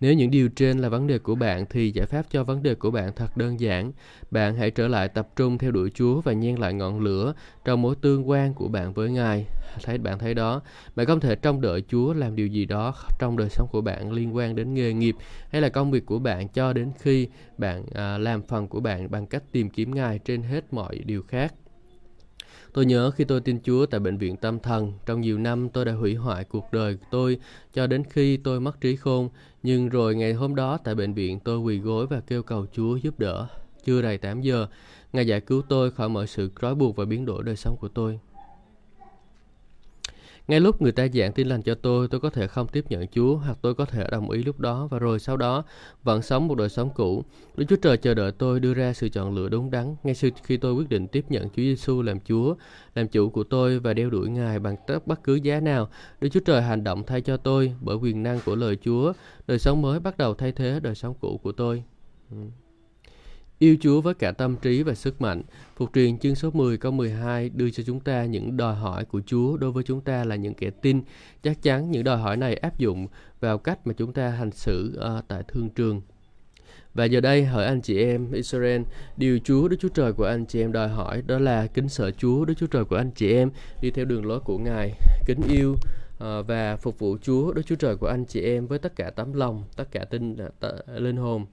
Nếu 0.00 0.14
những 0.14 0.30
điều 0.30 0.48
trên 0.48 0.78
là 0.78 0.88
vấn 0.88 1.06
đề 1.06 1.18
của 1.18 1.34
bạn 1.34 1.64
thì 1.70 1.90
giải 1.90 2.06
pháp 2.06 2.22
cho 2.30 2.44
vấn 2.44 2.62
đề 2.62 2.74
của 2.74 2.90
bạn 2.90 3.12
thật 3.16 3.36
đơn 3.36 3.60
giản. 3.60 3.92
Bạn 4.30 4.56
hãy 4.56 4.70
trở 4.70 4.88
lại 4.88 5.08
tập 5.08 5.28
trung 5.36 5.58
theo 5.58 5.70
đuổi 5.70 5.90
Chúa 5.94 6.20
và 6.20 6.32
nhen 6.32 6.56
lại 6.56 6.74
ngọn 6.74 7.00
lửa 7.00 7.34
trong 7.64 7.82
mối 7.82 7.94
tương 8.00 8.28
quan 8.28 8.54
của 8.54 8.68
bạn 8.68 8.92
với 8.92 9.10
Ngài. 9.10 9.46
Thấy 9.82 9.98
bạn 9.98 10.18
thấy 10.18 10.34
đó, 10.34 10.62
bạn 10.96 11.06
không 11.06 11.20
thể 11.20 11.34
trông 11.34 11.60
đợi 11.60 11.82
Chúa 11.88 12.12
làm 12.12 12.36
điều 12.36 12.46
gì 12.46 12.64
đó 12.64 12.94
trong 13.18 13.36
đời 13.36 13.48
sống 13.50 13.68
của 13.72 13.80
bạn 13.80 14.12
liên 14.12 14.36
quan 14.36 14.56
đến 14.56 14.74
nghề 14.74 14.92
nghiệp 14.92 15.16
hay 15.50 15.60
là 15.60 15.68
công 15.68 15.90
việc 15.90 16.06
của 16.06 16.18
bạn 16.18 16.48
cho 16.48 16.72
đến 16.72 16.90
khi 16.98 17.28
bạn 17.58 17.86
à, 17.94 18.18
làm 18.18 18.42
phần 18.42 18.68
của 18.68 18.80
bạn 18.80 19.10
bằng 19.10 19.26
cách 19.26 19.42
tìm 19.52 19.70
kiếm 19.70 19.94
Ngài 19.94 20.18
trên 20.18 20.42
hết 20.42 20.72
mọi 20.72 20.98
điều 21.04 21.22
khác. 21.22 21.54
Tôi 22.76 22.86
nhớ 22.86 23.10
khi 23.10 23.24
tôi 23.24 23.40
tin 23.40 23.58
Chúa 23.62 23.86
tại 23.86 24.00
bệnh 24.00 24.18
viện 24.18 24.36
tâm 24.36 24.58
thần, 24.58 24.92
trong 25.06 25.20
nhiều 25.20 25.38
năm 25.38 25.68
tôi 25.68 25.84
đã 25.84 25.92
hủy 25.92 26.14
hoại 26.14 26.44
cuộc 26.44 26.72
đời 26.72 26.96
của 26.96 27.06
tôi 27.10 27.38
cho 27.74 27.86
đến 27.86 28.02
khi 28.10 28.36
tôi 28.36 28.60
mất 28.60 28.80
trí 28.80 28.96
khôn. 28.96 29.28
Nhưng 29.62 29.88
rồi 29.88 30.14
ngày 30.14 30.32
hôm 30.32 30.54
đó 30.54 30.78
tại 30.84 30.94
bệnh 30.94 31.14
viện 31.14 31.40
tôi 31.40 31.58
quỳ 31.58 31.78
gối 31.78 32.06
và 32.06 32.20
kêu 32.20 32.42
cầu 32.42 32.66
Chúa 32.72 32.96
giúp 32.96 33.18
đỡ. 33.18 33.46
Chưa 33.84 34.02
đầy 34.02 34.18
8 34.18 34.40
giờ, 34.40 34.66
Ngài 35.12 35.26
giải 35.26 35.40
cứu 35.40 35.62
tôi 35.68 35.90
khỏi 35.90 36.08
mọi 36.08 36.26
sự 36.26 36.50
trói 36.62 36.74
buộc 36.74 36.96
và 36.96 37.04
biến 37.04 37.26
đổi 37.26 37.42
đời 37.42 37.56
sống 37.56 37.76
của 37.80 37.88
tôi. 37.88 38.18
Ngay 40.48 40.60
lúc 40.60 40.82
người 40.82 40.92
ta 40.92 41.06
giảng 41.14 41.32
tin 41.32 41.48
lành 41.48 41.62
cho 41.62 41.74
tôi, 41.74 42.08
tôi 42.08 42.20
có 42.20 42.30
thể 42.30 42.46
không 42.46 42.66
tiếp 42.68 42.84
nhận 42.88 43.06
Chúa 43.08 43.36
hoặc 43.36 43.58
tôi 43.62 43.74
có 43.74 43.84
thể 43.84 44.06
đồng 44.10 44.30
ý 44.30 44.42
lúc 44.42 44.60
đó 44.60 44.86
và 44.86 44.98
rồi 44.98 45.18
sau 45.18 45.36
đó 45.36 45.64
vẫn 46.02 46.22
sống 46.22 46.48
một 46.48 46.54
đời 46.54 46.68
sống 46.68 46.90
cũ. 46.94 47.24
Đức 47.56 47.64
Chúa 47.68 47.76
Trời 47.76 47.96
chờ 47.96 48.14
đợi 48.14 48.32
tôi 48.32 48.60
đưa 48.60 48.74
ra 48.74 48.92
sự 48.92 49.08
chọn 49.08 49.34
lựa 49.34 49.48
đúng 49.48 49.70
đắn 49.70 49.96
ngay 50.04 50.14
khi 50.44 50.56
tôi 50.56 50.72
quyết 50.72 50.88
định 50.88 51.08
tiếp 51.08 51.24
nhận 51.28 51.48
Chúa 51.48 51.62
Giêsu 51.62 52.02
làm 52.02 52.20
Chúa, 52.20 52.54
làm 52.94 53.08
chủ 53.08 53.30
của 53.30 53.44
tôi 53.44 53.78
và 53.78 53.94
đeo 53.94 54.10
đuổi 54.10 54.28
Ngài 54.28 54.58
bằng 54.58 54.76
tất 54.86 55.06
bất 55.06 55.24
cứ 55.24 55.34
giá 55.34 55.60
nào. 55.60 55.88
Đức 56.20 56.28
Chúa 56.28 56.40
Trời 56.40 56.62
hành 56.62 56.84
động 56.84 57.02
thay 57.06 57.20
cho 57.20 57.36
tôi 57.36 57.74
bởi 57.80 57.96
quyền 57.96 58.22
năng 58.22 58.40
của 58.44 58.56
lời 58.56 58.78
Chúa. 58.84 59.12
Đời 59.46 59.58
sống 59.58 59.82
mới 59.82 60.00
bắt 60.00 60.18
đầu 60.18 60.34
thay 60.34 60.52
thế 60.52 60.80
đời 60.82 60.94
sống 60.94 61.14
cũ 61.20 61.40
của 61.42 61.52
tôi. 61.52 61.82
Ừ. 62.30 62.36
Yêu 63.58 63.76
Chúa 63.80 64.00
với 64.00 64.14
cả 64.14 64.32
tâm 64.32 64.56
trí 64.56 64.82
và 64.82 64.94
sức 64.94 65.20
mạnh. 65.20 65.42
Phục 65.76 65.90
truyền 65.94 66.18
chương 66.18 66.34
số 66.34 66.50
10 66.50 66.78
câu 66.78 66.92
12 66.92 67.48
đưa 67.48 67.70
cho 67.70 67.82
chúng 67.86 68.00
ta 68.00 68.24
những 68.24 68.56
đòi 68.56 68.74
hỏi 68.74 69.04
của 69.04 69.20
Chúa 69.26 69.56
đối 69.56 69.72
với 69.72 69.84
chúng 69.84 70.00
ta 70.00 70.24
là 70.24 70.36
những 70.36 70.54
kẻ 70.54 70.70
tin. 70.70 71.00
Chắc 71.42 71.62
chắn 71.62 71.90
những 71.90 72.04
đòi 72.04 72.18
hỏi 72.18 72.36
này 72.36 72.54
áp 72.54 72.78
dụng 72.78 73.06
vào 73.40 73.58
cách 73.58 73.86
mà 73.86 73.94
chúng 73.96 74.12
ta 74.12 74.28
hành 74.28 74.50
xử 74.50 75.00
uh, 75.18 75.28
tại 75.28 75.42
thương 75.48 75.70
trường. 75.70 76.00
Và 76.94 77.04
giờ 77.04 77.20
đây 77.20 77.44
hỏi 77.44 77.66
anh 77.66 77.80
chị 77.80 77.98
em 77.98 78.32
Israel, 78.32 78.82
điều 79.16 79.38
Chúa 79.44 79.68
Đức 79.68 79.76
Chúa 79.80 79.88
Trời 79.88 80.12
của 80.12 80.24
anh 80.24 80.46
chị 80.46 80.60
em 80.60 80.72
đòi 80.72 80.88
hỏi 80.88 81.22
đó 81.26 81.38
là 81.38 81.66
kính 81.66 81.88
sợ 81.88 82.10
Chúa 82.10 82.44
Đức 82.44 82.54
Chúa 82.56 82.66
Trời 82.66 82.84
của 82.84 82.96
anh 82.96 83.10
chị 83.10 83.32
em 83.32 83.50
đi 83.82 83.90
theo 83.90 84.04
đường 84.04 84.26
lối 84.26 84.40
của 84.40 84.58
Ngài, 84.58 84.92
kính 85.26 85.40
yêu 85.50 85.72
uh, 85.72 86.46
và 86.46 86.76
phục 86.76 86.98
vụ 86.98 87.16
Chúa 87.22 87.52
Đức 87.52 87.62
Chúa 87.66 87.76
Trời 87.76 87.96
của 87.96 88.06
anh 88.06 88.24
chị 88.24 88.40
em 88.40 88.66
với 88.66 88.78
tất 88.78 88.96
cả 88.96 89.10
tấm 89.10 89.32
lòng, 89.32 89.64
tất 89.76 89.84
cả 89.90 90.04
tinh 90.04 90.32
uh, 90.32 90.38
ờ, 90.60 90.82
t- 90.86 91.00
linh 91.00 91.16
hồn. 91.16 91.46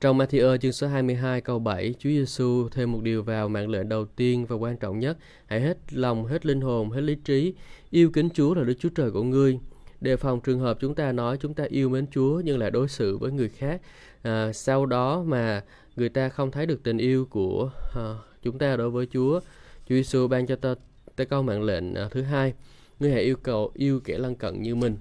Trong 0.00 0.18
Matthew 0.18 0.56
chương 0.56 0.72
số 0.72 0.86
22 0.86 1.40
câu 1.40 1.58
7, 1.58 1.94
Chúa 1.98 2.10
Giêsu 2.10 2.68
thêm 2.68 2.92
một 2.92 3.02
điều 3.02 3.22
vào 3.22 3.48
mạng 3.48 3.68
lệnh 3.68 3.88
đầu 3.88 4.04
tiên 4.04 4.46
và 4.46 4.56
quan 4.56 4.76
trọng 4.76 4.98
nhất, 4.98 5.16
hãy 5.46 5.60
hết 5.60 5.78
lòng, 5.92 6.26
hết 6.26 6.46
linh 6.46 6.60
hồn, 6.60 6.90
hết 6.90 7.00
lý 7.00 7.14
trí, 7.14 7.54
yêu 7.90 8.10
kính 8.10 8.28
Chúa 8.34 8.54
là 8.54 8.64
Đức 8.64 8.74
Chúa 8.78 8.88
Trời 8.88 9.10
của 9.10 9.22
ngươi. 9.22 9.58
Đề 10.00 10.16
phòng 10.16 10.40
trường 10.40 10.60
hợp 10.60 10.78
chúng 10.80 10.94
ta 10.94 11.12
nói 11.12 11.36
chúng 11.40 11.54
ta 11.54 11.64
yêu 11.64 11.88
mến 11.88 12.06
Chúa 12.10 12.40
nhưng 12.44 12.58
lại 12.58 12.70
đối 12.70 12.88
xử 12.88 13.18
với 13.18 13.32
người 13.32 13.48
khác. 13.48 13.80
À, 14.22 14.52
sau 14.52 14.86
đó 14.86 15.22
mà 15.26 15.64
người 15.96 16.08
ta 16.08 16.28
không 16.28 16.50
thấy 16.50 16.66
được 16.66 16.82
tình 16.82 16.98
yêu 16.98 17.26
của 17.30 17.70
à, 17.94 18.14
chúng 18.42 18.58
ta 18.58 18.76
đối 18.76 18.90
với 18.90 19.06
Chúa. 19.12 19.40
Chúa 19.88 19.94
Giêsu 19.94 20.28
ban 20.28 20.46
cho 20.46 20.56
ta 20.56 20.74
ta 21.16 21.24
câu 21.24 21.42
mạng 21.42 21.62
lệnh 21.62 21.94
à, 21.94 22.08
thứ 22.10 22.22
hai, 22.22 22.54
ngươi 23.00 23.12
hãy 23.12 23.22
yêu 23.22 23.36
cầu 23.42 23.70
yêu 23.74 24.00
kẻ 24.04 24.18
lân 24.18 24.34
cận 24.34 24.62
như 24.62 24.74
mình. 24.74 24.96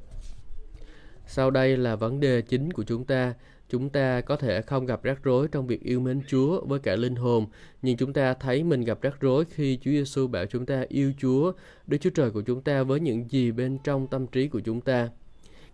Sau 1.28 1.52
đây 1.52 1.78
là 1.78 1.96
vấn 1.96 2.20
đề 2.20 2.42
chính 2.42 2.74
của 2.74 2.84
chúng 2.84 3.06
ta 3.06 3.34
Chúng 3.70 3.90
ta 3.90 4.22
có 4.22 4.36
thể 4.36 4.62
không 4.62 4.86
gặp 4.86 5.04
rắc 5.04 5.24
rối 5.24 5.48
trong 5.48 5.68
việc 5.68 5.82
yêu 5.82 6.00
mến 6.00 6.22
Chúa 6.28 6.66
với 6.66 6.80
cả 6.80 6.96
linh 6.96 7.16
hồn, 7.16 7.46
nhưng 7.82 7.98
chúng 7.98 8.14
ta 8.14 8.34
thấy 8.34 8.64
mình 8.64 8.82
gặp 8.82 9.02
rắc 9.02 9.22
rối 9.22 9.46
khi 9.50 9.78
Chúa 9.82 9.92
Giêsu 9.92 10.28
bảo 10.28 10.46
chúng 10.46 10.66
ta 10.66 10.86
yêu 10.90 11.14
Chúa, 11.18 11.52
Đức 11.88 11.98
Chúa 12.02 12.10
Trời 12.10 12.32
của 12.32 12.42
chúng 12.42 12.62
ta 12.62 12.84
với 12.84 13.00
những 13.00 13.30
gì 13.30 13.52
bên 13.52 13.78
trong 13.84 14.08
tâm 14.08 14.28
trí 14.28 14.48
của 14.48 14.60
chúng 14.60 14.82
ta. 14.82 15.10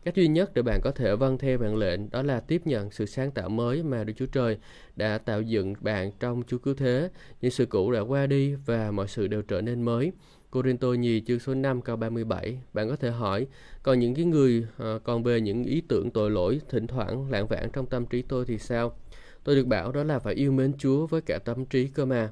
Cách 0.03 0.15
duy 0.15 0.27
nhất 0.27 0.53
để 0.53 0.61
bạn 0.61 0.81
có 0.81 0.91
thể 0.91 1.15
vâng 1.15 1.37
theo 1.37 1.57
mệnh 1.57 1.75
lệnh 1.75 2.09
đó 2.09 2.21
là 2.21 2.39
tiếp 2.39 2.61
nhận 2.65 2.91
sự 2.91 3.05
sáng 3.05 3.31
tạo 3.31 3.49
mới 3.49 3.83
mà 3.83 4.03
Đức 4.03 4.13
Chúa 4.17 4.25
Trời 4.25 4.57
đã 4.95 5.17
tạo 5.17 5.41
dựng 5.41 5.73
bạn 5.79 6.11
trong 6.19 6.43
Chúa 6.47 6.57
Cứu 6.57 6.73
Thế. 6.73 7.09
Những 7.41 7.51
sự 7.51 7.65
cũ 7.65 7.91
đã 7.91 7.99
qua 7.99 8.27
đi 8.27 8.55
và 8.55 8.91
mọi 8.91 9.07
sự 9.07 9.27
đều 9.27 9.41
trở 9.41 9.61
nên 9.61 9.81
mới. 9.81 10.11
Corinto 10.51 10.87
nhì 10.87 11.21
chương 11.27 11.39
số 11.39 11.53
5 11.53 11.81
câu 11.81 11.95
37. 11.95 12.59
Bạn 12.73 12.89
có 12.89 12.95
thể 12.95 13.11
hỏi, 13.11 13.47
còn 13.83 13.99
những 13.99 14.15
cái 14.15 14.25
người 14.25 14.67
à, 14.77 14.93
còn 15.03 15.23
về 15.23 15.41
những 15.41 15.63
ý 15.63 15.81
tưởng 15.81 16.11
tội 16.11 16.31
lỗi 16.31 16.61
thỉnh 16.69 16.87
thoảng 16.87 17.31
lãng 17.31 17.47
vãng 17.47 17.69
trong 17.73 17.85
tâm 17.85 18.05
trí 18.05 18.21
tôi 18.21 18.45
thì 18.45 18.57
sao? 18.57 18.97
Tôi 19.43 19.55
được 19.55 19.67
bảo 19.67 19.91
đó 19.91 20.03
là 20.03 20.19
phải 20.19 20.33
yêu 20.33 20.51
mến 20.51 20.73
Chúa 20.77 21.07
với 21.07 21.21
cả 21.21 21.39
tâm 21.45 21.65
trí 21.65 21.87
cơ 21.87 22.05
mà. 22.05 22.29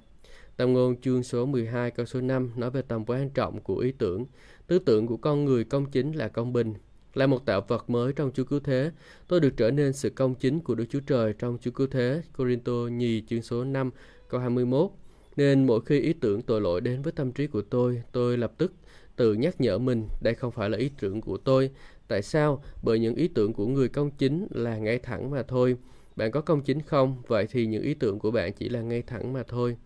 Tâm 0.58 0.73
ngôn 0.73 1.01
chương 1.01 1.23
số 1.23 1.45
12 1.45 1.91
câu 1.91 2.05
số 2.05 2.21
5 2.21 2.51
nói 2.55 2.71
về 2.71 2.82
tầm 2.82 3.03
quan 3.08 3.29
trọng 3.29 3.62
của 3.62 3.77
ý 3.77 3.91
tưởng. 3.91 4.25
Tư 4.67 4.79
tưởng 4.79 5.08
của 5.08 5.17
con 5.17 5.45
người 5.45 5.63
công 5.63 5.91
chính 5.91 6.12
là 6.12 6.27
công 6.27 6.53
bình, 6.53 6.73
là 7.13 7.28
một 7.28 7.45
tạo 7.45 7.62
vật 7.67 7.89
mới 7.89 8.13
trong 8.13 8.32
Chúa 8.34 8.43
Cứu 8.43 8.60
Thế. 8.60 8.91
Tôi 9.28 9.39
được 9.39 9.54
trở 9.58 9.72
nên 9.72 9.93
sự 9.93 10.10
công 10.10 10.36
chính 10.36 10.60
của 10.60 10.76
Đức 10.76 10.86
Chúa 10.89 11.00
Trời 11.00 11.34
trong 11.39 11.58
Chúa 11.62 11.72
Cứu 11.72 11.88
Thế. 11.88 12.22
Corinto 12.38 12.72
nhì 12.72 13.24
chương 13.28 13.41
số 13.41 13.63
5 13.63 13.91
câu 14.30 14.39
21 14.39 14.91
nên 15.36 15.65
mỗi 15.65 15.82
khi 15.82 16.00
ý 16.00 16.13
tưởng 16.13 16.41
tội 16.41 16.62
lỗi 16.62 16.82
đến 16.82 17.02
với 17.02 17.12
tâm 17.12 17.32
trí 17.32 17.48
của 17.48 17.62
tôi, 17.62 18.04
tôi 18.12 18.38
lập 18.38 18.54
tức 18.58 18.74
tự 19.15 19.34
nhắc 19.34 19.62
nhở 19.62 19.78
mình 19.78 20.08
đây 20.22 20.34
không 20.34 20.52
phải 20.52 20.69
là 20.69 20.78
ý 20.78 20.89
tưởng 21.00 21.22
của 21.22 21.38
tôi. 21.38 21.72
Tại 22.08 22.22
sao? 22.22 22.63
Bởi 22.84 23.00
những 23.00 23.15
ý 23.15 23.28
tưởng 23.28 23.54
của 23.54 23.67
người 23.67 23.89
công 23.89 24.12
chính 24.12 24.48
là 24.52 24.78
ngay 24.78 25.00
thẳng 25.00 25.32
mà 25.32 25.43
thôi. 25.43 25.78
Bạn 26.15 26.32
có 26.32 26.41
công 26.41 26.62
chính 26.62 26.82
không? 26.82 27.22
Vậy 27.28 27.48
thì 27.52 27.65
những 27.65 27.84
ý 27.84 27.93
tưởng 27.93 28.19
của 28.19 28.32
bạn 28.32 28.54
chỉ 28.54 28.69
là 28.69 28.82
ngay 28.82 29.02
thẳng 29.02 29.34
mà 29.34 29.43
thôi. 29.48 29.78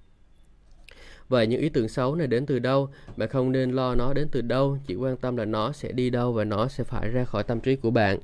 Vậy 1.29 1.47
những 1.47 1.61
ý 1.61 1.69
tưởng 1.69 1.87
xấu 1.87 2.15
này 2.15 2.27
đến 2.27 2.45
từ 2.45 2.59
đâu? 2.59 2.89
Bạn 3.17 3.29
không 3.29 3.51
nên 3.51 3.71
lo 3.71 3.95
nó 3.95 4.13
đến 4.13 4.27
từ 4.31 4.41
đâu, 4.41 4.77
chỉ 4.87 4.95
quan 4.95 5.17
tâm 5.17 5.37
là 5.37 5.45
nó 5.45 5.71
sẽ 5.71 5.91
đi 5.91 6.09
đâu 6.09 6.33
và 6.33 6.43
nó 6.43 6.67
sẽ 6.67 6.83
phải 6.83 7.09
ra 7.09 7.23
khỏi 7.23 7.43
tâm 7.43 7.59
trí 7.59 7.75
của 7.75 7.91
bạn. 7.91 8.19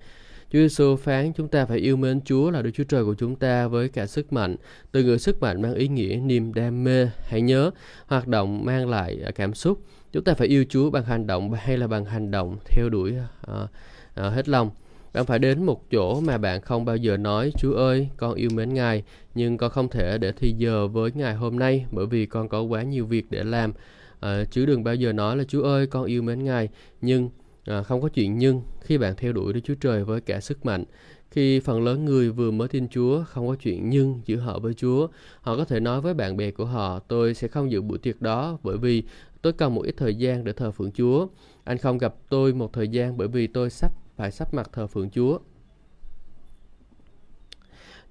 Chúa 0.51 0.59
Giêsu 0.59 0.95
phán 0.95 1.33
chúng 1.33 1.47
ta 1.47 1.65
phải 1.65 1.77
yêu 1.77 1.97
mến 1.97 2.21
Chúa 2.21 2.51
là 2.51 2.61
Đức 2.61 2.71
Chúa 2.73 2.83
Trời 2.83 3.05
của 3.05 3.15
chúng 3.15 3.35
ta 3.35 3.67
với 3.67 3.89
cả 3.89 4.05
sức 4.05 4.33
mạnh. 4.33 4.55
Từ 4.91 5.03
ngữ 5.03 5.17
sức 5.17 5.41
mạnh 5.41 5.61
mang 5.61 5.73
ý 5.73 5.87
nghĩa 5.87 6.15
niềm 6.15 6.53
đam 6.53 6.83
mê. 6.83 7.07
Hãy 7.27 7.41
nhớ, 7.41 7.71
hoạt 8.07 8.27
động 8.27 8.65
mang 8.65 8.89
lại 8.89 9.19
à, 9.25 9.31
cảm 9.31 9.53
xúc. 9.53 9.79
Chúng 10.11 10.23
ta 10.23 10.33
phải 10.33 10.47
yêu 10.47 10.65
Chúa 10.69 10.89
bằng 10.89 11.03
hành 11.03 11.27
động 11.27 11.53
hay 11.53 11.77
là 11.77 11.87
bằng 11.87 12.05
hành 12.05 12.31
động 12.31 12.57
theo 12.65 12.89
đuổi 12.89 13.13
uh, 13.51 13.63
uh, 13.63 13.69
hết 14.15 14.49
lòng. 14.49 14.69
Bạn 15.13 15.25
phải 15.25 15.39
đến 15.39 15.63
một 15.63 15.91
chỗ 15.91 16.21
mà 16.21 16.37
bạn 16.37 16.61
không 16.61 16.85
bao 16.85 16.97
giờ 16.97 17.17
nói 17.17 17.51
Chúa 17.57 17.73
ơi, 17.73 18.09
con 18.17 18.33
yêu 18.33 18.49
mến 18.53 18.73
Ngài, 18.73 19.03
nhưng 19.35 19.57
con 19.57 19.71
không 19.71 19.89
thể 19.89 20.17
để 20.17 20.31
thi 20.31 20.53
giờ 20.57 20.87
với 20.87 21.11
Ngài 21.15 21.35
hôm 21.35 21.59
nay 21.59 21.85
bởi 21.91 22.05
vì 22.05 22.25
con 22.25 22.49
có 22.49 22.61
quá 22.61 22.83
nhiều 22.83 23.05
việc 23.05 23.25
để 23.29 23.43
làm. 23.43 23.73
À, 24.19 24.43
chứ 24.51 24.65
đừng 24.65 24.83
bao 24.83 24.95
giờ 24.95 25.13
nói 25.13 25.37
là 25.37 25.43
Chúa 25.43 25.63
ơi, 25.63 25.87
con 25.87 26.05
yêu 26.05 26.21
mến 26.21 26.43
Ngài, 26.43 26.69
nhưng 27.01 27.29
À, 27.69 27.83
không 27.83 28.01
có 28.01 28.09
chuyện 28.09 28.37
nhưng 28.37 28.61
khi 28.81 28.97
bạn 28.97 29.15
theo 29.17 29.33
đuổi 29.33 29.53
Đức 29.53 29.59
Chúa 29.63 29.75
Trời 29.81 30.03
với 30.03 30.21
cả 30.21 30.39
sức 30.39 30.65
mạnh, 30.65 30.83
khi 31.31 31.59
phần 31.59 31.83
lớn 31.83 32.05
người 32.05 32.29
vừa 32.29 32.51
mới 32.51 32.67
tin 32.67 32.87
Chúa 32.89 33.23
không 33.23 33.47
có 33.47 33.55
chuyện 33.55 33.89
nhưng 33.89 34.21
giữa 34.25 34.35
họ 34.35 34.59
với 34.59 34.73
Chúa, 34.73 35.07
họ 35.41 35.57
có 35.57 35.65
thể 35.65 35.79
nói 35.79 36.01
với 36.01 36.13
bạn 36.13 36.37
bè 36.37 36.51
của 36.51 36.65
họ, 36.65 36.99
tôi 36.99 37.33
sẽ 37.33 37.47
không 37.47 37.71
dự 37.71 37.81
buổi 37.81 37.97
tiệc 37.97 38.21
đó 38.21 38.57
bởi 38.63 38.77
vì 38.77 39.03
tôi 39.41 39.53
cần 39.53 39.75
một 39.75 39.81
ít 39.81 39.95
thời 39.97 40.15
gian 40.15 40.43
để 40.43 40.53
thờ 40.53 40.71
phượng 40.71 40.91
Chúa. 40.91 41.27
Anh 41.63 41.77
không 41.77 41.97
gặp 41.97 42.15
tôi 42.29 42.53
một 42.53 42.73
thời 42.73 42.87
gian 42.87 43.17
bởi 43.17 43.27
vì 43.27 43.47
tôi 43.47 43.69
sắp 43.69 43.91
phải 44.19 44.31
sắp 44.31 44.53
mặt 44.53 44.69
thờ 44.73 44.87
phượng 44.87 45.09
Chúa. 45.09 45.39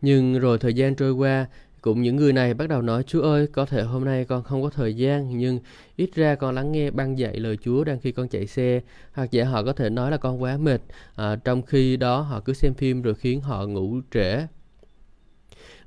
Nhưng 0.00 0.38
rồi 0.38 0.58
thời 0.58 0.74
gian 0.74 0.94
trôi 0.94 1.12
qua, 1.12 1.46
cũng 1.80 2.02
những 2.02 2.16
người 2.16 2.32
này 2.32 2.54
bắt 2.54 2.68
đầu 2.68 2.82
nói 2.82 3.02
Chúa 3.02 3.22
ơi, 3.22 3.46
có 3.46 3.66
thể 3.66 3.82
hôm 3.82 4.04
nay 4.04 4.24
con 4.24 4.42
không 4.42 4.62
có 4.62 4.70
thời 4.70 4.94
gian, 4.94 5.38
nhưng 5.38 5.60
ít 5.96 6.10
ra 6.14 6.34
con 6.34 6.54
lắng 6.54 6.72
nghe 6.72 6.90
băng 6.90 7.18
dạy 7.18 7.36
lời 7.36 7.56
Chúa 7.56 7.84
đang 7.84 8.00
khi 8.00 8.12
con 8.12 8.28
chạy 8.28 8.46
xe. 8.46 8.80
Hoặc 9.12 9.30
giả 9.30 9.44
họ 9.44 9.62
có 9.62 9.72
thể 9.72 9.90
nói 9.90 10.10
là 10.10 10.16
con 10.16 10.42
quá 10.42 10.56
mệt, 10.56 10.80
à, 11.14 11.36
trong 11.36 11.62
khi 11.62 11.96
đó 11.96 12.20
họ 12.20 12.40
cứ 12.40 12.52
xem 12.52 12.74
phim 12.74 13.02
rồi 13.02 13.14
khiến 13.14 13.40
họ 13.40 13.66
ngủ 13.66 14.00
trễ. 14.10 14.46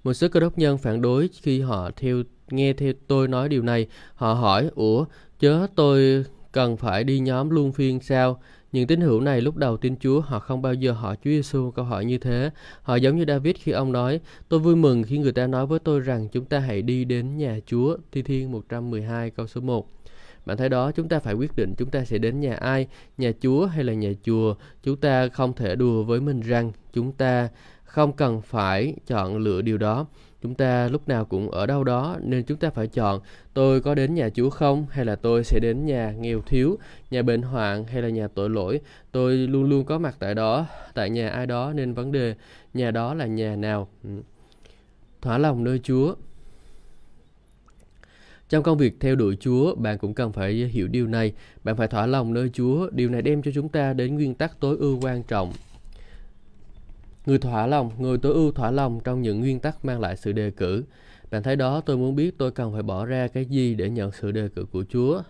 Một 0.03 0.13
số 0.13 0.27
cơ 0.31 0.39
đốc 0.39 0.57
nhân 0.57 0.77
phản 0.77 1.01
đối 1.01 1.29
khi 1.41 1.61
họ 1.61 1.91
theo 1.95 2.23
nghe 2.49 2.73
theo 2.73 2.93
tôi 3.07 3.27
nói 3.27 3.49
điều 3.49 3.63
này. 3.63 3.87
Họ 4.15 4.33
hỏi, 4.33 4.69
ủa, 4.75 5.05
chớ 5.39 5.67
tôi 5.75 6.25
cần 6.51 6.77
phải 6.77 7.03
đi 7.03 7.19
nhóm 7.19 7.49
luân 7.49 7.71
phiên 7.71 7.99
sao? 7.99 8.41
Những 8.71 8.87
tín 8.87 9.01
hữu 9.01 9.21
này 9.21 9.41
lúc 9.41 9.55
đầu 9.55 9.77
tin 9.77 9.95
Chúa, 9.99 10.21
họ 10.21 10.39
không 10.39 10.61
bao 10.61 10.73
giờ 10.73 10.91
hỏi 10.91 11.15
Chúa 11.15 11.29
Giêsu 11.29 11.71
câu 11.71 11.85
hỏi 11.85 12.05
như 12.05 12.17
thế. 12.17 12.51
Họ 12.81 12.95
giống 12.95 13.17
như 13.17 13.25
David 13.27 13.55
khi 13.59 13.71
ông 13.71 13.91
nói, 13.91 14.19
tôi 14.49 14.59
vui 14.59 14.75
mừng 14.75 15.03
khi 15.03 15.17
người 15.17 15.31
ta 15.31 15.47
nói 15.47 15.65
với 15.65 15.79
tôi 15.79 15.99
rằng 15.99 16.27
chúng 16.29 16.45
ta 16.45 16.59
hãy 16.59 16.81
đi 16.81 17.05
đến 17.05 17.37
nhà 17.37 17.59
Chúa. 17.65 17.97
Thi 18.11 18.21
Thiên 18.21 18.51
112 18.51 19.29
câu 19.29 19.47
số 19.47 19.61
1. 19.61 19.87
Bạn 20.45 20.57
thấy 20.57 20.69
đó, 20.69 20.91
chúng 20.91 21.09
ta 21.09 21.19
phải 21.19 21.33
quyết 21.33 21.55
định 21.55 21.73
chúng 21.77 21.89
ta 21.89 22.05
sẽ 22.05 22.17
đến 22.17 22.39
nhà 22.39 22.55
ai, 22.55 22.87
nhà 23.17 23.31
Chúa 23.41 23.65
hay 23.65 23.83
là 23.83 23.93
nhà 23.93 24.11
chùa. 24.23 24.55
Chúng 24.83 24.97
ta 24.97 25.27
không 25.27 25.53
thể 25.53 25.75
đùa 25.75 26.03
với 26.03 26.21
mình 26.21 26.41
rằng 26.41 26.71
chúng 26.93 27.11
ta 27.11 27.49
không 27.83 28.13
cần 28.13 28.41
phải 28.41 28.95
chọn 29.07 29.37
lựa 29.37 29.61
điều 29.61 29.77
đó. 29.77 30.05
Chúng 30.41 30.55
ta 30.55 30.87
lúc 30.87 31.07
nào 31.07 31.25
cũng 31.25 31.51
ở 31.51 31.65
đâu 31.65 31.83
đó 31.83 32.17
nên 32.21 32.43
chúng 32.43 32.57
ta 32.57 32.69
phải 32.69 32.87
chọn 32.87 33.21
tôi 33.53 33.81
có 33.81 33.95
đến 33.95 34.13
nhà 34.13 34.29
Chúa 34.29 34.49
không 34.49 34.85
hay 34.89 35.05
là 35.05 35.15
tôi 35.15 35.43
sẽ 35.43 35.59
đến 35.59 35.85
nhà 35.85 36.11
nghèo 36.11 36.41
thiếu, 36.41 36.77
nhà 37.11 37.21
bệnh 37.21 37.41
hoạn 37.41 37.85
hay 37.85 38.01
là 38.01 38.09
nhà 38.09 38.27
tội 38.27 38.49
lỗi. 38.49 38.79
Tôi 39.11 39.35
luôn 39.35 39.63
luôn 39.63 39.85
có 39.85 39.97
mặt 39.99 40.15
tại 40.19 40.35
đó, 40.35 40.65
tại 40.93 41.09
nhà 41.09 41.29
ai 41.29 41.45
đó 41.45 41.73
nên 41.75 41.93
vấn 41.93 42.11
đề 42.11 42.35
nhà 42.73 42.91
đó 42.91 43.13
là 43.13 43.25
nhà 43.25 43.55
nào. 43.55 43.87
Ừ. 44.03 44.09
Thỏa 45.21 45.37
lòng 45.37 45.63
nơi 45.63 45.79
Chúa. 45.83 46.15
Trong 48.49 48.63
công 48.63 48.77
việc 48.77 48.99
theo 48.99 49.15
đuổi 49.15 49.37
Chúa, 49.39 49.75
bạn 49.75 49.97
cũng 49.97 50.13
cần 50.13 50.31
phải 50.31 50.53
hiểu 50.53 50.87
điều 50.87 51.07
này. 51.07 51.33
Bạn 51.63 51.77
phải 51.77 51.87
thỏa 51.87 52.05
lòng 52.05 52.33
nơi 52.33 52.49
Chúa. 52.53 52.89
Điều 52.89 53.09
này 53.09 53.21
đem 53.21 53.41
cho 53.41 53.51
chúng 53.55 53.69
ta 53.69 53.93
đến 53.93 54.15
nguyên 54.15 54.35
tắc 54.35 54.59
tối 54.59 54.77
ưu 54.79 54.99
quan 55.01 55.23
trọng 55.23 55.53
Người 57.25 57.37
thỏa 57.37 57.67
lòng, 57.67 57.91
người 57.97 58.17
tối 58.17 58.33
ưu 58.33 58.51
thỏa 58.51 58.71
lòng 58.71 58.99
trong 59.03 59.21
những 59.21 59.39
nguyên 59.39 59.59
tắc 59.59 59.85
mang 59.85 59.99
lại 59.99 60.17
sự 60.17 60.31
đề 60.31 60.51
cử. 60.51 60.83
Bạn 61.31 61.43
thấy 61.43 61.55
đó, 61.55 61.81
tôi 61.81 61.97
muốn 61.97 62.15
biết 62.15 62.37
tôi 62.37 62.51
cần 62.51 62.73
phải 62.73 62.83
bỏ 62.83 63.05
ra 63.05 63.27
cái 63.27 63.45
gì 63.45 63.75
để 63.75 63.89
nhận 63.89 64.11
sự 64.11 64.31
đề 64.31 64.49
cử 64.55 64.65
của 64.71 64.83
Chúa. 64.89 65.21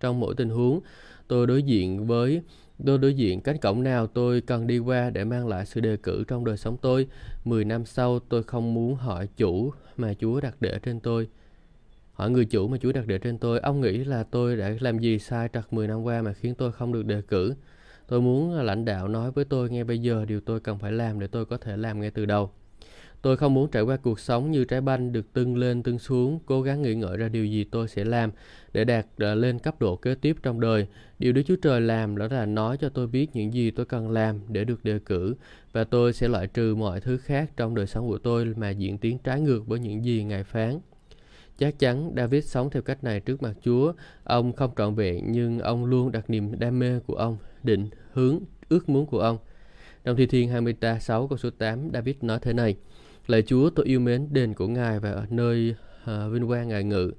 Trong 0.00 0.20
mỗi 0.20 0.34
tình 0.34 0.50
huống, 0.50 0.80
tôi 1.28 1.46
đối 1.46 1.62
diện 1.62 2.06
với 2.06 2.42
tôi 2.86 2.98
đối 2.98 3.14
diện 3.14 3.40
cánh 3.40 3.58
cổng 3.58 3.82
nào 3.82 4.06
tôi 4.06 4.40
cần 4.40 4.66
đi 4.66 4.78
qua 4.78 5.10
để 5.10 5.24
mang 5.24 5.48
lại 5.48 5.66
sự 5.66 5.80
đề 5.80 5.96
cử 5.96 6.24
trong 6.28 6.44
đời 6.44 6.56
sống 6.56 6.76
tôi. 6.82 7.06
Mười 7.44 7.64
năm 7.64 7.84
sau, 7.84 8.18
tôi 8.18 8.42
không 8.42 8.74
muốn 8.74 8.94
hỏi 8.94 9.28
chủ 9.36 9.70
mà 9.96 10.14
Chúa 10.20 10.40
đặt 10.40 10.56
để 10.60 10.78
trên 10.82 11.00
tôi. 11.00 11.28
Hỏi 12.12 12.30
người 12.30 12.44
chủ 12.44 12.68
mà 12.68 12.78
Chúa 12.82 12.92
đặt 12.92 13.06
để 13.06 13.18
trên 13.18 13.38
tôi, 13.38 13.60
ông 13.60 13.80
nghĩ 13.80 14.04
là 14.04 14.22
tôi 14.22 14.56
đã 14.56 14.74
làm 14.80 14.98
gì 14.98 15.18
sai 15.18 15.48
trật 15.52 15.72
10 15.72 15.88
năm 15.88 16.02
qua 16.02 16.22
mà 16.22 16.32
khiến 16.32 16.54
tôi 16.54 16.72
không 16.72 16.92
được 16.92 17.06
đề 17.06 17.22
cử. 17.28 17.54
Tôi 18.08 18.20
muốn 18.20 18.56
à, 18.56 18.62
lãnh 18.62 18.84
đạo 18.84 19.08
nói 19.08 19.30
với 19.30 19.44
tôi 19.44 19.70
ngay 19.70 19.84
bây 19.84 19.98
giờ 19.98 20.24
điều 20.24 20.40
tôi 20.40 20.60
cần 20.60 20.78
phải 20.78 20.92
làm 20.92 21.20
để 21.20 21.26
tôi 21.26 21.46
có 21.46 21.56
thể 21.56 21.76
làm 21.76 22.00
ngay 22.00 22.10
từ 22.10 22.26
đầu. 22.26 22.50
Tôi 23.22 23.36
không 23.36 23.54
muốn 23.54 23.70
trải 23.70 23.82
qua 23.82 23.96
cuộc 23.96 24.20
sống 24.20 24.50
như 24.50 24.64
trái 24.64 24.80
banh 24.80 25.12
được 25.12 25.32
tưng 25.32 25.56
lên 25.56 25.82
tưng 25.82 25.98
xuống, 25.98 26.38
cố 26.46 26.62
gắng 26.62 26.82
nghĩ 26.82 26.94
ngợi 26.94 27.16
ra 27.16 27.28
điều 27.28 27.46
gì 27.46 27.64
tôi 27.64 27.88
sẽ 27.88 28.04
làm 28.04 28.30
để 28.72 28.84
đạt 28.84 29.06
à, 29.18 29.34
lên 29.34 29.58
cấp 29.58 29.80
độ 29.80 29.96
kế 29.96 30.14
tiếp 30.14 30.36
trong 30.42 30.60
đời. 30.60 30.86
Điều 31.18 31.32
Đức 31.32 31.42
Chúa 31.46 31.56
Trời 31.62 31.80
làm 31.80 32.18
đó 32.18 32.28
là 32.30 32.46
nói 32.46 32.76
cho 32.80 32.88
tôi 32.88 33.06
biết 33.06 33.36
những 33.36 33.52
gì 33.52 33.70
tôi 33.70 33.86
cần 33.86 34.10
làm 34.10 34.40
để 34.48 34.64
được 34.64 34.84
đề 34.84 34.98
cử 34.98 35.34
và 35.72 35.84
tôi 35.84 36.12
sẽ 36.12 36.28
loại 36.28 36.46
trừ 36.46 36.74
mọi 36.74 37.00
thứ 37.00 37.16
khác 37.18 37.50
trong 37.56 37.74
đời 37.74 37.86
sống 37.86 38.08
của 38.08 38.18
tôi 38.18 38.54
mà 38.56 38.70
diễn 38.70 38.98
tiến 38.98 39.18
trái 39.24 39.40
ngược 39.40 39.66
với 39.66 39.80
những 39.80 40.04
gì 40.04 40.24
Ngài 40.24 40.44
phán. 40.44 40.78
Chắc 41.58 41.78
chắn 41.78 42.12
David 42.16 42.44
sống 42.44 42.70
theo 42.70 42.82
cách 42.82 43.04
này 43.04 43.20
trước 43.20 43.42
mặt 43.42 43.52
Chúa. 43.62 43.92
Ông 44.24 44.52
không 44.52 44.70
trọn 44.76 44.94
vẹn 44.94 45.32
nhưng 45.32 45.58
ông 45.58 45.84
luôn 45.84 46.12
đặt 46.12 46.30
niềm 46.30 46.58
đam 46.58 46.78
mê 46.78 47.00
của 47.06 47.14
ông, 47.14 47.36
định, 47.62 47.88
hướng, 48.12 48.38
ước 48.68 48.88
muốn 48.88 49.06
của 49.06 49.20
ông. 49.20 49.38
Trong 50.04 50.16
Thi 50.16 50.26
Thiên 50.26 50.48
26 50.48 51.28
câu 51.28 51.38
số 51.38 51.50
8, 51.50 51.90
David 51.92 52.16
nói 52.20 52.38
thế 52.42 52.52
này. 52.52 52.76
Lạy 53.26 53.42
Chúa, 53.42 53.70
tôi 53.70 53.86
yêu 53.86 54.00
mến 54.00 54.28
đền 54.30 54.54
của 54.54 54.68
Ngài 54.68 55.00
và 55.00 55.10
ở 55.10 55.26
nơi 55.30 55.74
uh, 56.02 56.32
vinh 56.32 56.48
quang 56.48 56.68
Ngài 56.68 56.84
ngự. 56.84 57.12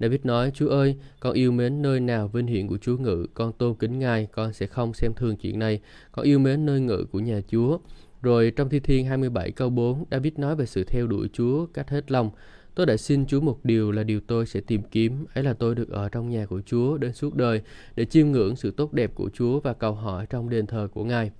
David 0.00 0.20
nói, 0.24 0.50
Chúa 0.54 0.68
ơi, 0.68 0.96
con 1.20 1.32
yêu 1.32 1.52
mến 1.52 1.82
nơi 1.82 2.00
nào 2.00 2.28
vinh 2.28 2.46
hiển 2.46 2.66
của 2.66 2.78
Chúa 2.78 2.96
ngự, 2.96 3.26
con 3.34 3.52
tôn 3.52 3.74
kính 3.74 3.98
Ngài, 3.98 4.26
con 4.32 4.52
sẽ 4.52 4.66
không 4.66 4.94
xem 4.94 5.14
thường 5.14 5.36
chuyện 5.36 5.58
này. 5.58 5.80
Con 6.12 6.24
yêu 6.24 6.38
mến 6.38 6.66
nơi 6.66 6.80
ngự 6.80 7.04
của 7.12 7.20
nhà 7.20 7.40
Chúa. 7.48 7.78
Rồi 8.22 8.52
trong 8.56 8.68
Thi 8.68 8.80
Thiên 8.80 9.06
27 9.06 9.50
câu 9.50 9.70
4, 9.70 10.04
David 10.10 10.32
nói 10.36 10.56
về 10.56 10.66
sự 10.66 10.84
theo 10.84 11.06
đuổi 11.06 11.28
Chúa 11.32 11.66
cách 11.66 11.90
hết 11.90 12.10
lòng. 12.10 12.30
Tôi 12.76 12.86
đã 12.86 12.96
xin 12.96 13.26
Chúa 13.26 13.40
một 13.40 13.64
điều 13.64 13.92
là 13.92 14.02
điều 14.02 14.20
tôi 14.20 14.46
sẽ 14.46 14.60
tìm 14.60 14.82
kiếm, 14.82 15.26
ấy 15.34 15.44
là 15.44 15.52
tôi 15.52 15.74
được 15.74 15.90
ở 15.90 16.08
trong 16.08 16.30
nhà 16.30 16.46
của 16.46 16.60
Chúa 16.66 16.98
đến 16.98 17.12
suốt 17.12 17.34
đời 17.34 17.62
để 17.96 18.04
chiêm 18.04 18.30
ngưỡng 18.30 18.56
sự 18.56 18.70
tốt 18.70 18.92
đẹp 18.92 19.14
của 19.14 19.30
Chúa 19.32 19.60
và 19.60 19.72
cầu 19.72 19.92
hỏi 19.92 20.26
trong 20.30 20.50
đền 20.50 20.66
thờ 20.66 20.88
của 20.94 21.04
Ngài. 21.04 21.30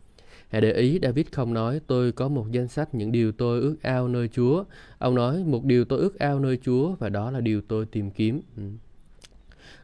Hãy 0.49 0.61
để 0.61 0.73
ý 0.73 0.99
David 1.03 1.27
không 1.33 1.55
nói 1.55 1.81
tôi 1.87 2.13
có 2.13 2.29
một 2.29 2.47
danh 2.53 2.69
sách 2.69 2.95
những 2.95 3.13
điều 3.13 3.33
tôi 3.33 3.61
ước 3.61 3.77
ao 3.83 4.09
nơi 4.09 4.29
Chúa. 4.29 4.65
Ông 4.99 5.15
nói 5.15 5.45
một 5.45 5.65
điều 5.65 5.85
tôi 5.85 5.99
ước 5.99 6.19
ao 6.19 6.41
nơi 6.41 6.59
Chúa 6.65 6.95
và 6.95 7.09
đó 7.09 7.31
là 7.31 7.41
điều 7.41 7.61
tôi 7.61 7.87
tìm 7.87 8.11
kiếm. 8.11 8.41
Ừ. 8.57 8.63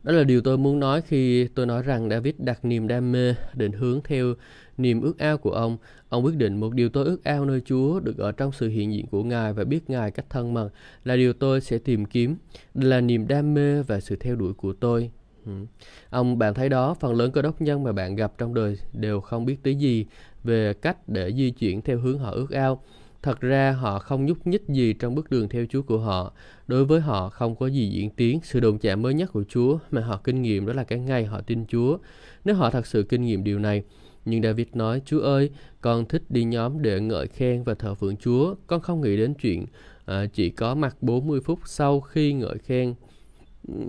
Đó 0.03 0.12
là 0.12 0.25
điều 0.25 0.41
tôi 0.41 0.59
muốn 0.59 0.81
nói 0.81 1.03
khi 1.03 1.49
tôi 1.55 1.67
nói 1.67 1.83
rằng 1.83 2.11
David 2.11 2.35
đặt 2.38 2.65
niềm 2.65 2.88
đam 2.88 3.12
mê, 3.12 3.35
định 3.55 3.73
hướng 3.73 4.01
theo 4.05 4.35
niềm 4.79 5.01
ước 5.01 5.19
ao 5.19 5.38
của 5.38 5.51
ông. 5.51 5.77
Ông 6.09 6.25
quyết 6.25 6.37
định 6.37 6.61
một 6.61 6.75
điều 6.75 6.88
tôi 6.88 7.05
ước 7.05 7.25
ao 7.25 7.45
nơi 7.45 7.61
Chúa 7.65 8.01
được 8.01 8.19
ở 8.19 8.33
trong 8.33 8.53
sự 8.53 8.69
hiện 8.69 8.93
diện 8.93 9.07
của 9.07 9.23
Ngài 9.23 9.53
và 9.53 9.65
biết 9.65 9.91
Ngài 9.91 10.11
cách 10.11 10.27
thân 10.31 10.55
mật 10.55 10.71
là 11.05 11.17
điều 11.17 11.33
tôi 11.33 11.61
sẽ 11.61 11.79
tìm 11.79 12.05
kiếm. 12.05 12.37
Là 12.75 13.01
niềm 13.01 13.29
đam 13.29 13.55
mê 13.55 13.83
và 13.83 14.01
sự 14.01 14.17
theo 14.17 14.37
đuổi 14.37 14.53
của 14.53 14.73
tôi. 14.73 15.11
Ừ. 15.47 15.53
Ông 16.11 16.38
bạn 16.38 16.55
thấy 16.55 16.69
đó, 16.69 16.95
phần 16.95 17.15
lớn 17.15 17.33
cơ 17.33 17.43
đốc 17.43 17.61
nhân 17.61 17.85
mà 17.85 17.93
bạn 17.93 18.17
gặp 18.17 18.33
trong 18.38 18.55
đời 18.55 18.79
đều 18.93 19.21
không 19.21 19.45
biết 19.45 19.57
tới 19.62 19.75
gì 19.75 20.07
về 20.45 20.75
cách 20.75 21.09
để 21.09 21.33
di 21.33 21.51
chuyển 21.51 21.83
theo 21.83 21.99
hướng 21.99 22.19
họ 22.19 22.31
ước 22.31 22.51
ao. 22.51 22.83
Thật 23.23 23.41
ra 23.41 23.73
họ 23.73 23.99
không 23.99 24.27
nhúc 24.27 24.47
nhích 24.47 24.63
gì 24.69 24.93
trong 24.93 25.15
bước 25.15 25.31
đường 25.31 25.49
theo 25.49 25.65
Chúa 25.71 25.83
của 25.83 25.99
họ. 25.99 26.33
Đối 26.67 26.85
với 26.85 27.01
họ 27.01 27.29
không 27.29 27.57
có 27.57 27.67
gì 27.67 27.89
diễn 27.89 28.11
tiến. 28.11 28.41
Sự 28.43 28.61
đụng 28.61 28.79
chạm 28.79 29.03
mới 29.03 29.15
nhất 29.15 29.33
của 29.33 29.45
Chúa 29.49 29.79
mà 29.91 30.01
họ 30.01 30.21
kinh 30.25 30.43
nghiệm 30.43 30.67
đó 30.67 30.73
là 30.73 30.85
cái 30.85 30.99
ngày 30.99 31.25
họ 31.25 31.41
tin 31.41 31.67
Chúa. 31.67 31.99
Nếu 32.45 32.55
họ 32.55 32.71
thật 32.71 32.87
sự 32.87 33.03
kinh 33.03 33.23
nghiệm 33.23 33.45
điều 33.45 33.59
này, 33.59 33.83
nhưng 34.25 34.43
David 34.43 34.67
nói, 34.73 35.03
Chúa 35.05 35.21
ơi, 35.21 35.51
con 35.81 36.05
thích 36.05 36.23
đi 36.29 36.45
nhóm 36.45 36.83
để 36.83 37.01
ngợi 37.01 37.27
khen 37.27 37.63
và 37.63 37.75
thờ 37.75 37.95
phượng 37.95 38.17
Chúa. 38.17 38.55
Con 38.67 38.81
không 38.81 39.01
nghĩ 39.01 39.17
đến 39.17 39.35
chuyện 39.35 39.67
à, 40.05 40.27
chỉ 40.33 40.51
có 40.51 40.75
mặt 40.75 40.97
40 41.01 41.41
phút 41.41 41.59
sau 41.65 42.01
khi 42.01 42.33
ngợi 42.33 42.59
khen 42.59 42.95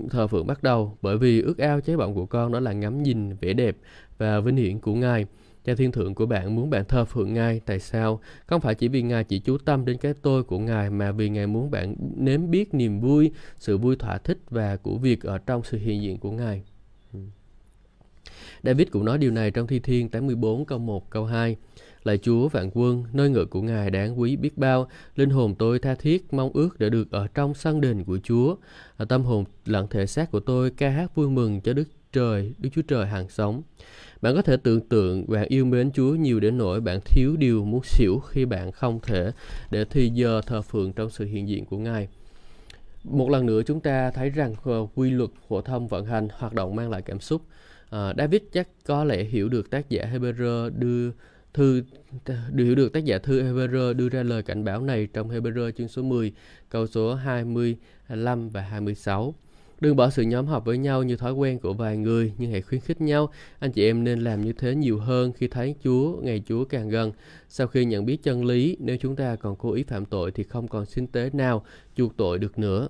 thờ 0.10 0.28
phượng 0.28 0.48
bắt 0.48 0.64
đầu. 0.64 0.98
Bởi 1.02 1.18
vì 1.18 1.42
ước 1.42 1.58
ao 1.58 1.82
cháy 1.82 1.98
bỏng 1.98 2.16
của 2.16 2.26
con 2.26 2.52
đó 2.52 2.60
là 2.60 2.74
ngắm 2.74 3.04
nhìn 3.04 3.36
vẻ 3.36 3.54
đẹp 3.54 3.78
và 4.18 4.40
vinh 4.40 4.56
hiển 4.56 4.80
của 4.80 4.94
Ngài. 4.94 5.26
Cha 5.66 5.74
thiên 5.76 5.92
thượng 5.92 6.16
của 6.16 6.26
bạn 6.26 6.56
muốn 6.56 6.70
bạn 6.70 6.86
thờ 6.86 7.06
phượng 7.06 7.34
Ngài. 7.34 7.62
Tại 7.66 7.80
sao? 7.80 8.22
Không 8.46 8.62
phải 8.62 8.76
chỉ 8.76 8.88
vì 8.88 9.02
Ngài 9.02 9.24
chỉ 9.24 9.40
chú 9.40 9.58
tâm 9.58 9.86
đến 9.86 9.98
cái 9.98 10.14
tôi 10.22 10.44
của 10.44 10.60
Ngài 10.60 10.90
mà 10.90 11.12
vì 11.12 11.30
Ngài 11.30 11.48
muốn 11.48 11.72
bạn 11.72 11.96
nếm 12.16 12.52
biết 12.52 12.74
niềm 12.74 13.00
vui, 13.00 13.32
sự 13.60 13.78
vui 13.78 13.96
thỏa 13.96 14.18
thích 14.18 14.38
và 14.50 14.76
của 14.76 14.98
việc 14.98 15.24
ở 15.24 15.38
trong 15.38 15.64
sự 15.64 15.78
hiện 15.78 16.02
diện 16.02 16.18
của 16.18 16.32
Ngài. 16.32 16.64
Hmm. 17.12 17.30
David 18.64 18.88
cũng 18.92 19.06
nói 19.06 19.18
điều 19.18 19.32
này 19.32 19.52
trong 19.52 19.68
Thi 19.68 19.80
Thiên 19.80 20.10
84 20.10 20.66
câu 20.66 20.80
1 20.80 21.10
câu 21.10 21.26
2. 21.26 21.56
Lạy 22.04 22.18
Chúa 22.18 22.48
vạn 22.48 22.70
quân, 22.74 23.04
nơi 23.14 23.30
ngự 23.30 23.46
của 23.46 23.62
Ngài 23.62 23.90
đáng 23.90 24.20
quý 24.20 24.36
biết 24.36 24.58
bao, 24.58 24.88
linh 25.16 25.30
hồn 25.30 25.56
tôi 25.56 25.80
tha 25.80 25.96
thiết 25.96 26.34
mong 26.34 26.52
ước 26.54 26.80
để 26.80 26.90
được 26.90 27.12
ở 27.12 27.28
trong 27.28 27.54
sân 27.54 27.82
đền 27.82 28.04
của 28.04 28.18
Chúa. 28.24 28.56
Tâm 29.10 29.24
hồn 29.24 29.44
lẫn 29.66 29.88
thể 29.88 30.06
xác 30.06 30.32
của 30.32 30.40
tôi 30.40 30.72
ca 30.72 30.90
hát 30.90 31.16
vui 31.16 31.30
mừng 31.30 31.62
cho 31.62 31.74
Đức 31.74 31.88
Trời, 32.14 32.54
Đức 32.60 32.70
Chúa 32.74 32.82
Trời 32.82 33.08
hàng 33.08 33.30
sống. 33.30 33.62
Bạn 34.24 34.36
có 34.36 34.42
thể 34.42 34.58
tưởng 34.58 34.82
tượng 34.82 35.26
bạn 35.28 35.46
yêu 35.48 35.66
mến 35.66 35.92
Chúa 35.92 36.16
nhiều 36.16 36.40
đến 36.40 36.58
nỗi 36.58 36.82
bạn 36.82 37.00
thiếu 37.06 37.36
điều 37.38 37.66
muốn 37.66 37.84
xỉu 37.84 38.20
khi 38.20 38.46
bạn 38.46 38.72
không 38.72 39.00
thể 39.00 39.32
để 39.72 39.86
thi 39.86 40.10
giờ 40.14 40.42
thờ 40.46 40.62
phượng 40.62 40.94
trong 40.94 41.10
sự 41.10 41.26
hiện 41.26 41.48
diện 41.48 41.66
của 41.66 41.78
Ngài. 41.78 42.08
Một 43.04 43.30
lần 43.30 43.46
nữa 43.46 43.62
chúng 43.66 43.80
ta 43.80 44.12
thấy 44.12 44.30
rằng 44.30 44.56
ờ, 44.64 44.88
quy 44.96 45.10
luật 45.12 45.30
phổ 45.50 45.62
thông 45.62 45.88
vận 45.88 46.06
hành 46.06 46.28
hoạt 46.32 46.54
động 46.54 46.76
mang 46.76 46.90
lại 46.90 47.02
cảm 47.02 47.20
xúc 47.20 47.42
À, 47.94 48.14
David 48.18 48.42
chắc 48.52 48.68
có 48.86 49.04
lẽ 49.04 49.24
hiểu 49.24 49.50
được 49.50 49.70
tác 49.70 49.90
giả 49.90 50.06
Hebrew 50.14 50.70
đưa 50.80 51.12
thư 51.54 51.84
đều 52.52 52.66
hiểu 52.66 52.76
được 52.76 52.94
tác 52.94 53.06
giả 53.06 53.18
thư 53.18 53.44
Hebrew 53.44 53.94
đưa 53.94 54.10
ra 54.10 54.24
lời 54.24 54.44
cảnh 54.44 54.64
báo 54.64 54.82
này 54.82 55.08
trong 55.14 55.30
Hebrew 55.30 55.72
chương 55.72 55.88
số 55.88 56.02
10 56.02 56.34
câu 56.70 56.88
số 56.88 57.14
25 57.16 58.50
và 58.50 58.62
26. 58.62 59.34
Đừng 59.80 59.96
bỏ 59.96 60.10
sự 60.10 60.24
nhóm 60.24 60.46
họp 60.46 60.66
với 60.66 60.78
nhau 60.78 61.04
như 61.04 61.16
thói 61.16 61.34
quen 61.34 61.60
của 61.60 61.74
vài 61.74 61.98
người, 61.98 62.34
nhưng 62.38 62.52
hãy 62.52 62.62
khuyến 62.62 62.82
khích 62.82 63.02
nhau. 63.02 63.30
Anh 63.60 63.72
chị 63.72 63.86
em 63.86 64.04
nên 64.04 64.20
làm 64.20 64.42
như 64.42 64.54
thế 64.54 64.76
nhiều 64.76 65.00
hơn 65.00 65.32
khi 65.34 65.48
thấy 65.48 65.76
Chúa, 65.84 66.18
ngày 66.22 66.44
Chúa 66.46 66.66
càng 66.66 66.90
gần. 66.90 67.12
Sau 67.50 67.68
khi 67.68 67.86
nhận 67.86 68.06
biết 68.06 68.24
chân 68.24 68.46
lý, 68.46 68.78
nếu 68.80 68.98
chúng 68.98 69.16
ta 69.16 69.36
còn 69.36 69.56
cố 69.56 69.74
ý 69.74 69.84
phạm 69.84 70.06
tội 70.06 70.32
thì 70.32 70.44
không 70.44 70.68
còn 70.68 70.86
sinh 70.86 71.08
tế 71.08 71.30
nào 71.34 71.66
chuộc 71.96 72.18
tội 72.18 72.40
được 72.40 72.60
nữa. 72.60 72.88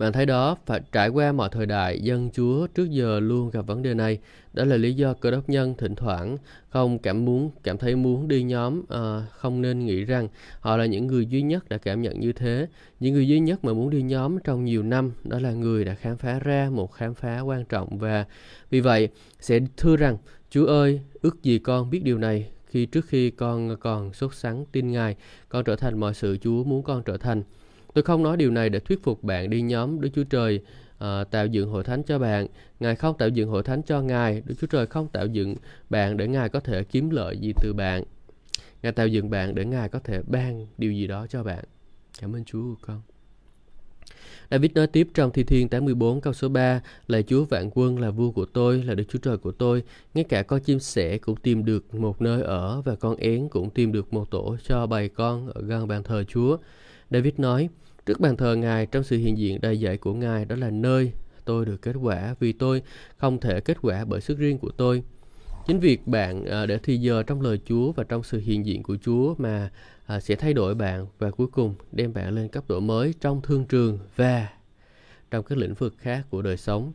Bạn 0.00 0.12
thấy 0.12 0.26
đó, 0.26 0.56
phải 0.66 0.80
trải 0.92 1.08
qua 1.08 1.32
mọi 1.32 1.48
thời 1.52 1.66
đại, 1.66 2.00
dân 2.00 2.30
Chúa 2.32 2.66
trước 2.66 2.90
giờ 2.90 3.20
luôn 3.20 3.50
gặp 3.50 3.66
vấn 3.66 3.82
đề 3.82 3.94
này. 3.94 4.18
Đó 4.52 4.64
là 4.64 4.76
lý 4.76 4.94
do 4.94 5.14
cơ 5.14 5.30
đốc 5.30 5.48
nhân 5.48 5.74
thỉnh 5.78 5.94
thoảng 5.94 6.36
không 6.68 6.98
cảm 6.98 7.24
muốn 7.24 7.50
cảm 7.62 7.78
thấy 7.78 7.96
muốn 7.96 8.28
đi 8.28 8.42
nhóm, 8.42 8.82
à, 8.88 9.26
không 9.32 9.62
nên 9.62 9.86
nghĩ 9.86 10.04
rằng 10.04 10.28
họ 10.60 10.76
là 10.76 10.86
những 10.86 11.06
người 11.06 11.26
duy 11.26 11.42
nhất 11.42 11.68
đã 11.68 11.78
cảm 11.78 12.02
nhận 12.02 12.20
như 12.20 12.32
thế. 12.32 12.66
Những 13.00 13.14
người 13.14 13.28
duy 13.28 13.40
nhất 13.40 13.64
mà 13.64 13.72
muốn 13.72 13.90
đi 13.90 14.02
nhóm 14.02 14.38
trong 14.44 14.64
nhiều 14.64 14.82
năm, 14.82 15.12
đó 15.24 15.38
là 15.38 15.52
người 15.52 15.84
đã 15.84 15.94
khám 15.94 16.16
phá 16.16 16.38
ra 16.38 16.70
một 16.70 16.92
khám 16.92 17.14
phá 17.14 17.40
quan 17.40 17.64
trọng 17.64 17.98
và 17.98 18.24
vì 18.70 18.80
vậy 18.80 19.08
sẽ 19.40 19.60
thưa 19.76 19.96
rằng, 19.96 20.16
Chúa 20.50 20.66
ơi, 20.66 21.00
ước 21.22 21.42
gì 21.42 21.58
con 21.58 21.90
biết 21.90 22.04
điều 22.04 22.18
này, 22.18 22.50
khi 22.66 22.86
trước 22.86 23.06
khi 23.06 23.30
con 23.30 23.76
còn 23.80 24.12
sốt 24.12 24.34
sắng 24.34 24.64
tin 24.72 24.92
Ngài, 24.92 25.16
con 25.48 25.64
trở 25.64 25.76
thành 25.76 26.00
mọi 26.00 26.14
sự 26.14 26.38
Chúa 26.40 26.64
muốn 26.64 26.82
con 26.82 27.02
trở 27.02 27.16
thành. 27.16 27.42
Tôi 27.94 28.04
không 28.04 28.22
nói 28.22 28.36
điều 28.36 28.50
này 28.50 28.70
để 28.70 28.80
thuyết 28.80 29.02
phục 29.02 29.24
bạn 29.24 29.50
đi 29.50 29.62
nhóm 29.62 30.00
Đức 30.00 30.08
Chúa 30.14 30.24
Trời 30.24 30.60
à, 30.98 31.24
tạo 31.24 31.46
dựng 31.46 31.70
hội 31.70 31.84
thánh 31.84 32.02
cho 32.02 32.18
bạn. 32.18 32.46
Ngài 32.80 32.96
không 32.96 33.18
tạo 33.18 33.28
dựng 33.28 33.48
hội 33.48 33.62
thánh 33.62 33.82
cho 33.82 34.00
Ngài. 34.00 34.42
Đức 34.46 34.54
Chúa 34.60 34.66
Trời 34.66 34.86
không 34.86 35.08
tạo 35.08 35.26
dựng 35.26 35.54
bạn 35.90 36.16
để 36.16 36.28
Ngài 36.28 36.48
có 36.48 36.60
thể 36.60 36.84
kiếm 36.84 37.10
lợi 37.10 37.38
gì 37.38 37.52
từ 37.62 37.72
bạn. 37.72 38.02
Ngài 38.82 38.92
tạo 38.92 39.06
dựng 39.06 39.30
bạn 39.30 39.54
để 39.54 39.64
Ngài 39.64 39.88
có 39.88 39.98
thể 39.98 40.22
ban 40.26 40.66
điều 40.78 40.92
gì 40.92 41.06
đó 41.06 41.26
cho 41.26 41.42
bạn. 41.42 41.64
Cảm 42.20 42.36
ơn 42.36 42.44
Chúa 42.44 42.62
của 42.62 42.76
con. 42.80 43.02
David 44.50 44.72
nói 44.72 44.86
tiếp 44.86 45.08
trong 45.14 45.30
Thi 45.30 45.44
Thiên 45.44 45.68
84 45.68 46.20
câu 46.20 46.32
số 46.32 46.48
3 46.48 46.80
Lạy 47.06 47.22
Chúa 47.22 47.44
vạn 47.44 47.70
quân 47.74 47.98
là 47.98 48.10
vua 48.10 48.30
của 48.30 48.44
tôi, 48.44 48.82
là 48.82 48.94
Đức 48.94 49.04
Chúa 49.08 49.18
Trời 49.18 49.36
của 49.36 49.52
tôi. 49.52 49.82
Ngay 50.14 50.24
cả 50.24 50.42
con 50.42 50.60
chim 50.60 50.80
sẻ 50.80 51.18
cũng 51.18 51.36
tìm 51.36 51.64
được 51.64 51.94
một 51.94 52.22
nơi 52.22 52.42
ở 52.42 52.82
và 52.84 52.94
con 52.94 53.16
én 53.16 53.48
cũng 53.48 53.70
tìm 53.70 53.92
được 53.92 54.12
một 54.12 54.30
tổ 54.30 54.56
cho 54.64 54.86
bầy 54.86 55.08
con 55.08 55.48
ở 55.48 55.62
gần 55.62 55.88
bàn 55.88 56.02
thờ 56.02 56.24
Chúa. 56.24 56.56
David 57.10 57.34
nói, 57.38 57.68
trước 58.06 58.20
bàn 58.20 58.36
thờ 58.36 58.56
Ngài 58.56 58.86
trong 58.86 59.02
sự 59.02 59.18
hiện 59.18 59.38
diện 59.38 59.60
đầy 59.60 59.80
dạy 59.80 59.96
của 59.96 60.14
Ngài 60.14 60.44
đó 60.44 60.56
là 60.56 60.70
nơi 60.70 61.12
tôi 61.44 61.64
được 61.64 61.82
kết 61.82 61.96
quả 62.02 62.34
vì 62.40 62.52
tôi 62.52 62.82
không 63.16 63.40
thể 63.40 63.60
kết 63.60 63.76
quả 63.82 64.04
bởi 64.04 64.20
sức 64.20 64.38
riêng 64.38 64.58
của 64.58 64.70
tôi. 64.76 65.02
Chính 65.66 65.80
việc 65.80 66.06
bạn 66.06 66.44
à, 66.44 66.66
để 66.66 66.78
thì 66.82 66.96
giờ 66.96 67.22
trong 67.22 67.40
lời 67.40 67.60
Chúa 67.64 67.92
và 67.92 68.04
trong 68.04 68.22
sự 68.22 68.38
hiện 68.38 68.66
diện 68.66 68.82
của 68.82 68.96
Chúa 69.04 69.34
mà 69.38 69.70
à, 70.06 70.20
sẽ 70.20 70.34
thay 70.34 70.54
đổi 70.54 70.74
bạn 70.74 71.06
và 71.18 71.30
cuối 71.30 71.46
cùng 71.46 71.74
đem 71.92 72.12
bạn 72.12 72.34
lên 72.34 72.48
cấp 72.48 72.64
độ 72.68 72.80
mới 72.80 73.14
trong 73.20 73.42
thương 73.42 73.64
trường 73.64 73.98
và 74.16 74.48
trong 75.30 75.44
các 75.44 75.58
lĩnh 75.58 75.74
vực 75.74 75.94
khác 75.98 76.26
của 76.30 76.42
đời 76.42 76.56
sống. 76.56 76.92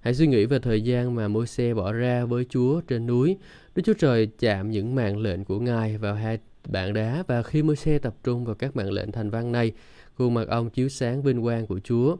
Hãy 0.00 0.14
suy 0.14 0.26
nghĩ 0.26 0.44
về 0.44 0.58
thời 0.58 0.82
gian 0.82 1.14
mà 1.14 1.28
môi 1.28 1.46
xe 1.46 1.74
bỏ 1.74 1.92
ra 1.92 2.24
với 2.24 2.46
Chúa 2.48 2.80
trên 2.80 3.06
núi. 3.06 3.36
Đức 3.74 3.82
Chúa 3.86 3.94
Trời 3.94 4.28
chạm 4.38 4.70
những 4.70 4.94
mạng 4.94 5.18
lệnh 5.18 5.44
của 5.44 5.60
Ngài 5.60 5.98
vào 5.98 6.14
hai 6.14 6.38
bạn 6.68 6.94
đá 6.94 7.24
và 7.26 7.42
khi 7.42 7.62
môi 7.62 7.76
xe 7.76 7.98
tập 7.98 8.14
trung 8.24 8.44
vào 8.44 8.54
các 8.54 8.76
mạng 8.76 8.90
lệnh 8.90 9.12
thành 9.12 9.30
văn 9.30 9.52
này, 9.52 9.72
khuôn 10.14 10.34
mặt 10.34 10.48
ông 10.48 10.70
chiếu 10.70 10.88
sáng 10.88 11.22
vinh 11.22 11.42
quang 11.42 11.66
của 11.66 11.80
Chúa. 11.84 12.16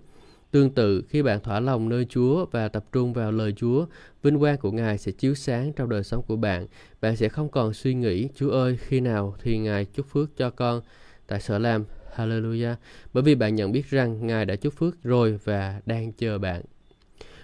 Tương 0.50 0.70
tự, 0.70 1.02
khi 1.08 1.22
bạn 1.22 1.40
thỏa 1.40 1.60
lòng 1.60 1.88
nơi 1.88 2.06
Chúa 2.08 2.46
và 2.50 2.68
tập 2.68 2.84
trung 2.92 3.12
vào 3.12 3.32
lời 3.32 3.54
Chúa, 3.56 3.86
vinh 4.22 4.38
quang 4.38 4.58
của 4.58 4.72
Ngài 4.72 4.98
sẽ 4.98 5.12
chiếu 5.12 5.34
sáng 5.34 5.72
trong 5.72 5.88
đời 5.88 6.04
sống 6.04 6.22
của 6.26 6.36
bạn. 6.36 6.66
Bạn 7.00 7.16
sẽ 7.16 7.28
không 7.28 7.48
còn 7.48 7.74
suy 7.74 7.94
nghĩ, 7.94 8.28
Chúa 8.34 8.50
ơi, 8.50 8.78
khi 8.80 9.00
nào 9.00 9.36
thì 9.42 9.58
Ngài 9.58 9.84
chúc 9.84 10.06
phước 10.06 10.36
cho 10.36 10.50
con 10.50 10.80
tại 11.26 11.40
sở 11.40 11.58
làm. 11.58 11.84
Hallelujah. 12.16 12.74
Bởi 13.12 13.22
vì 13.22 13.34
bạn 13.34 13.54
nhận 13.54 13.72
biết 13.72 13.90
rằng 13.90 14.26
Ngài 14.26 14.44
đã 14.44 14.56
chúc 14.56 14.74
phước 14.74 15.02
rồi 15.02 15.38
và 15.44 15.80
đang 15.86 16.12
chờ 16.12 16.38
bạn. 16.38 16.62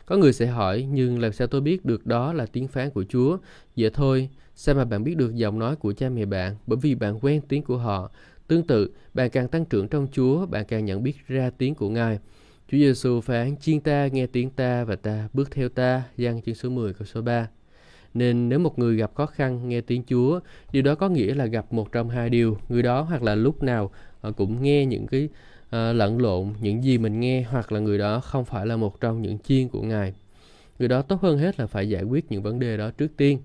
Có 0.07 0.17
người 0.17 0.33
sẽ 0.33 0.47
hỏi, 0.47 0.88
nhưng 0.93 1.19
làm 1.19 1.33
sao 1.33 1.47
tôi 1.47 1.61
biết 1.61 1.85
được 1.85 2.07
đó 2.07 2.33
là 2.33 2.47
tiếng 2.47 2.69
phán 2.69 2.90
của 2.90 3.05
Chúa? 3.09 3.38
Dạ 3.77 3.88
thôi, 3.95 4.29
sao 4.55 4.75
mà 4.75 4.85
bạn 4.85 5.05
biết 5.05 5.17
được 5.17 5.35
giọng 5.35 5.59
nói 5.59 5.77
của 5.77 5.93
cha 5.93 6.09
mẹ 6.09 6.25
bạn? 6.25 6.57
Bởi 6.67 6.79
vì 6.83 6.95
bạn 6.95 7.19
quen 7.23 7.40
tiếng 7.49 7.62
của 7.62 7.77
họ. 7.77 8.11
Tương 8.49 8.67
tự, 8.67 8.90
bạn 9.14 9.31
càng 9.31 9.49
tăng 9.49 9.64
trưởng 9.64 9.88
trong 9.88 10.09
Chúa, 10.12 10.47
bạn 10.47 10.64
càng 10.69 10.85
nhận 10.85 11.03
biết 11.03 11.17
ra 11.27 11.51
tiếng 11.59 11.75
của 11.75 11.88
Ngài. 11.88 12.19
Chúa 12.69 12.79
Giêsu 12.79 13.21
phán, 13.21 13.57
chiên 13.57 13.81
ta 13.81 14.07
nghe 14.07 14.27
tiếng 14.27 14.51
ta 14.51 14.85
và 14.85 14.97
ta 14.97 15.29
bước 15.33 15.51
theo 15.51 15.69
ta, 15.69 16.03
Giăng 16.17 16.43
chương 16.43 16.55
số 16.55 16.71
10 16.71 16.93
câu 16.93 17.07
số 17.07 17.23
3. 17.23 17.49
Nên 18.14 18.49
nếu 18.49 18.59
một 18.59 18.79
người 18.79 18.97
gặp 18.97 19.14
khó 19.14 19.27
khăn 19.27 19.69
nghe 19.69 19.81
tiếng 19.81 20.03
Chúa, 20.07 20.40
điều 20.73 20.83
đó 20.83 20.95
có 20.95 21.09
nghĩa 21.09 21.35
là 21.35 21.47
gặp 21.47 21.73
một 21.73 21.93
trong 21.93 22.09
hai 22.09 22.31
điều. 22.31 22.59
Người 22.69 22.83
đó 22.83 23.01
hoặc 23.03 23.23
là 23.23 23.35
lúc 23.35 23.62
nào 23.62 23.90
ờ, 24.21 24.33
cũng 24.33 24.62
nghe 24.62 24.87
những 24.87 25.07
cái 25.07 25.29
uh, 25.67 25.73
lẫn 25.73 26.23
lộn 26.23 26.53
những 26.61 26.85
gì 26.85 26.99
mình 26.99 27.21
nghe 27.21 27.43
hoặc 27.43 27.73
là 27.73 27.81
người 27.81 27.99
đó 27.99 28.21
không 28.21 28.45
phải 28.45 28.67
là 28.67 28.77
một 28.77 29.01
trong 29.01 29.23
những 29.23 29.38
chiên 29.38 29.69
của 29.69 29.83
Ngài. 29.83 30.14
Người 30.79 30.88
đó 30.88 31.03
tốt 31.03 31.23
hơn 31.23 31.38
hết 31.38 31.61
là 31.61 31.67
phải 31.67 31.88
giải 31.88 32.03
quyết 32.03 32.33
những 32.33 32.43
vấn 32.43 32.59
đề 32.59 32.77
đó 32.77 32.90
trước 32.90 33.17
tiên 33.17 33.38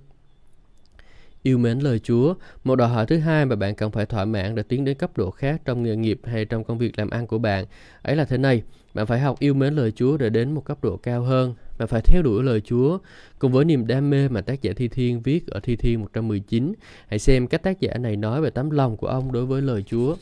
yêu 1.44 1.58
mến 1.58 1.80
lời 1.80 2.00
Chúa. 2.00 2.34
Một 2.64 2.76
đòi 2.76 2.90
hỏi 2.90 3.06
thứ 3.06 3.18
hai 3.18 3.46
mà 3.46 3.56
bạn 3.56 3.76
cần 3.76 3.92
phải 3.92 4.06
thỏa 4.06 4.26
mãn 4.26 4.56
để 4.56 4.64
tiến 4.64 4.86
đến 4.86 4.98
cấp 4.98 5.18
độ 5.18 5.32
khác 5.32 5.62
trong 5.66 5.84
nghề 5.84 5.96
nghiệp 5.96 6.22
hay 6.24 6.46
trong 6.46 6.64
công 6.64 6.78
việc 6.78 7.00
làm 7.00 7.10
ăn 7.10 7.28
của 7.28 7.38
bạn. 7.38 7.66
Ấy 8.02 8.16
là 8.16 8.26
thế 8.26 8.38
này, 8.38 8.64
bạn 8.94 9.06
phải 9.06 9.20
học 9.20 9.40
yêu 9.40 9.54
mến 9.54 9.76
lời 9.76 9.92
Chúa 9.92 10.18
để 10.18 10.30
đến 10.30 10.52
một 10.52 10.66
cấp 10.66 10.84
độ 10.84 10.98
cao 10.98 11.22
hơn. 11.22 11.56
Bạn 11.80 11.88
phải 11.88 12.02
theo 12.02 12.22
đuổi 12.22 12.44
lời 12.44 12.62
Chúa. 12.62 12.98
Cùng 13.40 13.52
với 13.52 13.66
niềm 13.66 13.88
đam 13.88 14.10
mê 14.10 14.30
mà 14.30 14.42
tác 14.42 14.62
giả 14.62 14.72
Thi 14.76 14.88
Thiên 14.88 15.22
viết 15.22 15.48
ở 15.48 15.60
Thi 15.60 15.76
Thiên 15.76 16.02
119, 16.02 16.74
hãy 17.08 17.20
xem 17.20 17.48
cách 17.48 17.64
tác 17.64 17.80
giả 17.80 17.98
này 17.98 18.16
nói 18.16 18.42
về 18.42 18.50
tấm 18.50 18.70
lòng 18.70 18.98
của 18.98 19.08
ông 19.08 19.32
đối 19.32 19.46
với 19.46 19.62
lời 19.62 19.84
Chúa. 19.84 20.16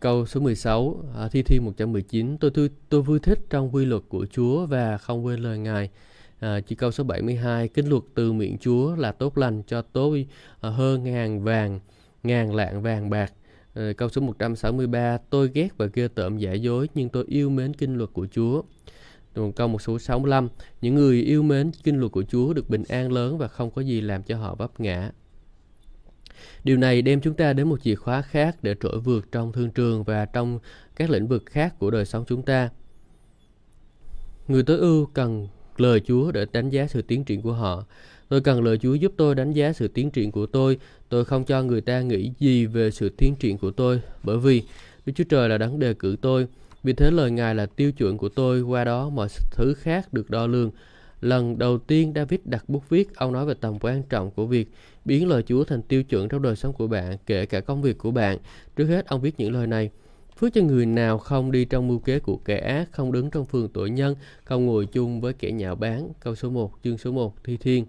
Câu 0.00 0.26
số 0.26 0.40
16, 0.40 1.04
Thi 1.32 1.42
Thiên 1.42 1.64
119, 1.64 2.38
tôi, 2.38 2.50
tôi, 2.50 2.70
tôi 2.88 3.02
vui 3.02 3.18
thích 3.20 3.38
trong 3.50 3.74
quy 3.74 3.84
luật 3.84 4.02
của 4.08 4.26
Chúa 4.26 4.66
và 4.66 4.98
không 4.98 5.24
quên 5.24 5.40
lời 5.40 5.58
Ngài. 5.58 5.90
À, 6.40 6.60
chỉ 6.60 6.74
câu 6.74 6.90
số 6.90 7.04
72, 7.04 7.68
kinh 7.68 7.88
luật 7.88 8.02
từ 8.14 8.32
miệng 8.32 8.58
Chúa 8.58 8.96
là 8.96 9.12
tốt 9.12 9.38
lành 9.38 9.62
cho 9.66 9.82
tôi 9.82 10.26
à, 10.60 10.70
hơn 10.70 11.04
ngàn 11.04 11.44
vàng, 11.44 11.80
ngàn 12.22 12.54
lạng 12.54 12.82
vàng 12.82 13.10
bạc. 13.10 13.32
À, 13.74 13.92
câu 13.96 14.08
số 14.08 14.20
163, 14.20 15.18
tôi 15.30 15.50
ghét 15.54 15.68
và 15.76 15.86
ghê 15.86 16.08
tởm 16.08 16.38
giả 16.38 16.52
dối 16.52 16.88
nhưng 16.94 17.08
tôi 17.08 17.24
yêu 17.28 17.50
mến 17.50 17.74
kinh 17.74 17.94
luật 17.94 18.10
của 18.12 18.26
Chúa. 18.30 18.62
Còn 19.34 19.52
câu 19.52 19.68
một 19.68 19.82
số 19.82 19.98
65, 19.98 20.48
những 20.80 20.94
người 20.94 21.22
yêu 21.22 21.42
mến 21.42 21.70
kinh 21.82 22.00
luật 22.00 22.12
của 22.12 22.22
Chúa 22.22 22.52
được 22.52 22.70
bình 22.70 22.84
an 22.88 23.12
lớn 23.12 23.38
và 23.38 23.48
không 23.48 23.70
có 23.70 23.82
gì 23.82 24.00
làm 24.00 24.22
cho 24.22 24.36
họ 24.36 24.54
vấp 24.54 24.80
ngã. 24.80 25.10
Điều 26.64 26.76
này 26.76 27.02
đem 27.02 27.20
chúng 27.20 27.34
ta 27.34 27.52
đến 27.52 27.68
một 27.68 27.82
chìa 27.82 27.94
khóa 27.94 28.22
khác 28.22 28.56
để 28.62 28.74
trỗi 28.80 29.00
vượt 29.00 29.32
trong 29.32 29.52
thương 29.52 29.70
trường 29.70 30.04
và 30.04 30.24
trong 30.24 30.58
các 30.96 31.10
lĩnh 31.10 31.28
vực 31.28 31.42
khác 31.46 31.78
của 31.78 31.90
đời 31.90 32.04
sống 32.04 32.24
chúng 32.28 32.42
ta. 32.42 32.70
Người 34.48 34.62
tối 34.62 34.78
ưu 34.78 35.06
cần 35.06 35.48
lời 35.80 36.00
Chúa 36.00 36.32
để 36.32 36.46
đánh 36.52 36.70
giá 36.70 36.86
sự 36.86 37.02
tiến 37.02 37.24
triển 37.24 37.42
của 37.42 37.52
họ. 37.52 37.84
Tôi 38.28 38.40
cần 38.40 38.64
lời 38.64 38.78
Chúa 38.78 38.94
giúp 38.94 39.12
tôi 39.16 39.34
đánh 39.34 39.52
giá 39.52 39.72
sự 39.72 39.88
tiến 39.88 40.10
triển 40.10 40.32
của 40.32 40.46
tôi. 40.46 40.78
Tôi 41.08 41.24
không 41.24 41.44
cho 41.44 41.62
người 41.62 41.80
ta 41.80 42.00
nghĩ 42.00 42.32
gì 42.38 42.66
về 42.66 42.90
sự 42.90 43.08
tiến 43.08 43.34
triển 43.36 43.58
của 43.58 43.70
tôi, 43.70 44.00
bởi 44.22 44.38
vì 44.38 44.62
Đức 45.06 45.12
Chúa 45.16 45.24
Trời 45.24 45.48
là 45.48 45.58
đấng 45.58 45.78
đề 45.78 45.94
cử 45.94 46.16
tôi. 46.20 46.46
Vì 46.82 46.92
thế 46.92 47.10
lời 47.10 47.30
Ngài 47.30 47.54
là 47.54 47.66
tiêu 47.66 47.92
chuẩn 47.92 48.18
của 48.18 48.28
tôi, 48.28 48.60
qua 48.62 48.84
đó 48.84 49.08
mọi 49.08 49.28
thứ 49.50 49.74
khác 49.74 50.12
được 50.12 50.30
đo 50.30 50.46
lường. 50.46 50.70
Lần 51.20 51.58
đầu 51.58 51.78
tiên 51.78 52.12
David 52.14 52.40
đặt 52.44 52.64
bút 52.68 52.88
viết, 52.88 53.16
ông 53.16 53.32
nói 53.32 53.46
về 53.46 53.54
tầm 53.60 53.78
quan 53.80 54.02
trọng 54.02 54.30
của 54.30 54.46
việc 54.46 54.68
biến 55.04 55.28
lời 55.28 55.42
Chúa 55.42 55.64
thành 55.64 55.82
tiêu 55.82 56.02
chuẩn 56.02 56.28
trong 56.28 56.42
đời 56.42 56.56
sống 56.56 56.72
của 56.72 56.86
bạn, 56.86 57.16
kể 57.26 57.46
cả 57.46 57.60
công 57.60 57.82
việc 57.82 57.98
của 57.98 58.10
bạn. 58.10 58.38
Trước 58.76 58.86
hết, 58.86 59.06
ông 59.06 59.20
viết 59.20 59.34
những 59.38 59.52
lời 59.52 59.66
này. 59.66 59.90
Phước 60.38 60.54
cho 60.54 60.62
người 60.62 60.86
nào 60.86 61.18
không 61.18 61.52
đi 61.52 61.64
trong 61.64 61.88
mưu 61.88 61.98
kế 61.98 62.18
của 62.18 62.36
kẻ 62.36 62.58
ác, 62.58 62.88
không 62.92 63.12
đứng 63.12 63.30
trong 63.30 63.44
phường 63.44 63.68
tội 63.68 63.90
nhân, 63.90 64.14
không 64.44 64.66
ngồi 64.66 64.86
chung 64.86 65.20
với 65.20 65.32
kẻ 65.32 65.50
nhạo 65.50 65.74
báng. 65.74 66.12
Câu 66.20 66.34
số 66.34 66.50
1, 66.50 66.72
chương 66.84 66.98
số 66.98 67.12
1, 67.12 67.44
Thi 67.44 67.56
Thiên. 67.56 67.86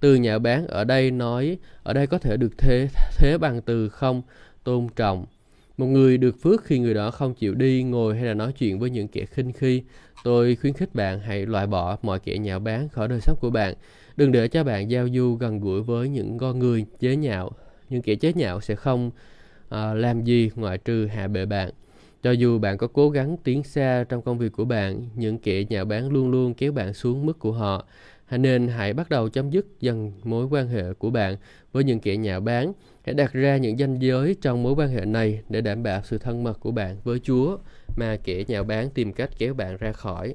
Từ 0.00 0.14
nhạo 0.14 0.38
báng 0.38 0.66
ở 0.66 0.84
đây 0.84 1.10
nói, 1.10 1.58
ở 1.82 1.92
đây 1.92 2.06
có 2.06 2.18
thể 2.18 2.36
được 2.36 2.58
thế, 2.58 2.88
thế 3.16 3.38
bằng 3.38 3.62
từ 3.62 3.88
không, 3.88 4.22
tôn 4.64 4.86
trọng. 4.96 5.26
Một 5.76 5.86
người 5.86 6.18
được 6.18 6.36
phước 6.42 6.64
khi 6.64 6.78
người 6.78 6.94
đó 6.94 7.10
không 7.10 7.34
chịu 7.34 7.54
đi, 7.54 7.82
ngồi 7.82 8.16
hay 8.16 8.24
là 8.24 8.34
nói 8.34 8.52
chuyện 8.52 8.78
với 8.78 8.90
những 8.90 9.08
kẻ 9.08 9.24
khinh 9.24 9.52
khi. 9.52 9.82
Tôi 10.24 10.56
khuyến 10.56 10.72
khích 10.72 10.94
bạn 10.94 11.20
hãy 11.20 11.46
loại 11.46 11.66
bỏ 11.66 11.96
mọi 12.02 12.18
kẻ 12.18 12.38
nhạo 12.38 12.58
báng 12.58 12.88
khỏi 12.88 13.08
đời 13.08 13.20
sống 13.20 13.36
của 13.40 13.50
bạn. 13.50 13.74
Đừng 14.16 14.32
để 14.32 14.48
cho 14.48 14.64
bạn 14.64 14.90
giao 14.90 15.08
du 15.14 15.34
gần 15.34 15.60
gũi 15.60 15.82
với 15.82 16.08
những 16.08 16.38
con 16.38 16.58
người 16.58 16.86
chế 17.00 17.16
nhạo. 17.16 17.50
Những 17.88 18.02
kẻ 18.02 18.14
chế 18.14 18.32
nhạo 18.32 18.60
sẽ 18.60 18.74
không 18.74 19.10
à, 19.70 19.94
làm 19.94 20.24
gì 20.24 20.50
ngoại 20.56 20.78
trừ 20.78 21.06
hạ 21.06 21.28
bệ 21.28 21.46
bạn. 21.46 21.70
Cho 22.22 22.30
dù 22.30 22.58
bạn 22.58 22.78
có 22.78 22.86
cố 22.86 23.10
gắng 23.10 23.36
tiến 23.44 23.62
xa 23.62 24.04
trong 24.08 24.22
công 24.22 24.38
việc 24.38 24.52
của 24.52 24.64
bạn, 24.64 25.08
những 25.14 25.38
kẻ 25.38 25.64
nhạo 25.68 25.84
báng 25.84 26.12
luôn 26.12 26.30
luôn 26.30 26.54
kéo 26.54 26.72
bạn 26.72 26.94
xuống 26.94 27.26
mức 27.26 27.38
của 27.38 27.52
họ. 27.52 27.86
Nên 28.30 28.68
hãy 28.68 28.92
bắt 28.92 29.08
đầu 29.10 29.28
chấm 29.28 29.50
dứt 29.50 29.66
dần 29.80 30.12
mối 30.24 30.46
quan 30.46 30.68
hệ 30.68 30.92
của 30.92 31.10
bạn 31.10 31.36
với 31.72 31.84
những 31.84 32.00
kẻ 32.00 32.16
nhạo 32.16 32.40
báng. 32.40 32.72
Hãy 33.04 33.14
đặt 33.14 33.32
ra 33.32 33.56
những 33.56 33.78
danh 33.78 33.98
giới 33.98 34.36
trong 34.40 34.62
mối 34.62 34.74
quan 34.76 34.88
hệ 34.88 35.04
này 35.04 35.40
để 35.48 35.60
đảm 35.60 35.82
bảo 35.82 36.00
sự 36.04 36.18
thân 36.18 36.44
mật 36.44 36.60
của 36.60 36.70
bạn 36.70 36.96
với 37.04 37.18
Chúa 37.18 37.58
mà 37.96 38.16
kẻ 38.24 38.44
nhạo 38.48 38.64
báng 38.64 38.90
tìm 38.90 39.12
cách 39.12 39.30
kéo 39.38 39.54
bạn 39.54 39.76
ra 39.76 39.92
khỏi. 39.92 40.34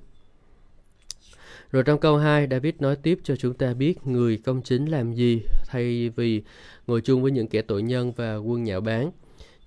Rồi 1.72 1.84
trong 1.84 2.00
câu 2.00 2.18
2, 2.18 2.48
David 2.52 2.74
nói 2.80 2.96
tiếp 2.96 3.20
cho 3.24 3.36
chúng 3.36 3.54
ta 3.54 3.74
biết 3.74 4.08
người 4.08 4.38
công 4.38 4.62
chính 4.62 4.86
làm 4.86 5.14
gì 5.14 5.42
thay 5.68 6.10
vì 6.16 6.44
ngồi 6.88 7.02
chung 7.02 7.22
với 7.22 7.32
những 7.32 7.48
kẻ 7.48 7.62
tội 7.62 7.82
nhân 7.82 8.12
và 8.12 8.36
quân 8.36 8.64
nhạo 8.64 8.82
báng. 8.82 9.12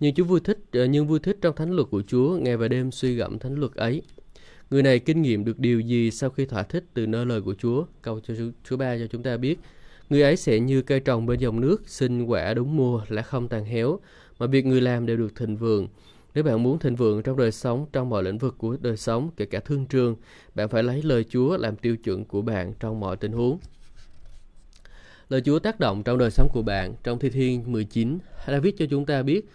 Nhưng 0.00 0.14
Chúa 0.14 0.24
vui 0.24 0.40
thích, 0.40 0.58
ờ, 0.72 0.84
nhưng 0.84 1.06
vui 1.06 1.18
thích 1.18 1.38
trong 1.40 1.56
thánh 1.56 1.70
luật 1.70 1.88
của 1.90 2.02
Chúa, 2.06 2.36
ngày 2.36 2.56
và 2.56 2.68
đêm 2.68 2.90
suy 2.90 3.14
gẫm 3.14 3.38
thánh 3.38 3.54
luật 3.54 3.72
ấy. 3.74 4.02
Người 4.70 4.82
này 4.82 4.98
kinh 4.98 5.22
nghiệm 5.22 5.44
được 5.44 5.58
điều 5.58 5.80
gì 5.80 6.10
sau 6.10 6.30
khi 6.30 6.46
thỏa 6.46 6.62
thích 6.62 6.84
từ 6.94 7.06
nơi 7.06 7.26
lời 7.26 7.40
của 7.40 7.54
Chúa? 7.54 7.84
Câu 8.02 8.20
cho 8.20 8.34
Chúa 8.64 8.76
ba 8.76 8.98
cho 8.98 9.06
chúng 9.06 9.22
ta 9.22 9.36
biết. 9.36 9.58
Người 10.10 10.22
ấy 10.22 10.36
sẽ 10.36 10.60
như 10.60 10.82
cây 10.82 11.00
trồng 11.00 11.26
bên 11.26 11.38
dòng 11.40 11.60
nước, 11.60 11.88
sinh 11.88 12.24
quả 12.24 12.54
đúng 12.54 12.76
mùa, 12.76 13.02
lá 13.08 13.22
không 13.22 13.48
tàn 13.48 13.64
héo, 13.64 13.98
mà 14.38 14.46
việc 14.46 14.66
người 14.66 14.80
làm 14.80 15.06
đều 15.06 15.16
được 15.16 15.36
thịnh 15.36 15.56
vượng. 15.56 15.88
Nếu 16.34 16.44
bạn 16.44 16.62
muốn 16.62 16.78
thịnh 16.78 16.96
vượng 16.96 17.22
trong 17.22 17.36
đời 17.36 17.52
sống, 17.52 17.86
trong 17.92 18.08
mọi 18.08 18.22
lĩnh 18.22 18.38
vực 18.38 18.54
của 18.58 18.76
đời 18.80 18.96
sống, 18.96 19.30
kể 19.36 19.44
cả 19.44 19.60
thương 19.60 19.86
trường, 19.86 20.16
bạn 20.54 20.68
phải 20.68 20.82
lấy 20.82 21.02
lời 21.02 21.24
Chúa 21.24 21.56
làm 21.56 21.76
tiêu 21.76 21.96
chuẩn 21.96 22.24
của 22.24 22.42
bạn 22.42 22.72
trong 22.80 23.00
mọi 23.00 23.16
tình 23.16 23.32
huống. 23.32 23.58
Lời 25.28 25.40
Chúa 25.44 25.58
tác 25.58 25.80
động 25.80 26.02
trong 26.02 26.18
đời 26.18 26.30
sống 26.30 26.48
của 26.52 26.62
bạn 26.62 26.94
trong 27.02 27.18
Thi 27.18 27.30
Thiên 27.30 27.72
19, 27.72 28.18
David 28.46 28.74
cho 28.78 28.86
chúng 28.90 29.06
ta 29.06 29.22
biết 29.22 29.48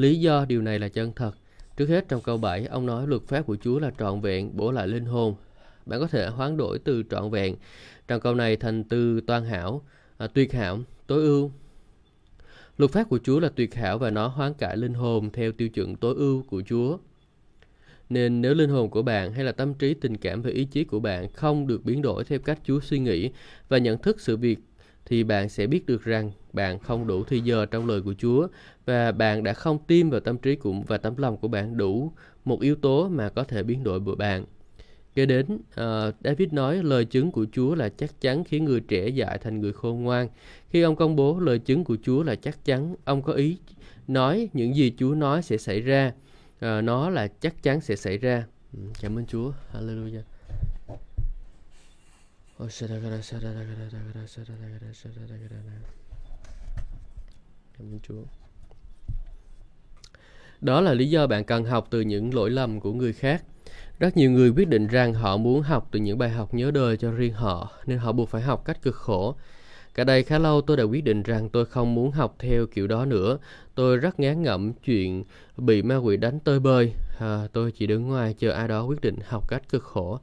lý 0.00 0.20
do 0.20 0.44
điều 0.44 0.62
này 0.62 0.78
là 0.78 0.88
chân 0.88 1.12
thật. 1.16 1.34
Trước 1.76 1.88
hết 1.88 2.08
trong 2.08 2.20
câu 2.20 2.38
7, 2.38 2.66
ông 2.66 2.86
nói 2.86 3.06
luật 3.06 3.22
pháp 3.22 3.46
của 3.46 3.56
Chúa 3.56 3.78
là 3.78 3.90
trọn 3.98 4.20
vẹn, 4.20 4.56
bổ 4.56 4.72
lại 4.72 4.88
linh 4.88 5.04
hồn. 5.04 5.34
Bạn 5.86 6.00
có 6.00 6.06
thể 6.06 6.26
hoán 6.26 6.56
đổi 6.56 6.78
từ 6.78 7.02
trọn 7.10 7.30
vẹn 7.30 7.56
trong 8.08 8.20
câu 8.20 8.34
này 8.34 8.56
thành 8.56 8.84
từ 8.84 9.20
toàn 9.20 9.44
hảo, 9.44 9.82
à, 10.18 10.26
tuyệt 10.26 10.52
hảo, 10.52 10.78
tối 11.06 11.22
ưu. 11.22 11.52
Luật 12.78 12.90
pháp 12.90 13.08
của 13.08 13.18
Chúa 13.18 13.40
là 13.40 13.48
tuyệt 13.56 13.74
hảo 13.74 13.98
và 13.98 14.10
nó 14.10 14.26
hoán 14.26 14.54
cải 14.54 14.76
linh 14.76 14.94
hồn 14.94 15.30
theo 15.32 15.52
tiêu 15.52 15.68
chuẩn 15.68 15.96
tối 15.96 16.14
ưu 16.14 16.42
của 16.42 16.62
Chúa. 16.66 16.98
Nên 18.08 18.40
nếu 18.40 18.54
linh 18.54 18.70
hồn 18.70 18.90
của 18.90 19.02
bạn 19.02 19.32
hay 19.32 19.44
là 19.44 19.52
tâm 19.52 19.74
trí, 19.74 19.94
tình 19.94 20.16
cảm 20.16 20.42
và 20.42 20.50
ý 20.50 20.64
chí 20.64 20.84
của 20.84 21.00
bạn 21.00 21.32
không 21.32 21.66
được 21.66 21.84
biến 21.84 22.02
đổi 22.02 22.24
theo 22.24 22.38
cách 22.38 22.58
Chúa 22.64 22.80
suy 22.80 22.98
nghĩ 22.98 23.30
và 23.68 23.78
nhận 23.78 23.98
thức 23.98 24.20
sự 24.20 24.36
việc 24.36 24.58
thì 25.06 25.24
bạn 25.24 25.48
sẽ 25.48 25.66
biết 25.66 25.86
được 25.86 26.04
rằng 26.04 26.30
bạn 26.52 26.78
không 26.78 27.06
đủ 27.06 27.24
thời 27.24 27.40
giờ 27.40 27.66
trong 27.66 27.86
lời 27.86 28.02
của 28.02 28.14
Chúa 28.18 28.46
và 28.86 29.12
bạn 29.12 29.42
đã 29.42 29.52
không 29.52 29.78
tin 29.86 30.10
vào 30.10 30.20
tâm 30.20 30.38
trí 30.38 30.56
của 30.56 30.72
và 30.86 30.98
tấm 30.98 31.16
lòng 31.16 31.36
của 31.36 31.48
bạn 31.48 31.76
đủ 31.76 32.12
một 32.44 32.60
yếu 32.60 32.74
tố 32.74 33.08
mà 33.08 33.28
có 33.28 33.44
thể 33.44 33.62
biến 33.62 33.84
đổi 33.84 34.00
của 34.00 34.14
bạn. 34.14 34.44
Kế 35.14 35.26
đến, 35.26 35.46
uh, 35.54 36.14
David 36.24 36.52
nói 36.52 36.82
lời 36.82 37.04
chứng 37.04 37.30
của 37.30 37.46
Chúa 37.52 37.74
là 37.74 37.88
chắc 37.88 38.20
chắn 38.20 38.44
khiến 38.44 38.64
người 38.64 38.80
trẻ 38.80 39.08
dại 39.08 39.38
thành 39.38 39.60
người 39.60 39.72
khôn 39.72 40.02
ngoan. 40.02 40.28
Khi 40.68 40.82
ông 40.82 40.96
công 40.96 41.16
bố 41.16 41.40
lời 41.40 41.58
chứng 41.58 41.84
của 41.84 41.96
Chúa 42.02 42.22
là 42.22 42.34
chắc 42.34 42.64
chắn, 42.64 42.94
ông 43.04 43.22
có 43.22 43.32
ý 43.32 43.58
nói 44.08 44.48
những 44.52 44.76
gì 44.76 44.92
Chúa 44.98 45.14
nói 45.14 45.42
sẽ 45.42 45.56
xảy 45.56 45.80
ra. 45.80 46.12
Uh, 46.56 46.84
nó 46.84 47.10
là 47.10 47.28
chắc 47.40 47.62
chắn 47.62 47.80
sẽ 47.80 47.96
xảy 47.96 48.18
ra. 48.18 48.46
Ừ, 48.72 48.78
cảm 49.00 49.18
ơn 49.18 49.26
Chúa. 49.26 49.52
Hallelujah. 49.72 50.22
Oh, 52.64 52.70
Cảm 57.78 57.92
ơn 57.92 57.98
Chúa. 58.02 58.22
Đó 60.60 60.80
là 60.80 60.94
lý 60.94 61.10
do 61.10 61.26
bạn 61.26 61.44
cần 61.44 61.64
học 61.64 61.86
từ 61.90 62.00
những 62.00 62.34
lỗi 62.34 62.50
lầm 62.50 62.80
của 62.80 62.92
người 62.92 63.12
khác. 63.12 63.44
Rất 63.98 64.16
nhiều 64.16 64.30
người 64.30 64.50
quyết 64.50 64.68
định 64.68 64.86
rằng 64.86 65.14
họ 65.14 65.36
muốn 65.36 65.62
học 65.62 65.88
từ 65.90 65.98
những 65.98 66.18
bài 66.18 66.30
học 66.30 66.54
nhớ 66.54 66.70
đời 66.70 66.96
cho 66.96 67.10
riêng 67.10 67.32
họ, 67.32 67.70
nên 67.86 67.98
họ 67.98 68.12
buộc 68.12 68.28
phải 68.28 68.42
học 68.42 68.64
cách 68.64 68.82
cực 68.82 68.94
khổ. 68.94 69.34
Cả 69.94 70.04
đây 70.04 70.22
khá 70.22 70.38
lâu 70.38 70.60
tôi 70.60 70.76
đã 70.76 70.84
quyết 70.84 71.04
định 71.04 71.22
rằng 71.22 71.48
tôi 71.48 71.66
không 71.66 71.94
muốn 71.94 72.10
học 72.10 72.36
theo 72.38 72.66
kiểu 72.66 72.86
đó 72.86 73.04
nữa. 73.04 73.38
Tôi 73.74 73.96
rất 73.96 74.20
ngán 74.20 74.42
ngẩm 74.42 74.72
chuyện 74.72 75.24
bị 75.56 75.82
ma 75.82 75.96
quỷ 75.96 76.16
đánh 76.16 76.40
tơi 76.40 76.60
bơi. 76.60 76.92
À, 77.18 77.48
tôi 77.52 77.72
chỉ 77.72 77.86
đứng 77.86 78.08
ngoài 78.08 78.34
chờ 78.38 78.52
ai 78.52 78.68
đó 78.68 78.82
quyết 78.82 79.00
định 79.00 79.16
học 79.26 79.48
cách 79.48 79.62
cực 79.68 79.84
khổ. 79.84 80.20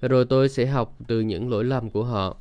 Và 0.00 0.08
rồi 0.08 0.24
tôi 0.24 0.48
sẽ 0.48 0.66
học 0.66 0.96
từ 1.06 1.20
những 1.20 1.50
lỗi 1.50 1.64
lầm 1.64 1.90
của 1.90 2.04
họ. 2.04 2.36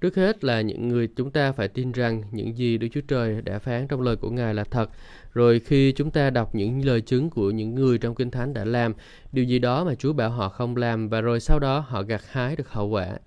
Trước 0.00 0.16
hết 0.16 0.44
là 0.44 0.60
những 0.60 0.88
người 0.88 1.08
chúng 1.16 1.30
ta 1.30 1.52
phải 1.52 1.68
tin 1.68 1.92
rằng 1.92 2.22
những 2.32 2.56
gì 2.56 2.78
Đức 2.78 2.88
Chúa 2.92 3.00
Trời 3.08 3.42
đã 3.42 3.58
phán 3.58 3.88
trong 3.88 4.00
lời 4.00 4.16
của 4.16 4.30
Ngài 4.30 4.54
là 4.54 4.64
thật. 4.64 4.90
Rồi 5.34 5.60
khi 5.60 5.92
chúng 5.92 6.10
ta 6.10 6.30
đọc 6.30 6.54
những 6.54 6.84
lời 6.84 7.00
chứng 7.00 7.30
của 7.30 7.50
những 7.50 7.74
người 7.74 7.98
trong 7.98 8.14
Kinh 8.14 8.30
Thánh 8.30 8.54
đã 8.54 8.64
làm, 8.64 8.94
điều 9.32 9.44
gì 9.44 9.58
đó 9.58 9.84
mà 9.84 9.94
Chúa 9.94 10.12
bảo 10.12 10.30
họ 10.30 10.48
không 10.48 10.76
làm 10.76 11.08
và 11.08 11.20
rồi 11.20 11.40
sau 11.40 11.58
đó 11.58 11.78
họ 11.78 12.02
gặt 12.02 12.22
hái 12.30 12.56
được 12.56 12.68
hậu 12.70 12.88
quả. 12.88 13.18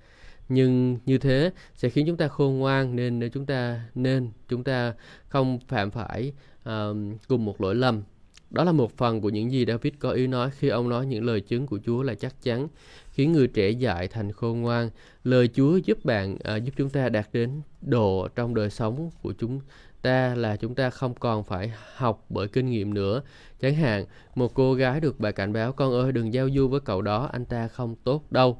Nhưng 0.50 0.98
như 1.06 1.18
thế 1.18 1.52
sẽ 1.76 1.90
khiến 1.90 2.08
chúng 2.08 2.18
ta 2.18 2.28
khôn 2.28 2.60
ngoan 2.60 2.96
nên 2.96 3.30
chúng 3.34 3.46
ta 3.46 3.82
nên 3.96 4.32
chúng 4.48 4.64
ta 4.64 4.94
không 5.28 5.60
phạm 5.68 5.92
phải 5.92 6.34
uh, 6.70 6.96
cùng 7.28 7.46
một 7.46 7.62
lỗi 7.62 7.76
lầm. 7.76 8.04
Đó 8.52 8.64
là 8.64 8.72
một 8.72 8.98
phần 8.98 9.22
của 9.22 9.30
những 9.30 9.52
gì 9.52 9.66
David 9.66 9.94
có 10.00 10.12
ý 10.12 10.28
nói 10.28 10.50
khi 10.52 10.68
ông 10.68 10.90
nói 10.90 11.06
những 11.06 11.24
lời 11.24 11.42
chứng 11.42 11.68
của 11.68 11.80
Chúa 11.86 12.04
là 12.04 12.16
chắc 12.16 12.36
chắn 12.42 12.68
khiến 13.12 13.32
người 13.32 13.48
trẻ 13.48 13.70
dại 13.70 14.08
thành 14.08 14.32
khôn 14.32 14.62
ngoan. 14.62 14.90
Lời 15.24 15.50
Chúa 15.54 15.78
giúp 15.78 16.06
bạn 16.06 16.38
à, 16.44 16.56
giúp 16.56 16.72
chúng 16.78 16.90
ta 16.90 17.10
đạt 17.10 17.30
đến 17.34 17.62
độ 17.82 18.28
trong 18.36 18.56
đời 18.56 18.70
sống 18.70 19.10
của 19.22 19.34
chúng 19.40 19.60
ta 20.02 20.36
là 20.36 20.56
chúng 20.56 20.76
ta 20.76 20.90
không 20.90 21.14
còn 21.14 21.44
phải 21.44 21.72
học 21.96 22.26
bởi 22.30 22.48
kinh 22.48 22.70
nghiệm 22.70 22.94
nữa. 22.94 23.22
Chẳng 23.62 23.76
hạn, 23.76 24.06
một 24.36 24.54
cô 24.54 24.74
gái 24.74 25.00
được 25.00 25.20
bà 25.20 25.32
cảnh 25.32 25.54
báo 25.54 25.74
con 25.74 25.94
ơi 25.94 26.12
đừng 26.12 26.34
giao 26.34 26.50
du 26.56 26.68
với 26.68 26.80
cậu 26.80 27.02
đó, 27.02 27.30
anh 27.34 27.46
ta 27.46 27.68
không 27.68 27.96
tốt 28.04 28.32
đâu. 28.32 28.58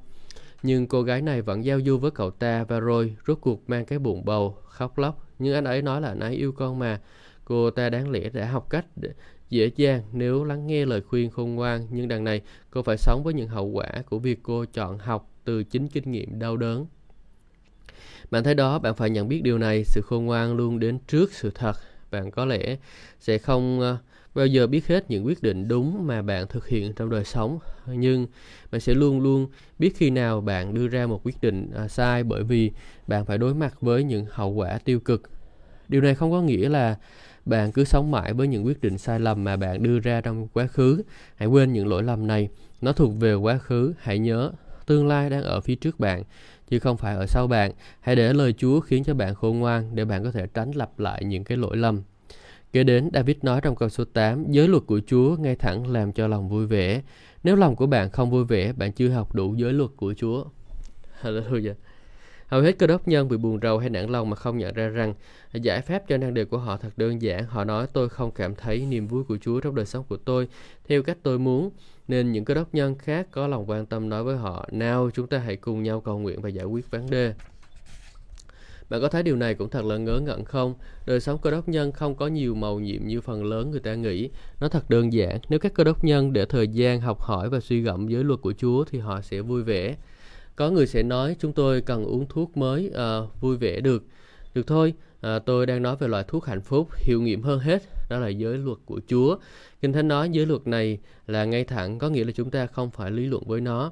Nhưng 0.64 0.88
cô 0.88 1.04
gái 1.04 1.22
này 1.22 1.42
vẫn 1.42 1.66
giao 1.66 1.80
du 1.86 1.98
với 1.98 2.12
cậu 2.12 2.32
ta 2.32 2.64
và 2.64 2.80
rồi 2.80 3.16
rốt 3.28 3.38
cuộc 3.42 3.70
mang 3.70 3.86
cái 3.86 4.00
bụng 4.00 4.26
bầu, 4.26 4.58
khóc 4.66 4.98
lóc. 4.98 5.28
Nhưng 5.40 5.54
anh 5.54 5.66
ấy 5.66 5.82
nói 5.82 6.02
là 6.02 6.08
anh 6.08 6.20
ấy 6.20 6.36
yêu 6.36 6.52
con 6.52 6.80
mà. 6.80 7.00
Cô 7.46 7.72
ta 7.72 7.90
đáng 7.90 8.12
lẽ 8.12 8.30
đã 8.30 8.46
học 8.46 8.70
cách 8.70 8.86
để 8.96 9.10
dễ 9.52 9.72
dàng 9.76 10.02
nếu 10.14 10.44
lắng 10.44 10.68
nghe 10.68 10.86
lời 10.86 11.02
khuyên 11.02 11.30
khôn 11.30 11.56
ngoan, 11.56 11.88
nhưng 11.92 12.08
đằng 12.08 12.24
này 12.24 12.42
cô 12.70 12.84
phải 12.84 12.98
sống 12.98 13.22
với 13.24 13.34
những 13.34 13.48
hậu 13.48 13.66
quả 13.66 13.90
của 14.10 14.20
việc 14.20 14.40
cô 14.44 14.66
chọn 14.66 14.98
học 14.98 15.30
từ 15.44 15.64
chính 15.64 15.88
kinh 15.88 16.12
nghiệm 16.12 16.40
đau 16.40 16.58
đớn. 16.58 16.86
Bạn 18.32 18.44
thấy 18.44 18.56
đó, 18.56 18.80
bạn 18.80 18.96
phải 18.96 19.10
nhận 19.10 19.28
biết 19.28 19.42
điều 19.44 19.58
này, 19.58 19.84
sự 19.84 20.02
khôn 20.02 20.26
ngoan 20.26 20.58
luôn 20.58 20.80
đến 20.80 21.00
trước 21.08 21.34
sự 21.34 21.52
thật. 21.56 21.74
Bạn 22.12 22.32
có 22.32 22.46
lẽ 22.46 22.78
sẽ 23.20 23.38
không 23.38 23.80
ờ, 23.80 23.98
bao 24.36 24.46
giờ 24.46 24.68
biết 24.68 24.88
hết 24.88 25.12
những 25.12 25.26
quyết 25.26 25.44
định 25.44 25.68
đúng 25.68 26.08
mà 26.08 26.22
bạn 26.22 26.48
thực 26.48 26.68
hiện 26.68 26.94
trong 26.94 27.10
đời 27.10 27.24
sống, 27.24 27.60
nhưng 27.88 28.28
bạn 28.72 28.82
sẽ 28.82 28.94
luôn 28.94 29.22
luôn 29.22 29.48
biết 29.80 29.94
khi 29.98 30.10
nào 30.10 30.42
bạn 30.42 30.74
đưa 30.74 30.88
ra 30.88 31.08
một 31.08 31.22
quyết 31.24 31.42
định 31.42 31.72
ờ, 31.74 31.88
sai 31.88 32.24
bởi 32.24 32.44
vì 32.44 32.72
bạn 33.08 33.26
phải 33.26 33.38
đối 33.38 33.54
mặt 33.54 33.82
với 33.82 34.04
những 34.04 34.26
hậu 34.30 34.50
quả 34.50 34.80
tiêu 34.86 35.00
cực. 35.00 35.22
Điều 35.88 36.02
này 36.02 36.16
không 36.16 36.32
có 36.32 36.42
nghĩa 36.42 36.70
là 36.70 36.98
bạn 37.46 37.72
cứ 37.72 37.84
sống 37.84 38.12
mãi 38.12 38.34
với 38.34 38.48
những 38.48 38.66
quyết 38.66 38.82
định 38.82 38.98
sai 38.98 39.20
lầm 39.20 39.44
mà 39.44 39.58
bạn 39.58 39.84
đưa 39.84 40.00
ra 40.00 40.22
trong 40.22 40.48
quá 40.48 40.68
khứ. 40.68 41.04
Hãy 41.36 41.48
quên 41.48 41.74
những 41.74 41.88
lỗi 41.88 42.04
lầm 42.04 42.28
này, 42.28 42.50
nó 42.82 42.94
thuộc 42.94 43.12
về 43.20 43.34
quá 43.34 43.58
khứ. 43.58 43.94
Hãy 44.00 44.20
nhớ, 44.20 44.52
tương 44.86 45.08
lai 45.08 45.30
đang 45.30 45.44
ở 45.44 45.62
phía 45.62 45.76
trước 45.76 46.00
bạn, 46.00 46.24
chứ 46.68 46.80
không 46.80 46.98
phải 46.98 47.16
ở 47.16 47.26
sau 47.26 47.48
bạn. 47.48 47.72
Hãy 48.00 48.16
để 48.16 48.34
lời 48.34 48.54
Chúa 48.54 48.80
khiến 48.80 49.04
cho 49.04 49.14
bạn 49.14 49.36
khôn 49.36 49.60
ngoan 49.60 49.96
để 49.96 50.06
bạn 50.06 50.24
có 50.24 50.32
thể 50.32 50.48
tránh 50.54 50.72
lặp 50.72 51.00
lại 51.00 51.24
những 51.24 51.44
cái 51.44 51.58
lỗi 51.58 51.78
lầm. 51.78 52.02
Kế 52.74 52.84
đến, 52.84 53.10
David 53.14 53.38
nói 53.42 53.62
trong 53.62 53.76
câu 53.76 53.90
số 53.90 54.04
8, 54.06 54.52
giới 54.52 54.68
luật 54.68 54.84
của 54.88 55.02
Chúa 55.08 55.36
ngay 55.40 55.56
thẳng 55.56 55.92
làm 55.92 56.12
cho 56.12 56.28
lòng 56.28 56.50
vui 56.50 56.68
vẻ. 56.68 57.02
Nếu 57.44 57.56
lòng 57.56 57.76
của 57.76 57.86
bạn 57.86 58.10
không 58.10 58.32
vui 58.32 58.46
vẻ, 58.46 58.74
bạn 58.74 58.92
chưa 58.92 59.10
học 59.10 59.36
đủ 59.36 59.56
giới 59.56 59.74
luật 59.74 59.90
của 59.96 60.14
Chúa. 60.14 60.46
Hallelujah. 61.22 61.74
Hầu 62.52 62.62
hết 62.62 62.78
cơ 62.80 62.88
đốc 62.88 63.08
nhân 63.08 63.28
bị 63.28 63.38
buồn 63.38 63.60
rầu 63.62 63.78
hay 63.78 63.90
nản 63.90 64.10
lòng 64.10 64.30
mà 64.30 64.36
không 64.36 64.58
nhận 64.58 64.74
ra 64.74 64.88
rằng 64.88 65.14
giải 65.54 65.82
pháp 65.82 66.04
cho 66.08 66.18
năng 66.18 66.34
đề 66.34 66.46
của 66.46 66.58
họ 66.58 66.78
thật 66.78 66.90
đơn 66.98 67.22
giản. 67.22 67.46
Họ 67.46 67.64
nói 67.64 67.88
tôi 67.94 68.10
không 68.10 68.32
cảm 68.32 68.56
thấy 68.56 68.86
niềm 68.86 69.08
vui 69.08 69.24
của 69.24 69.38
Chúa 69.42 69.60
trong 69.60 69.76
đời 69.76 69.86
sống 69.86 70.06
của 70.10 70.18
tôi 70.18 70.48
theo 70.88 71.04
cách 71.04 71.18
tôi 71.24 71.40
muốn. 71.40 71.70
Nên 72.08 72.32
những 72.32 72.46
cơ 72.46 72.54
đốc 72.54 72.74
nhân 72.74 72.96
khác 72.96 73.28
có 73.32 73.48
lòng 73.48 73.70
quan 73.70 73.86
tâm 73.86 74.10
nói 74.10 74.24
với 74.24 74.38
họ, 74.38 74.70
nào 74.72 75.10
chúng 75.14 75.28
ta 75.28 75.38
hãy 75.38 75.56
cùng 75.56 75.84
nhau 75.84 76.02
cầu 76.02 76.20
nguyện 76.20 76.42
và 76.42 76.50
giải 76.50 76.66
quyết 76.66 76.92
vấn 76.92 77.10
đề. 77.10 77.34
Bạn 78.90 79.02
có 79.02 79.08
thấy 79.08 79.24
điều 79.24 79.36
này 79.36 79.54
cũng 79.54 79.70
thật 79.70 79.86
là 79.86 79.98
ngớ 79.98 80.20
ngẩn 80.20 80.46
không? 80.46 80.76
Đời 81.06 81.20
sống 81.20 81.38
cơ 81.42 81.52
đốc 81.52 81.70
nhân 81.70 81.92
không 81.92 82.16
có 82.16 82.28
nhiều 82.28 82.56
màu 82.56 82.80
nhiệm 82.80 83.08
như 83.08 83.22
phần 83.22 83.44
lớn 83.44 83.72
người 83.72 83.80
ta 83.80 83.96
nghĩ. 83.96 84.30
Nó 84.60 84.68
thật 84.68 84.90
đơn 84.90 85.14
giản. 85.14 85.40
Nếu 85.50 85.60
các 85.60 85.74
cơ 85.74 85.84
đốc 85.84 86.04
nhân 86.04 86.34
để 86.34 86.46
thời 86.46 86.68
gian 86.68 87.02
học 87.02 87.22
hỏi 87.22 87.50
và 87.50 87.60
suy 87.60 87.82
gẫm 87.82 88.08
giới 88.08 88.24
luật 88.24 88.42
của 88.42 88.54
Chúa 88.54 88.84
thì 88.84 89.00
họ 89.00 89.22
sẽ 89.22 89.42
vui 89.42 89.64
vẻ. 89.64 89.96
Có 90.62 90.70
người 90.70 90.88
sẽ 90.88 91.04
nói 91.04 91.36
chúng 91.40 91.54
tôi 91.54 91.82
cần 91.82 92.06
uống 92.06 92.26
thuốc 92.30 92.58
mới 92.58 92.92
à, 92.96 93.20
vui 93.40 93.58
vẻ 93.58 93.80
được. 93.80 94.04
Được 94.54 94.68
thôi, 94.68 94.94
à, 95.22 95.40
tôi 95.40 95.66
đang 95.66 95.82
nói 95.82 95.96
về 95.96 96.08
loại 96.08 96.24
thuốc 96.28 96.46
hạnh 96.46 96.62
phúc 96.62 96.90
hiệu 96.96 97.22
nghiệm 97.22 97.42
hơn 97.42 97.60
hết 97.60 97.84
đó 98.10 98.20
là 98.20 98.28
giới 98.28 98.58
luật 98.58 98.78
của 98.86 99.02
Chúa. 99.08 99.38
Kinh 99.82 99.94
Thánh 99.94 100.08
nói 100.08 100.30
giới 100.30 100.46
luật 100.46 100.68
này 100.68 100.98
là 101.28 101.46
ngay 101.46 101.64
thẳng 101.64 102.00
có 102.00 102.10
nghĩa 102.10 102.24
là 102.24 102.32
chúng 102.32 102.52
ta 102.52 102.66
không 102.66 102.92
phải 102.92 103.12
lý 103.12 103.26
luận 103.26 103.44
với 103.46 103.62
nó. 103.62 103.92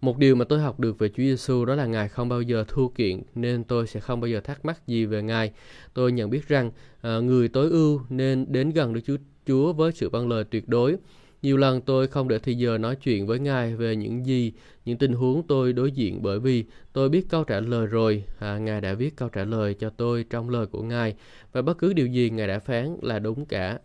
Một 0.00 0.18
điều 0.18 0.36
mà 0.36 0.44
tôi 0.44 0.60
học 0.60 0.80
được 0.80 0.98
về 0.98 1.08
Chúa 1.08 1.22
Giêsu 1.22 1.64
đó 1.64 1.74
là 1.74 1.86
Ngài 1.86 2.08
không 2.08 2.28
bao 2.28 2.42
giờ 2.42 2.64
thua 2.68 2.88
kiện 2.88 3.22
nên 3.34 3.64
tôi 3.64 3.86
sẽ 3.86 4.00
không 4.00 4.20
bao 4.20 4.28
giờ 4.28 4.40
thắc 4.40 4.64
mắc 4.64 4.86
gì 4.86 5.04
về 5.06 5.22
Ngài. 5.22 5.52
Tôi 5.94 6.12
nhận 6.12 6.30
biết 6.30 6.48
rằng 6.48 6.70
à, 7.00 7.18
người 7.18 7.48
tối 7.48 7.70
ưu 7.70 8.00
nên 8.08 8.46
đến 8.48 8.70
gần 8.70 8.94
Đức 8.94 9.00
Chúa 9.06 9.16
Chúa 9.46 9.72
với 9.72 9.92
sự 9.92 10.08
vâng 10.08 10.28
lời 10.28 10.44
tuyệt 10.44 10.68
đối. 10.68 10.96
Nhiều 11.46 11.56
lần 11.56 11.80
tôi 11.80 12.06
không 12.06 12.28
để 12.28 12.38
thì 12.38 12.54
giờ 12.54 12.78
nói 12.78 12.96
chuyện 12.96 13.26
với 13.26 13.38
Ngài 13.38 13.76
về 13.76 13.96
những 13.96 14.26
gì, 14.26 14.52
những 14.84 14.98
tình 14.98 15.12
huống 15.12 15.42
tôi 15.46 15.72
đối 15.72 15.90
diện 15.90 16.22
bởi 16.22 16.40
vì 16.40 16.64
tôi 16.92 17.08
biết 17.08 17.26
câu 17.28 17.44
trả 17.44 17.60
lời 17.60 17.86
rồi. 17.86 18.24
À, 18.38 18.58
Ngài 18.58 18.80
đã 18.80 18.94
viết 18.94 19.16
câu 19.16 19.28
trả 19.28 19.44
lời 19.44 19.74
cho 19.74 19.90
tôi 19.90 20.24
trong 20.30 20.50
lời 20.50 20.66
của 20.66 20.82
Ngài 20.82 21.14
và 21.52 21.62
bất 21.62 21.78
cứ 21.78 21.92
điều 21.92 22.06
gì 22.06 22.30
Ngài 22.30 22.48
đã 22.48 22.58
phán 22.58 22.96
là 23.02 23.18
đúng 23.18 23.46
cả. 23.46 23.78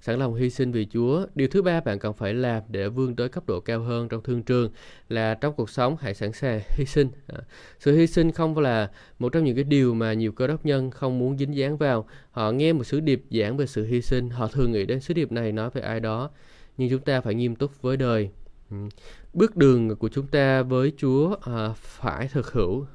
sẵn 0.00 0.18
lòng 0.18 0.34
hy 0.34 0.50
sinh 0.50 0.72
vì 0.72 0.86
Chúa. 0.92 1.26
Điều 1.34 1.48
thứ 1.48 1.62
ba 1.62 1.80
bạn 1.80 1.98
cần 1.98 2.12
phải 2.14 2.34
làm 2.34 2.62
để 2.68 2.88
vươn 2.88 3.16
tới 3.16 3.28
cấp 3.28 3.44
độ 3.46 3.60
cao 3.60 3.80
hơn 3.80 4.08
trong 4.08 4.22
thương 4.22 4.42
trường 4.42 4.70
là 5.08 5.34
trong 5.34 5.54
cuộc 5.54 5.70
sống 5.70 5.96
hãy 6.00 6.14
sẵn 6.14 6.32
sàng 6.32 6.60
hy 6.68 6.84
sinh. 6.84 7.08
À, 7.26 7.38
sự 7.78 7.96
hy 7.96 8.06
sinh 8.06 8.32
không 8.32 8.58
là 8.58 8.90
một 9.18 9.32
trong 9.32 9.44
những 9.44 9.54
cái 9.54 9.64
điều 9.64 9.94
mà 9.94 10.12
nhiều 10.12 10.32
cơ 10.32 10.46
đốc 10.46 10.66
nhân 10.66 10.90
không 10.90 11.18
muốn 11.18 11.38
dính 11.38 11.56
dáng 11.56 11.76
vào. 11.76 12.06
Họ 12.30 12.50
nghe 12.50 12.72
một 12.72 12.84
sứ 12.84 13.00
điệp 13.00 13.22
giảng 13.30 13.56
về 13.56 13.66
sự 13.66 13.84
hy 13.84 14.02
sinh, 14.02 14.30
họ 14.30 14.48
thường 14.48 14.72
nghĩ 14.72 14.86
đến 14.86 15.00
sứ 15.00 15.14
điệp 15.14 15.32
này 15.32 15.52
nói 15.52 15.70
về 15.70 15.82
ai 15.82 16.00
đó. 16.00 16.30
Nhưng 16.76 16.90
chúng 16.90 17.00
ta 17.00 17.20
phải 17.20 17.34
nghiêm 17.34 17.56
túc 17.56 17.82
với 17.82 17.96
đời. 17.96 18.30
Ừ. 18.70 18.76
Bước 19.32 19.56
đường 19.56 19.96
của 19.96 20.08
chúng 20.08 20.26
ta 20.26 20.62
với 20.62 20.92
Chúa 20.96 21.36
à, 21.42 21.68
phải 21.76 22.28
thực 22.28 22.52
hữu 22.52 22.86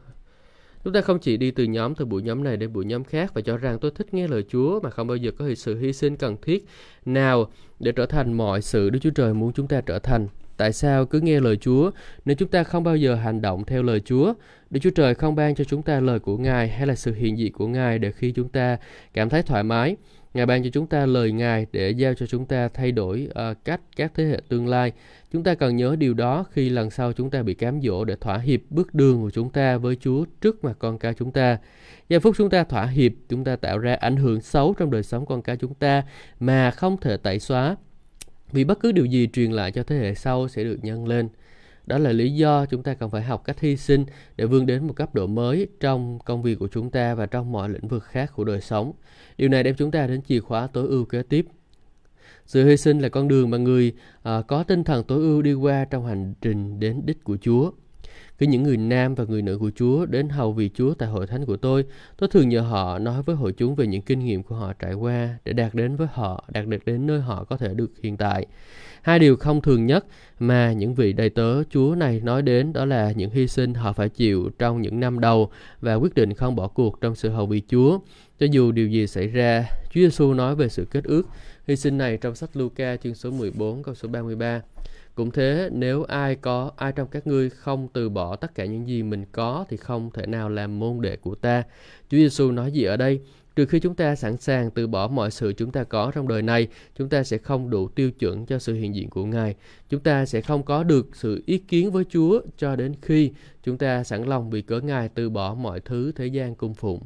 Chúng 0.83 0.93
ta 0.93 1.01
không 1.01 1.19
chỉ 1.19 1.37
đi 1.37 1.51
từ 1.51 1.63
nhóm 1.63 1.95
từ 1.95 2.05
buổi 2.05 2.21
nhóm 2.21 2.43
này 2.43 2.57
đến 2.57 2.73
buổi 2.73 2.85
nhóm 2.85 3.03
khác 3.03 3.33
và 3.33 3.41
cho 3.41 3.57
rằng 3.57 3.79
tôi 3.79 3.91
thích 3.91 4.13
nghe 4.13 4.27
lời 4.27 4.45
Chúa 4.49 4.79
mà 4.79 4.89
không 4.89 5.07
bao 5.07 5.17
giờ 5.17 5.31
có 5.31 5.45
sự 5.57 5.79
hy 5.79 5.93
sinh 5.93 6.17
cần 6.17 6.37
thiết 6.41 6.65
nào 7.05 7.51
để 7.79 7.91
trở 7.91 8.05
thành 8.05 8.33
mọi 8.33 8.61
sự 8.61 8.89
Đức 8.89 8.99
Chúa 9.01 9.09
Trời 9.09 9.33
muốn 9.33 9.53
chúng 9.53 9.67
ta 9.67 9.81
trở 9.81 9.99
thành. 9.99 10.27
Tại 10.57 10.73
sao 10.73 11.05
cứ 11.05 11.19
nghe 11.19 11.39
lời 11.39 11.57
Chúa 11.57 11.91
nếu 12.25 12.35
chúng 12.35 12.49
ta 12.49 12.63
không 12.63 12.83
bao 12.83 12.95
giờ 12.95 13.15
hành 13.15 13.41
động 13.41 13.65
theo 13.65 13.83
lời 13.83 13.99
Chúa? 13.99 14.33
Đức 14.69 14.79
Chúa 14.83 14.89
Trời 14.89 15.15
không 15.15 15.35
ban 15.35 15.55
cho 15.55 15.63
chúng 15.63 15.81
ta 15.81 15.99
lời 15.99 16.19
của 16.19 16.37
Ngài 16.37 16.67
hay 16.67 16.87
là 16.87 16.95
sự 16.95 17.13
hiện 17.13 17.37
diện 17.37 17.53
của 17.53 17.67
Ngài 17.67 17.99
để 17.99 18.11
khi 18.11 18.31
chúng 18.31 18.49
ta 18.49 18.77
cảm 19.13 19.29
thấy 19.29 19.43
thoải 19.43 19.63
mái. 19.63 19.97
Ngài 20.33 20.45
ban 20.45 20.63
cho 20.63 20.69
chúng 20.73 20.87
ta 20.87 21.05
lời 21.05 21.31
Ngài 21.31 21.65
để 21.71 21.91
giao 21.91 22.13
cho 22.13 22.25
chúng 22.25 22.45
ta 22.45 22.67
thay 22.67 22.91
đổi 22.91 23.29
uh, 23.29 23.65
cách 23.65 23.81
các 23.95 24.11
thế 24.15 24.23
hệ 24.23 24.41
tương 24.49 24.67
lai. 24.67 24.91
Chúng 25.31 25.43
ta 25.43 25.55
cần 25.55 25.75
nhớ 25.75 25.95
điều 25.99 26.13
đó 26.13 26.45
khi 26.51 26.69
lần 26.69 26.89
sau 26.89 27.13
chúng 27.13 27.29
ta 27.29 27.43
bị 27.43 27.53
cám 27.53 27.81
dỗ 27.81 28.05
để 28.05 28.15
thỏa 28.15 28.37
hiệp 28.37 28.59
bước 28.69 28.93
đường 28.93 29.21
của 29.21 29.29
chúng 29.29 29.49
ta 29.49 29.77
với 29.77 29.95
Chúa 29.95 30.25
trước 30.41 30.63
mặt 30.63 30.75
con 30.79 30.97
cái 30.99 31.13
chúng 31.13 31.31
ta. 31.31 31.57
Giây 32.09 32.19
phút 32.19 32.35
chúng 32.37 32.49
ta 32.49 32.63
thỏa 32.63 32.85
hiệp, 32.85 33.11
chúng 33.29 33.43
ta 33.43 33.55
tạo 33.55 33.77
ra 33.77 33.93
ảnh 33.93 34.15
hưởng 34.15 34.41
xấu 34.41 34.73
trong 34.73 34.91
đời 34.91 35.03
sống 35.03 35.25
con 35.25 35.41
cái 35.41 35.57
chúng 35.57 35.73
ta 35.73 36.03
mà 36.39 36.71
không 36.71 36.97
thể 36.97 37.17
tẩy 37.17 37.39
xóa. 37.39 37.75
Vì 38.51 38.63
bất 38.63 38.79
cứ 38.79 38.91
điều 38.91 39.05
gì 39.05 39.29
truyền 39.33 39.51
lại 39.51 39.71
cho 39.71 39.83
thế 39.83 39.95
hệ 39.95 40.15
sau 40.15 40.47
sẽ 40.47 40.63
được 40.63 40.77
nhân 40.81 41.07
lên. 41.07 41.29
Đó 41.89 41.97
là 41.97 42.11
lý 42.11 42.33
do 42.33 42.65
chúng 42.65 42.83
ta 42.83 42.93
cần 42.93 43.09
phải 43.09 43.21
học 43.21 43.43
cách 43.45 43.59
hy 43.59 43.77
sinh 43.77 44.05
để 44.37 44.45
vươn 44.45 44.65
đến 44.65 44.87
một 44.87 44.93
cấp 44.95 45.15
độ 45.15 45.27
mới 45.27 45.67
trong 45.79 46.19
công 46.25 46.43
việc 46.43 46.59
của 46.59 46.67
chúng 46.67 46.89
ta 46.89 47.15
và 47.15 47.25
trong 47.25 47.51
mọi 47.51 47.69
lĩnh 47.69 47.87
vực 47.87 48.03
khác 48.03 48.31
của 48.35 48.43
đời 48.43 48.61
sống. 48.61 48.91
Điều 49.37 49.49
này 49.49 49.63
đem 49.63 49.75
chúng 49.75 49.91
ta 49.91 50.07
đến 50.07 50.21
chìa 50.21 50.39
khóa 50.39 50.67
tối 50.67 50.87
ưu 50.87 51.05
kế 51.05 51.23
tiếp. 51.23 51.45
Sự 52.45 52.65
hy 52.65 52.77
sinh 52.77 52.99
là 52.99 53.09
con 53.09 53.27
đường 53.27 53.49
mà 53.49 53.57
người 53.57 53.93
à, 54.23 54.41
có 54.41 54.63
tinh 54.63 54.83
thần 54.83 55.03
tối 55.03 55.19
ưu 55.19 55.41
đi 55.41 55.53
qua 55.53 55.85
trong 55.85 56.05
hành 56.05 56.33
trình 56.41 56.79
đến 56.79 57.01
đích 57.05 57.23
của 57.23 57.37
Chúa. 57.41 57.71
Khi 58.39 58.47
những 58.47 58.63
người 58.63 58.77
nam 58.77 59.15
và 59.15 59.23
người 59.27 59.41
nữ 59.41 59.57
của 59.57 59.71
Chúa 59.75 60.05
đến 60.05 60.29
hầu 60.29 60.53
vì 60.53 60.69
Chúa 60.73 60.93
tại 60.93 61.09
hội 61.09 61.27
thánh 61.27 61.45
của 61.45 61.57
tôi, 61.57 61.85
tôi 62.17 62.29
thường 62.29 62.49
nhờ 62.49 62.61
họ 62.61 62.99
nói 62.99 63.23
với 63.23 63.35
hội 63.35 63.51
chúng 63.51 63.75
về 63.75 63.87
những 63.87 64.01
kinh 64.01 64.19
nghiệm 64.19 64.43
của 64.43 64.55
họ 64.55 64.73
trải 64.73 64.93
qua 64.93 65.37
để 65.45 65.53
đạt 65.53 65.73
đến 65.73 65.95
với 65.95 66.07
họ, 66.13 66.45
đạt 66.47 66.67
được 66.67 66.85
đến 66.85 67.07
nơi 67.07 67.19
họ 67.19 67.43
có 67.43 67.57
thể 67.57 67.73
được 67.73 67.91
hiện 68.03 68.17
tại. 68.17 68.45
Hai 69.01 69.19
điều 69.19 69.35
không 69.35 69.61
thường 69.61 69.85
nhất 69.85 70.05
mà 70.39 70.71
những 70.71 70.93
vị 70.93 71.13
đầy 71.13 71.29
tớ 71.29 71.63
Chúa 71.63 71.95
này 71.95 72.21
nói 72.23 72.41
đến 72.41 72.73
đó 72.73 72.85
là 72.85 73.11
những 73.11 73.29
hy 73.29 73.47
sinh 73.47 73.73
họ 73.73 73.93
phải 73.93 74.09
chịu 74.09 74.49
trong 74.59 74.81
những 74.81 74.99
năm 74.99 75.19
đầu 75.19 75.49
và 75.81 75.93
quyết 75.93 76.15
định 76.15 76.33
không 76.33 76.55
bỏ 76.55 76.67
cuộc 76.67 77.01
trong 77.01 77.15
sự 77.15 77.29
hầu 77.29 77.45
vì 77.45 77.61
Chúa. 77.67 77.99
Cho 78.39 78.45
dù 78.51 78.71
điều 78.71 78.87
gì 78.87 79.07
xảy 79.07 79.27
ra, 79.27 79.65
Chúa 79.83 80.01
Giêsu 80.01 80.33
nói 80.33 80.55
về 80.55 80.69
sự 80.69 80.85
kết 80.91 81.03
ước 81.03 81.27
hy 81.67 81.75
sinh 81.75 81.97
này 81.97 82.17
trong 82.17 82.35
sách 82.35 82.49
Luca 82.57 82.95
chương 82.95 83.15
số 83.15 83.31
14 83.31 83.83
câu 83.83 83.95
số 83.95 84.07
33. 84.07 84.61
Cũng 85.19 85.31
thế, 85.31 85.69
nếu 85.71 86.03
ai 86.03 86.35
có 86.35 86.71
ai 86.75 86.91
trong 86.91 87.07
các 87.07 87.27
ngươi 87.27 87.49
không 87.49 87.87
từ 87.93 88.09
bỏ 88.09 88.35
tất 88.35 88.55
cả 88.55 88.65
những 88.65 88.87
gì 88.87 89.03
mình 89.03 89.25
có 89.31 89.65
thì 89.69 89.77
không 89.77 90.09
thể 90.13 90.25
nào 90.25 90.49
làm 90.49 90.79
môn 90.79 91.01
đệ 91.01 91.15
của 91.15 91.35
ta. 91.35 91.63
Chúa 92.09 92.17
Giêsu 92.17 92.51
nói 92.51 92.71
gì 92.71 92.83
ở 92.83 92.97
đây? 92.97 93.21
Trừ 93.55 93.65
khi 93.65 93.79
chúng 93.79 93.95
ta 93.95 94.15
sẵn 94.15 94.37
sàng 94.37 94.71
từ 94.71 94.87
bỏ 94.87 95.07
mọi 95.07 95.31
sự 95.31 95.53
chúng 95.53 95.71
ta 95.71 95.83
có 95.83 96.11
trong 96.15 96.27
đời 96.27 96.41
này, 96.41 96.67
chúng 96.97 97.09
ta 97.09 97.23
sẽ 97.23 97.37
không 97.37 97.69
đủ 97.69 97.87
tiêu 97.87 98.11
chuẩn 98.11 98.45
cho 98.45 98.59
sự 98.59 98.73
hiện 98.73 98.95
diện 98.95 99.09
của 99.09 99.25
Ngài. 99.25 99.55
Chúng 99.89 99.99
ta 99.99 100.25
sẽ 100.25 100.41
không 100.41 100.63
có 100.63 100.83
được 100.83 101.15
sự 101.15 101.43
ý 101.45 101.57
kiến 101.57 101.91
với 101.91 102.03
Chúa 102.09 102.41
cho 102.57 102.75
đến 102.75 102.93
khi 103.01 103.31
chúng 103.63 103.77
ta 103.77 104.03
sẵn 104.03 104.23
lòng 104.23 104.49
vì 104.49 104.61
cớ 104.61 104.79
Ngài 104.79 105.09
từ 105.09 105.29
bỏ 105.29 105.53
mọi 105.53 105.79
thứ 105.79 106.11
thế 106.15 106.27
gian 106.27 106.55
cung 106.55 106.73
phụng. 106.73 107.01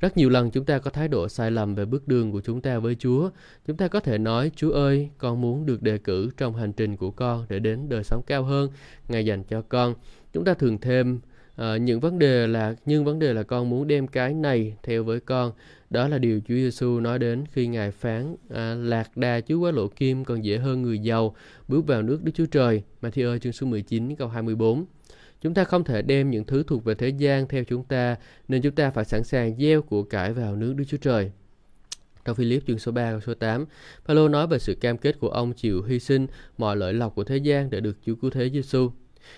Rất 0.00 0.16
nhiều 0.16 0.30
lần 0.30 0.50
chúng 0.50 0.64
ta 0.64 0.78
có 0.78 0.90
thái 0.90 1.08
độ 1.08 1.28
sai 1.28 1.50
lầm 1.50 1.74
về 1.74 1.84
bước 1.84 2.08
đường 2.08 2.32
của 2.32 2.40
chúng 2.40 2.60
ta 2.60 2.78
với 2.78 2.94
Chúa. 2.94 3.30
Chúng 3.66 3.76
ta 3.76 3.88
có 3.88 4.00
thể 4.00 4.18
nói, 4.18 4.50
Chúa 4.56 4.72
ơi, 4.72 5.08
con 5.18 5.40
muốn 5.40 5.66
được 5.66 5.82
đề 5.82 5.98
cử 5.98 6.30
trong 6.36 6.56
hành 6.56 6.72
trình 6.72 6.96
của 6.96 7.10
con 7.10 7.46
để 7.48 7.58
đến 7.58 7.88
đời 7.88 8.04
sống 8.04 8.22
cao 8.26 8.42
hơn, 8.42 8.70
Ngài 9.08 9.24
dành 9.24 9.44
cho 9.44 9.62
con. 9.62 9.94
Chúng 10.32 10.44
ta 10.44 10.54
thường 10.54 10.78
thêm 10.78 11.20
À, 11.56 11.76
những 11.76 12.00
vấn 12.00 12.18
đề 12.18 12.46
là 12.46 12.74
nhưng 12.86 13.04
vấn 13.04 13.18
đề 13.18 13.32
là 13.32 13.42
con 13.42 13.70
muốn 13.70 13.86
đem 13.86 14.06
cái 14.06 14.34
này 14.34 14.76
theo 14.82 15.04
với 15.04 15.20
con 15.20 15.52
đó 15.90 16.08
là 16.08 16.18
điều 16.18 16.40
Chúa 16.40 16.54
Giêsu 16.54 17.00
nói 17.00 17.18
đến 17.18 17.44
khi 17.52 17.66
ngài 17.66 17.90
phán 17.90 18.36
à, 18.50 18.74
lạc 18.74 19.16
đà 19.16 19.40
chứ 19.40 19.56
quá 19.56 19.70
lộ 19.70 19.88
kim 19.88 20.24
còn 20.24 20.44
dễ 20.44 20.58
hơn 20.58 20.82
người 20.82 20.98
giàu 20.98 21.36
bước 21.68 21.86
vào 21.86 22.02
nước 22.02 22.22
Đức 22.22 22.32
Chúa 22.34 22.46
Trời 22.46 22.82
Matthew 23.02 23.38
chương 23.38 23.52
số 23.52 23.66
19 23.66 24.16
câu 24.16 24.28
24 24.28 24.84
Chúng 25.44 25.54
ta 25.54 25.64
không 25.64 25.84
thể 25.84 26.02
đem 26.02 26.30
những 26.30 26.44
thứ 26.44 26.62
thuộc 26.66 26.84
về 26.84 26.94
thế 26.94 27.08
gian 27.08 27.48
theo 27.48 27.64
chúng 27.64 27.84
ta, 27.84 28.16
nên 28.48 28.62
chúng 28.62 28.74
ta 28.74 28.90
phải 28.90 29.04
sẵn 29.04 29.24
sàng 29.24 29.56
gieo 29.58 29.82
của 29.82 30.02
cải 30.02 30.32
vào 30.32 30.56
nước 30.56 30.74
Đức 30.76 30.84
Chúa 30.88 30.96
Trời. 30.96 31.30
Trong 32.24 32.36
Philip 32.36 32.66
chương 32.66 32.78
số 32.78 32.92
3 32.92 33.14
và 33.14 33.20
số 33.20 33.34
8, 33.34 33.64
Phaolô 34.04 34.28
nói 34.28 34.46
về 34.46 34.58
sự 34.58 34.74
cam 34.74 34.98
kết 34.98 35.20
của 35.20 35.28
ông 35.28 35.52
chịu 35.52 35.82
hy 35.82 35.98
sinh 35.98 36.26
mọi 36.58 36.76
lợi 36.76 36.94
lộc 36.94 37.14
của 37.14 37.24
thế 37.24 37.36
gian 37.36 37.70
để 37.70 37.80
được 37.80 37.96
Chúa 38.06 38.14
cứu 38.14 38.30
thế 38.30 38.50
Giêsu. 38.50 38.90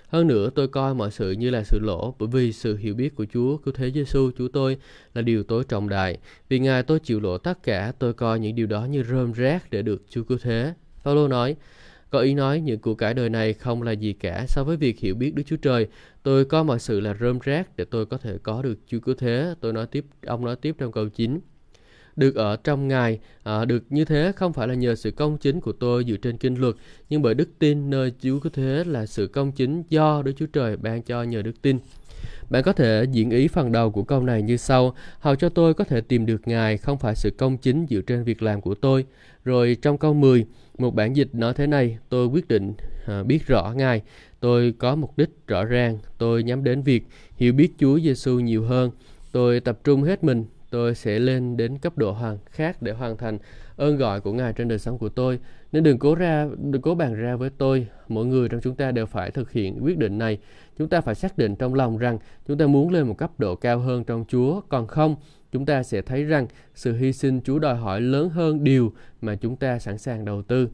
Hơn 0.09 0.27
nữa, 0.27 0.51
tôi 0.55 0.69
coi 0.69 0.95
mọi 0.95 1.11
sự 1.11 1.33
như 1.33 1.51
là 1.51 1.63
sự 1.65 1.79
lỗ 1.83 2.15
bởi 2.19 2.29
vì 2.33 2.53
sự 2.53 2.77
hiểu 2.77 2.95
biết 2.95 3.15
của 3.15 3.27
Chúa 3.33 3.57
cứu 3.57 3.75
thế 3.75 3.91
Giêsu 3.91 4.31
Chúa 4.39 4.49
tôi 4.49 4.77
là 5.15 5.23
điều 5.23 5.43
tối 5.43 5.65
trọng 5.69 5.89
đại. 5.89 6.19
Vì 6.49 6.59
Ngài 6.59 6.83
tôi 6.83 7.01
chịu 7.01 7.21
lỗ 7.21 7.39
tất 7.39 7.63
cả, 7.63 7.93
tôi 7.99 8.13
coi 8.15 8.41
những 8.41 8.55
điều 8.55 8.67
đó 8.67 8.85
như 8.85 9.03
rơm 9.03 9.33
rác 9.33 9.71
để 9.71 9.83
được 9.83 10.03
Chúa 10.11 10.23
cứu 10.23 10.39
thế. 10.43 10.75
Phaolô 11.03 11.29
nói, 11.29 11.57
có 12.11 12.19
ý 12.19 12.35
nói 12.35 12.61
những 12.61 12.81
của 12.81 12.95
cải 12.95 13.15
đời 13.15 13.31
này 13.31 13.53
không 13.53 13.83
là 13.83 13.93
gì 13.93 14.13
cả 14.13 14.45
so 14.49 14.65
với 14.65 14.77
việc 14.77 14.99
hiểu 14.99 15.15
biết 15.15 15.35
Đức 15.35 15.43
Chúa 15.47 15.57
Trời. 15.57 15.87
Tôi 16.23 16.45
có 16.45 16.63
mọi 16.63 16.79
sự 16.79 17.01
là 17.01 17.15
rơm 17.21 17.39
rác 17.39 17.77
để 17.77 17.85
tôi 17.85 18.07
có 18.07 18.19
thể 18.19 18.39
có 18.43 18.63
được 18.63 18.79
Chúa 18.87 19.01
cứu 19.01 19.15
thế. 19.19 19.55
Tôi 19.61 19.73
nói 19.73 19.87
tiếp, 19.87 20.07
ông 20.27 20.45
nói 20.45 20.57
tiếp 20.57 20.75
trong 20.79 20.93
câu 20.93 21.09
9 21.09 21.41
được 22.17 22.35
ở 22.35 22.57
trong 22.57 22.89
Ngài, 22.89 23.19
à, 23.43 23.65
được 23.65 23.85
như 23.91 24.05
thế 24.05 24.33
không 24.37 24.53
phải 24.53 24.69
là 24.69 24.75
nhờ 24.75 24.95
sự 24.95 25.11
công 25.11 25.39
chính 25.39 25.61
của 25.61 25.73
tôi 25.73 26.05
dựa 26.05 26.17
trên 26.17 26.37
kinh 26.37 26.55
luật, 26.61 26.75
nhưng 27.09 27.23
bởi 27.23 27.35
đức 27.35 27.49
tin 27.59 27.91
nơi 27.91 28.13
Chúa 28.21 28.39
cứu 28.39 28.53
thế 28.55 28.85
là 28.87 29.07
sự 29.07 29.27
công 29.27 29.53
chính 29.53 29.83
do 29.89 30.23
Đức 30.23 30.33
Chúa 30.37 30.47
Trời 30.47 30.77
ban 30.77 31.03
cho 31.03 31.23
nhờ 31.23 31.43
đức 31.43 31.63
tin. 31.63 31.79
Bạn 32.51 32.63
có 32.63 32.73
thể 32.73 33.05
diễn 33.13 33.31
ý 33.31 33.49
phần 33.49 33.73
đầu 33.73 33.91
của 33.91 34.03
câu 34.03 34.23
này 34.23 34.43
như 34.43 34.57
sau, 34.57 34.95
hầu 35.21 35.37
cho 35.37 35.49
tôi 35.49 35.75
có 35.75 35.85
thể 35.85 36.01
tìm 36.01 36.27
được 36.27 36.49
Ngài 36.49 36.77
không 36.77 36.99
phải 36.99 37.15
sự 37.15 37.31
công 37.31 37.59
chính 37.59 37.87
dựa 37.91 38.01
trên 38.01 38.25
việc 38.25 38.43
làm 38.43 38.61
của 38.61 38.75
tôi. 38.75 39.05
Rồi 39.45 39.77
trong 39.83 39.99
câu 39.99 40.15
10, 40.15 40.47
một 40.79 40.95
bản 40.95 41.17
dịch 41.17 41.35
nói 41.35 41.55
thế 41.55 41.67
này, 41.67 41.99
tôi 42.09 42.27
quyết 42.27 42.49
định 42.49 42.75
à, 43.07 43.23
biết 43.23 43.47
rõ 43.47 43.73
Ngài, 43.77 44.03
tôi 44.41 44.75
có 44.79 44.97
mục 44.97 45.19
đích 45.19 45.31
rõ 45.47 45.65
ràng, 45.65 45.99
tôi 46.19 46.43
nhắm 46.43 46.65
đến 46.65 46.83
việc 46.83 47.03
hiểu 47.37 47.53
biết 47.53 47.73
Chúa 47.79 48.01
Giêsu 48.01 48.39
nhiều 48.41 48.65
hơn, 48.65 48.91
tôi 49.33 49.61
tập 49.61 49.79
trung 49.85 50.03
hết 50.03 50.25
mình, 50.25 50.45
tôi 50.77 50.95
sẽ 50.95 51.19
lên 51.19 51.57
đến 51.57 51.79
cấp 51.79 51.99
độ 51.99 52.13
hoàn 52.13 52.39
khác 52.51 52.83
để 52.83 52.93
hoàn 52.93 53.17
thành 53.17 53.39
ơn 53.77 53.97
gọi 53.97 54.21
của 54.21 54.33
Ngài 54.33 54.53
trên 54.53 54.69
đời 54.69 54.79
sống 54.79 54.99
của 54.99 55.09
tôi. 55.09 55.39
Nên 55.73 55.83
đừng 55.83 55.99
cố 55.99 56.15
ra, 56.15 56.49
đừng 56.59 56.83
cố 56.83 56.95
bàn 56.95 57.15
ra 57.15 57.37
với 57.37 57.51
tôi. 57.59 57.87
Mỗi 58.09 58.27
người 58.27 58.49
trong 58.49 58.61
chúng 58.61 58.75
ta 58.75 58.91
đều 58.91 59.07
phải 59.07 59.31
thực 59.31 59.53
hiện 59.53 59.79
quyết 59.85 59.99
định 59.99 60.19
này. 60.19 60.39
Chúng 60.79 60.89
ta 60.89 61.01
phải 61.01 61.15
xác 61.15 61.39
định 61.39 61.57
trong 61.57 61.75
lòng 61.75 61.99
rằng 61.99 62.19
chúng 62.49 62.59
ta 62.59 62.67
muốn 62.67 62.91
lên 62.91 63.07
một 63.07 63.15
cấp 63.19 63.31
độ 63.39 63.55
cao 63.57 63.79
hơn 63.79 64.05
trong 64.05 64.25
Chúa. 64.29 64.61
Còn 64.61 64.87
không, 64.87 65.17
chúng 65.53 65.67
ta 65.67 65.83
sẽ 65.83 66.03
thấy 66.03 66.25
rằng 66.25 66.47
sự 66.75 66.97
hy 66.97 67.13
sinh 67.13 67.41
Chúa 67.45 67.59
đòi 67.59 67.77
hỏi 67.77 68.01
lớn 68.01 68.29
hơn 68.29 68.65
điều 68.65 68.93
mà 69.21 69.37
chúng 69.37 69.57
ta 69.57 69.79
sẵn 69.79 69.99
sàng 69.99 70.25
đầu 70.25 70.43
tư. 70.43 70.69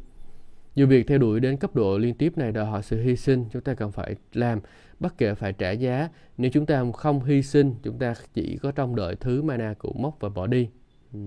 Dù 0.74 0.86
việc 0.86 1.06
theo 1.06 1.18
đuổi 1.18 1.40
đến 1.40 1.56
cấp 1.56 1.74
độ 1.74 1.98
liên 1.98 2.14
tiếp 2.14 2.38
này 2.38 2.52
đòi 2.52 2.66
hỏi 2.66 2.82
sự 2.82 3.02
hy 3.02 3.16
sinh, 3.16 3.44
chúng 3.52 3.62
ta 3.62 3.74
cần 3.74 3.92
phải 3.92 4.16
làm 4.32 4.60
bất 5.02 5.18
kể 5.18 5.34
phải 5.34 5.52
trả 5.52 5.70
giá. 5.70 6.08
Nếu 6.38 6.50
chúng 6.54 6.66
ta 6.66 6.84
không 6.96 7.24
hy 7.24 7.42
sinh, 7.42 7.74
chúng 7.82 7.98
ta 7.98 8.14
chỉ 8.34 8.58
có 8.62 8.72
trong 8.72 8.96
đợi 8.96 9.16
thứ 9.16 9.42
mana 9.42 9.74
cụ 9.74 9.94
mốc 9.98 10.16
và 10.20 10.28
bỏ 10.28 10.46
đi. 10.46 10.68
Ừ. 11.12 11.18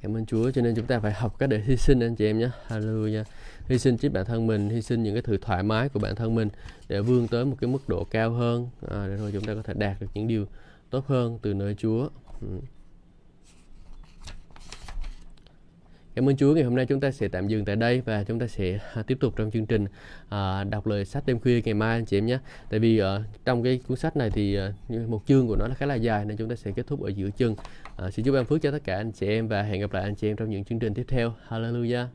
Cảm 0.00 0.16
ơn 0.16 0.26
Chúa, 0.26 0.50
cho 0.50 0.62
nên 0.62 0.74
chúng 0.74 0.86
ta 0.86 1.00
phải 1.00 1.12
học 1.12 1.38
cách 1.38 1.48
để 1.48 1.60
hy 1.60 1.76
sinh 1.76 2.00
anh 2.00 2.16
chị 2.16 2.26
em 2.26 2.38
nhé. 2.38 2.50
Hallelujah. 2.68 3.24
Hy 3.66 3.78
sinh 3.78 3.96
chính 3.96 4.12
bản 4.12 4.24
thân 4.24 4.46
mình, 4.46 4.70
hy 4.70 4.82
sinh 4.82 5.02
những 5.02 5.14
cái 5.14 5.22
thứ 5.22 5.38
thoải 5.42 5.62
mái 5.62 5.88
của 5.88 6.00
bản 6.00 6.14
thân 6.14 6.34
mình 6.34 6.48
để 6.88 7.00
vươn 7.00 7.28
tới 7.28 7.44
một 7.44 7.56
cái 7.60 7.70
mức 7.70 7.88
độ 7.88 8.04
cao 8.04 8.30
hơn 8.30 8.68
à, 8.90 9.06
để 9.08 9.16
rồi 9.16 9.30
chúng 9.32 9.44
ta 9.44 9.54
có 9.54 9.62
thể 9.62 9.74
đạt 9.74 10.00
được 10.00 10.06
những 10.14 10.28
điều 10.28 10.46
tốt 10.90 11.06
hơn 11.06 11.38
từ 11.42 11.54
nơi 11.54 11.74
Chúa. 11.74 12.08
Ừ. 12.40 12.46
Cảm 16.14 16.28
ơn 16.28 16.36
Chúa, 16.36 16.54
ngày 16.54 16.64
hôm 16.64 16.74
nay 16.74 16.86
chúng 16.86 17.00
ta 17.00 17.10
sẽ 17.10 17.28
tạm 17.28 17.48
dừng 17.48 17.64
tại 17.64 17.76
đây 17.76 18.00
và 18.00 18.24
chúng 18.24 18.38
ta 18.38 18.46
sẽ 18.46 18.78
à, 18.94 19.02
tiếp 19.02 19.18
tục 19.20 19.34
trong 19.36 19.50
chương 19.50 19.66
trình 19.66 19.86
à, 20.28 20.64
đọc 20.64 20.86
lời 20.86 21.04
sách 21.04 21.26
đêm 21.26 21.40
khuya 21.40 21.62
ngày 21.64 21.74
mai 21.74 21.98
anh 21.98 22.04
chị 22.04 22.18
em 22.18 22.26
nhé. 22.26 22.38
Tại 22.70 22.80
vì 22.80 23.02
uh, 23.02 23.06
trong 23.44 23.62
cái 23.62 23.80
cuốn 23.88 23.96
sách 23.96 24.16
này 24.16 24.30
thì 24.30 24.58
uh, 24.92 25.08
một 25.08 25.22
chương 25.26 25.48
của 25.48 25.56
nó 25.56 25.66
là 25.66 25.74
khá 25.74 25.86
là 25.86 25.94
dài 25.94 26.24
nên 26.24 26.36
chúng 26.36 26.48
ta 26.48 26.56
sẽ 26.56 26.70
kết 26.70 26.86
thúc 26.86 27.02
ở 27.02 27.08
giữa 27.08 27.30
chương. 27.30 27.52
Uh, 27.52 28.12
xin 28.12 28.24
chúc 28.24 28.34
ban 28.34 28.44
phước 28.44 28.62
cho 28.62 28.70
tất 28.70 28.84
cả 28.84 28.96
anh 28.96 29.12
chị 29.12 29.26
em 29.26 29.48
và 29.48 29.62
hẹn 29.62 29.80
gặp 29.80 29.92
lại 29.92 30.02
anh 30.02 30.14
chị 30.14 30.30
em 30.30 30.36
trong 30.36 30.50
những 30.50 30.64
chương 30.64 30.78
trình 30.78 30.94
tiếp 30.94 31.04
theo. 31.08 31.34
Hallelujah. 31.48 32.06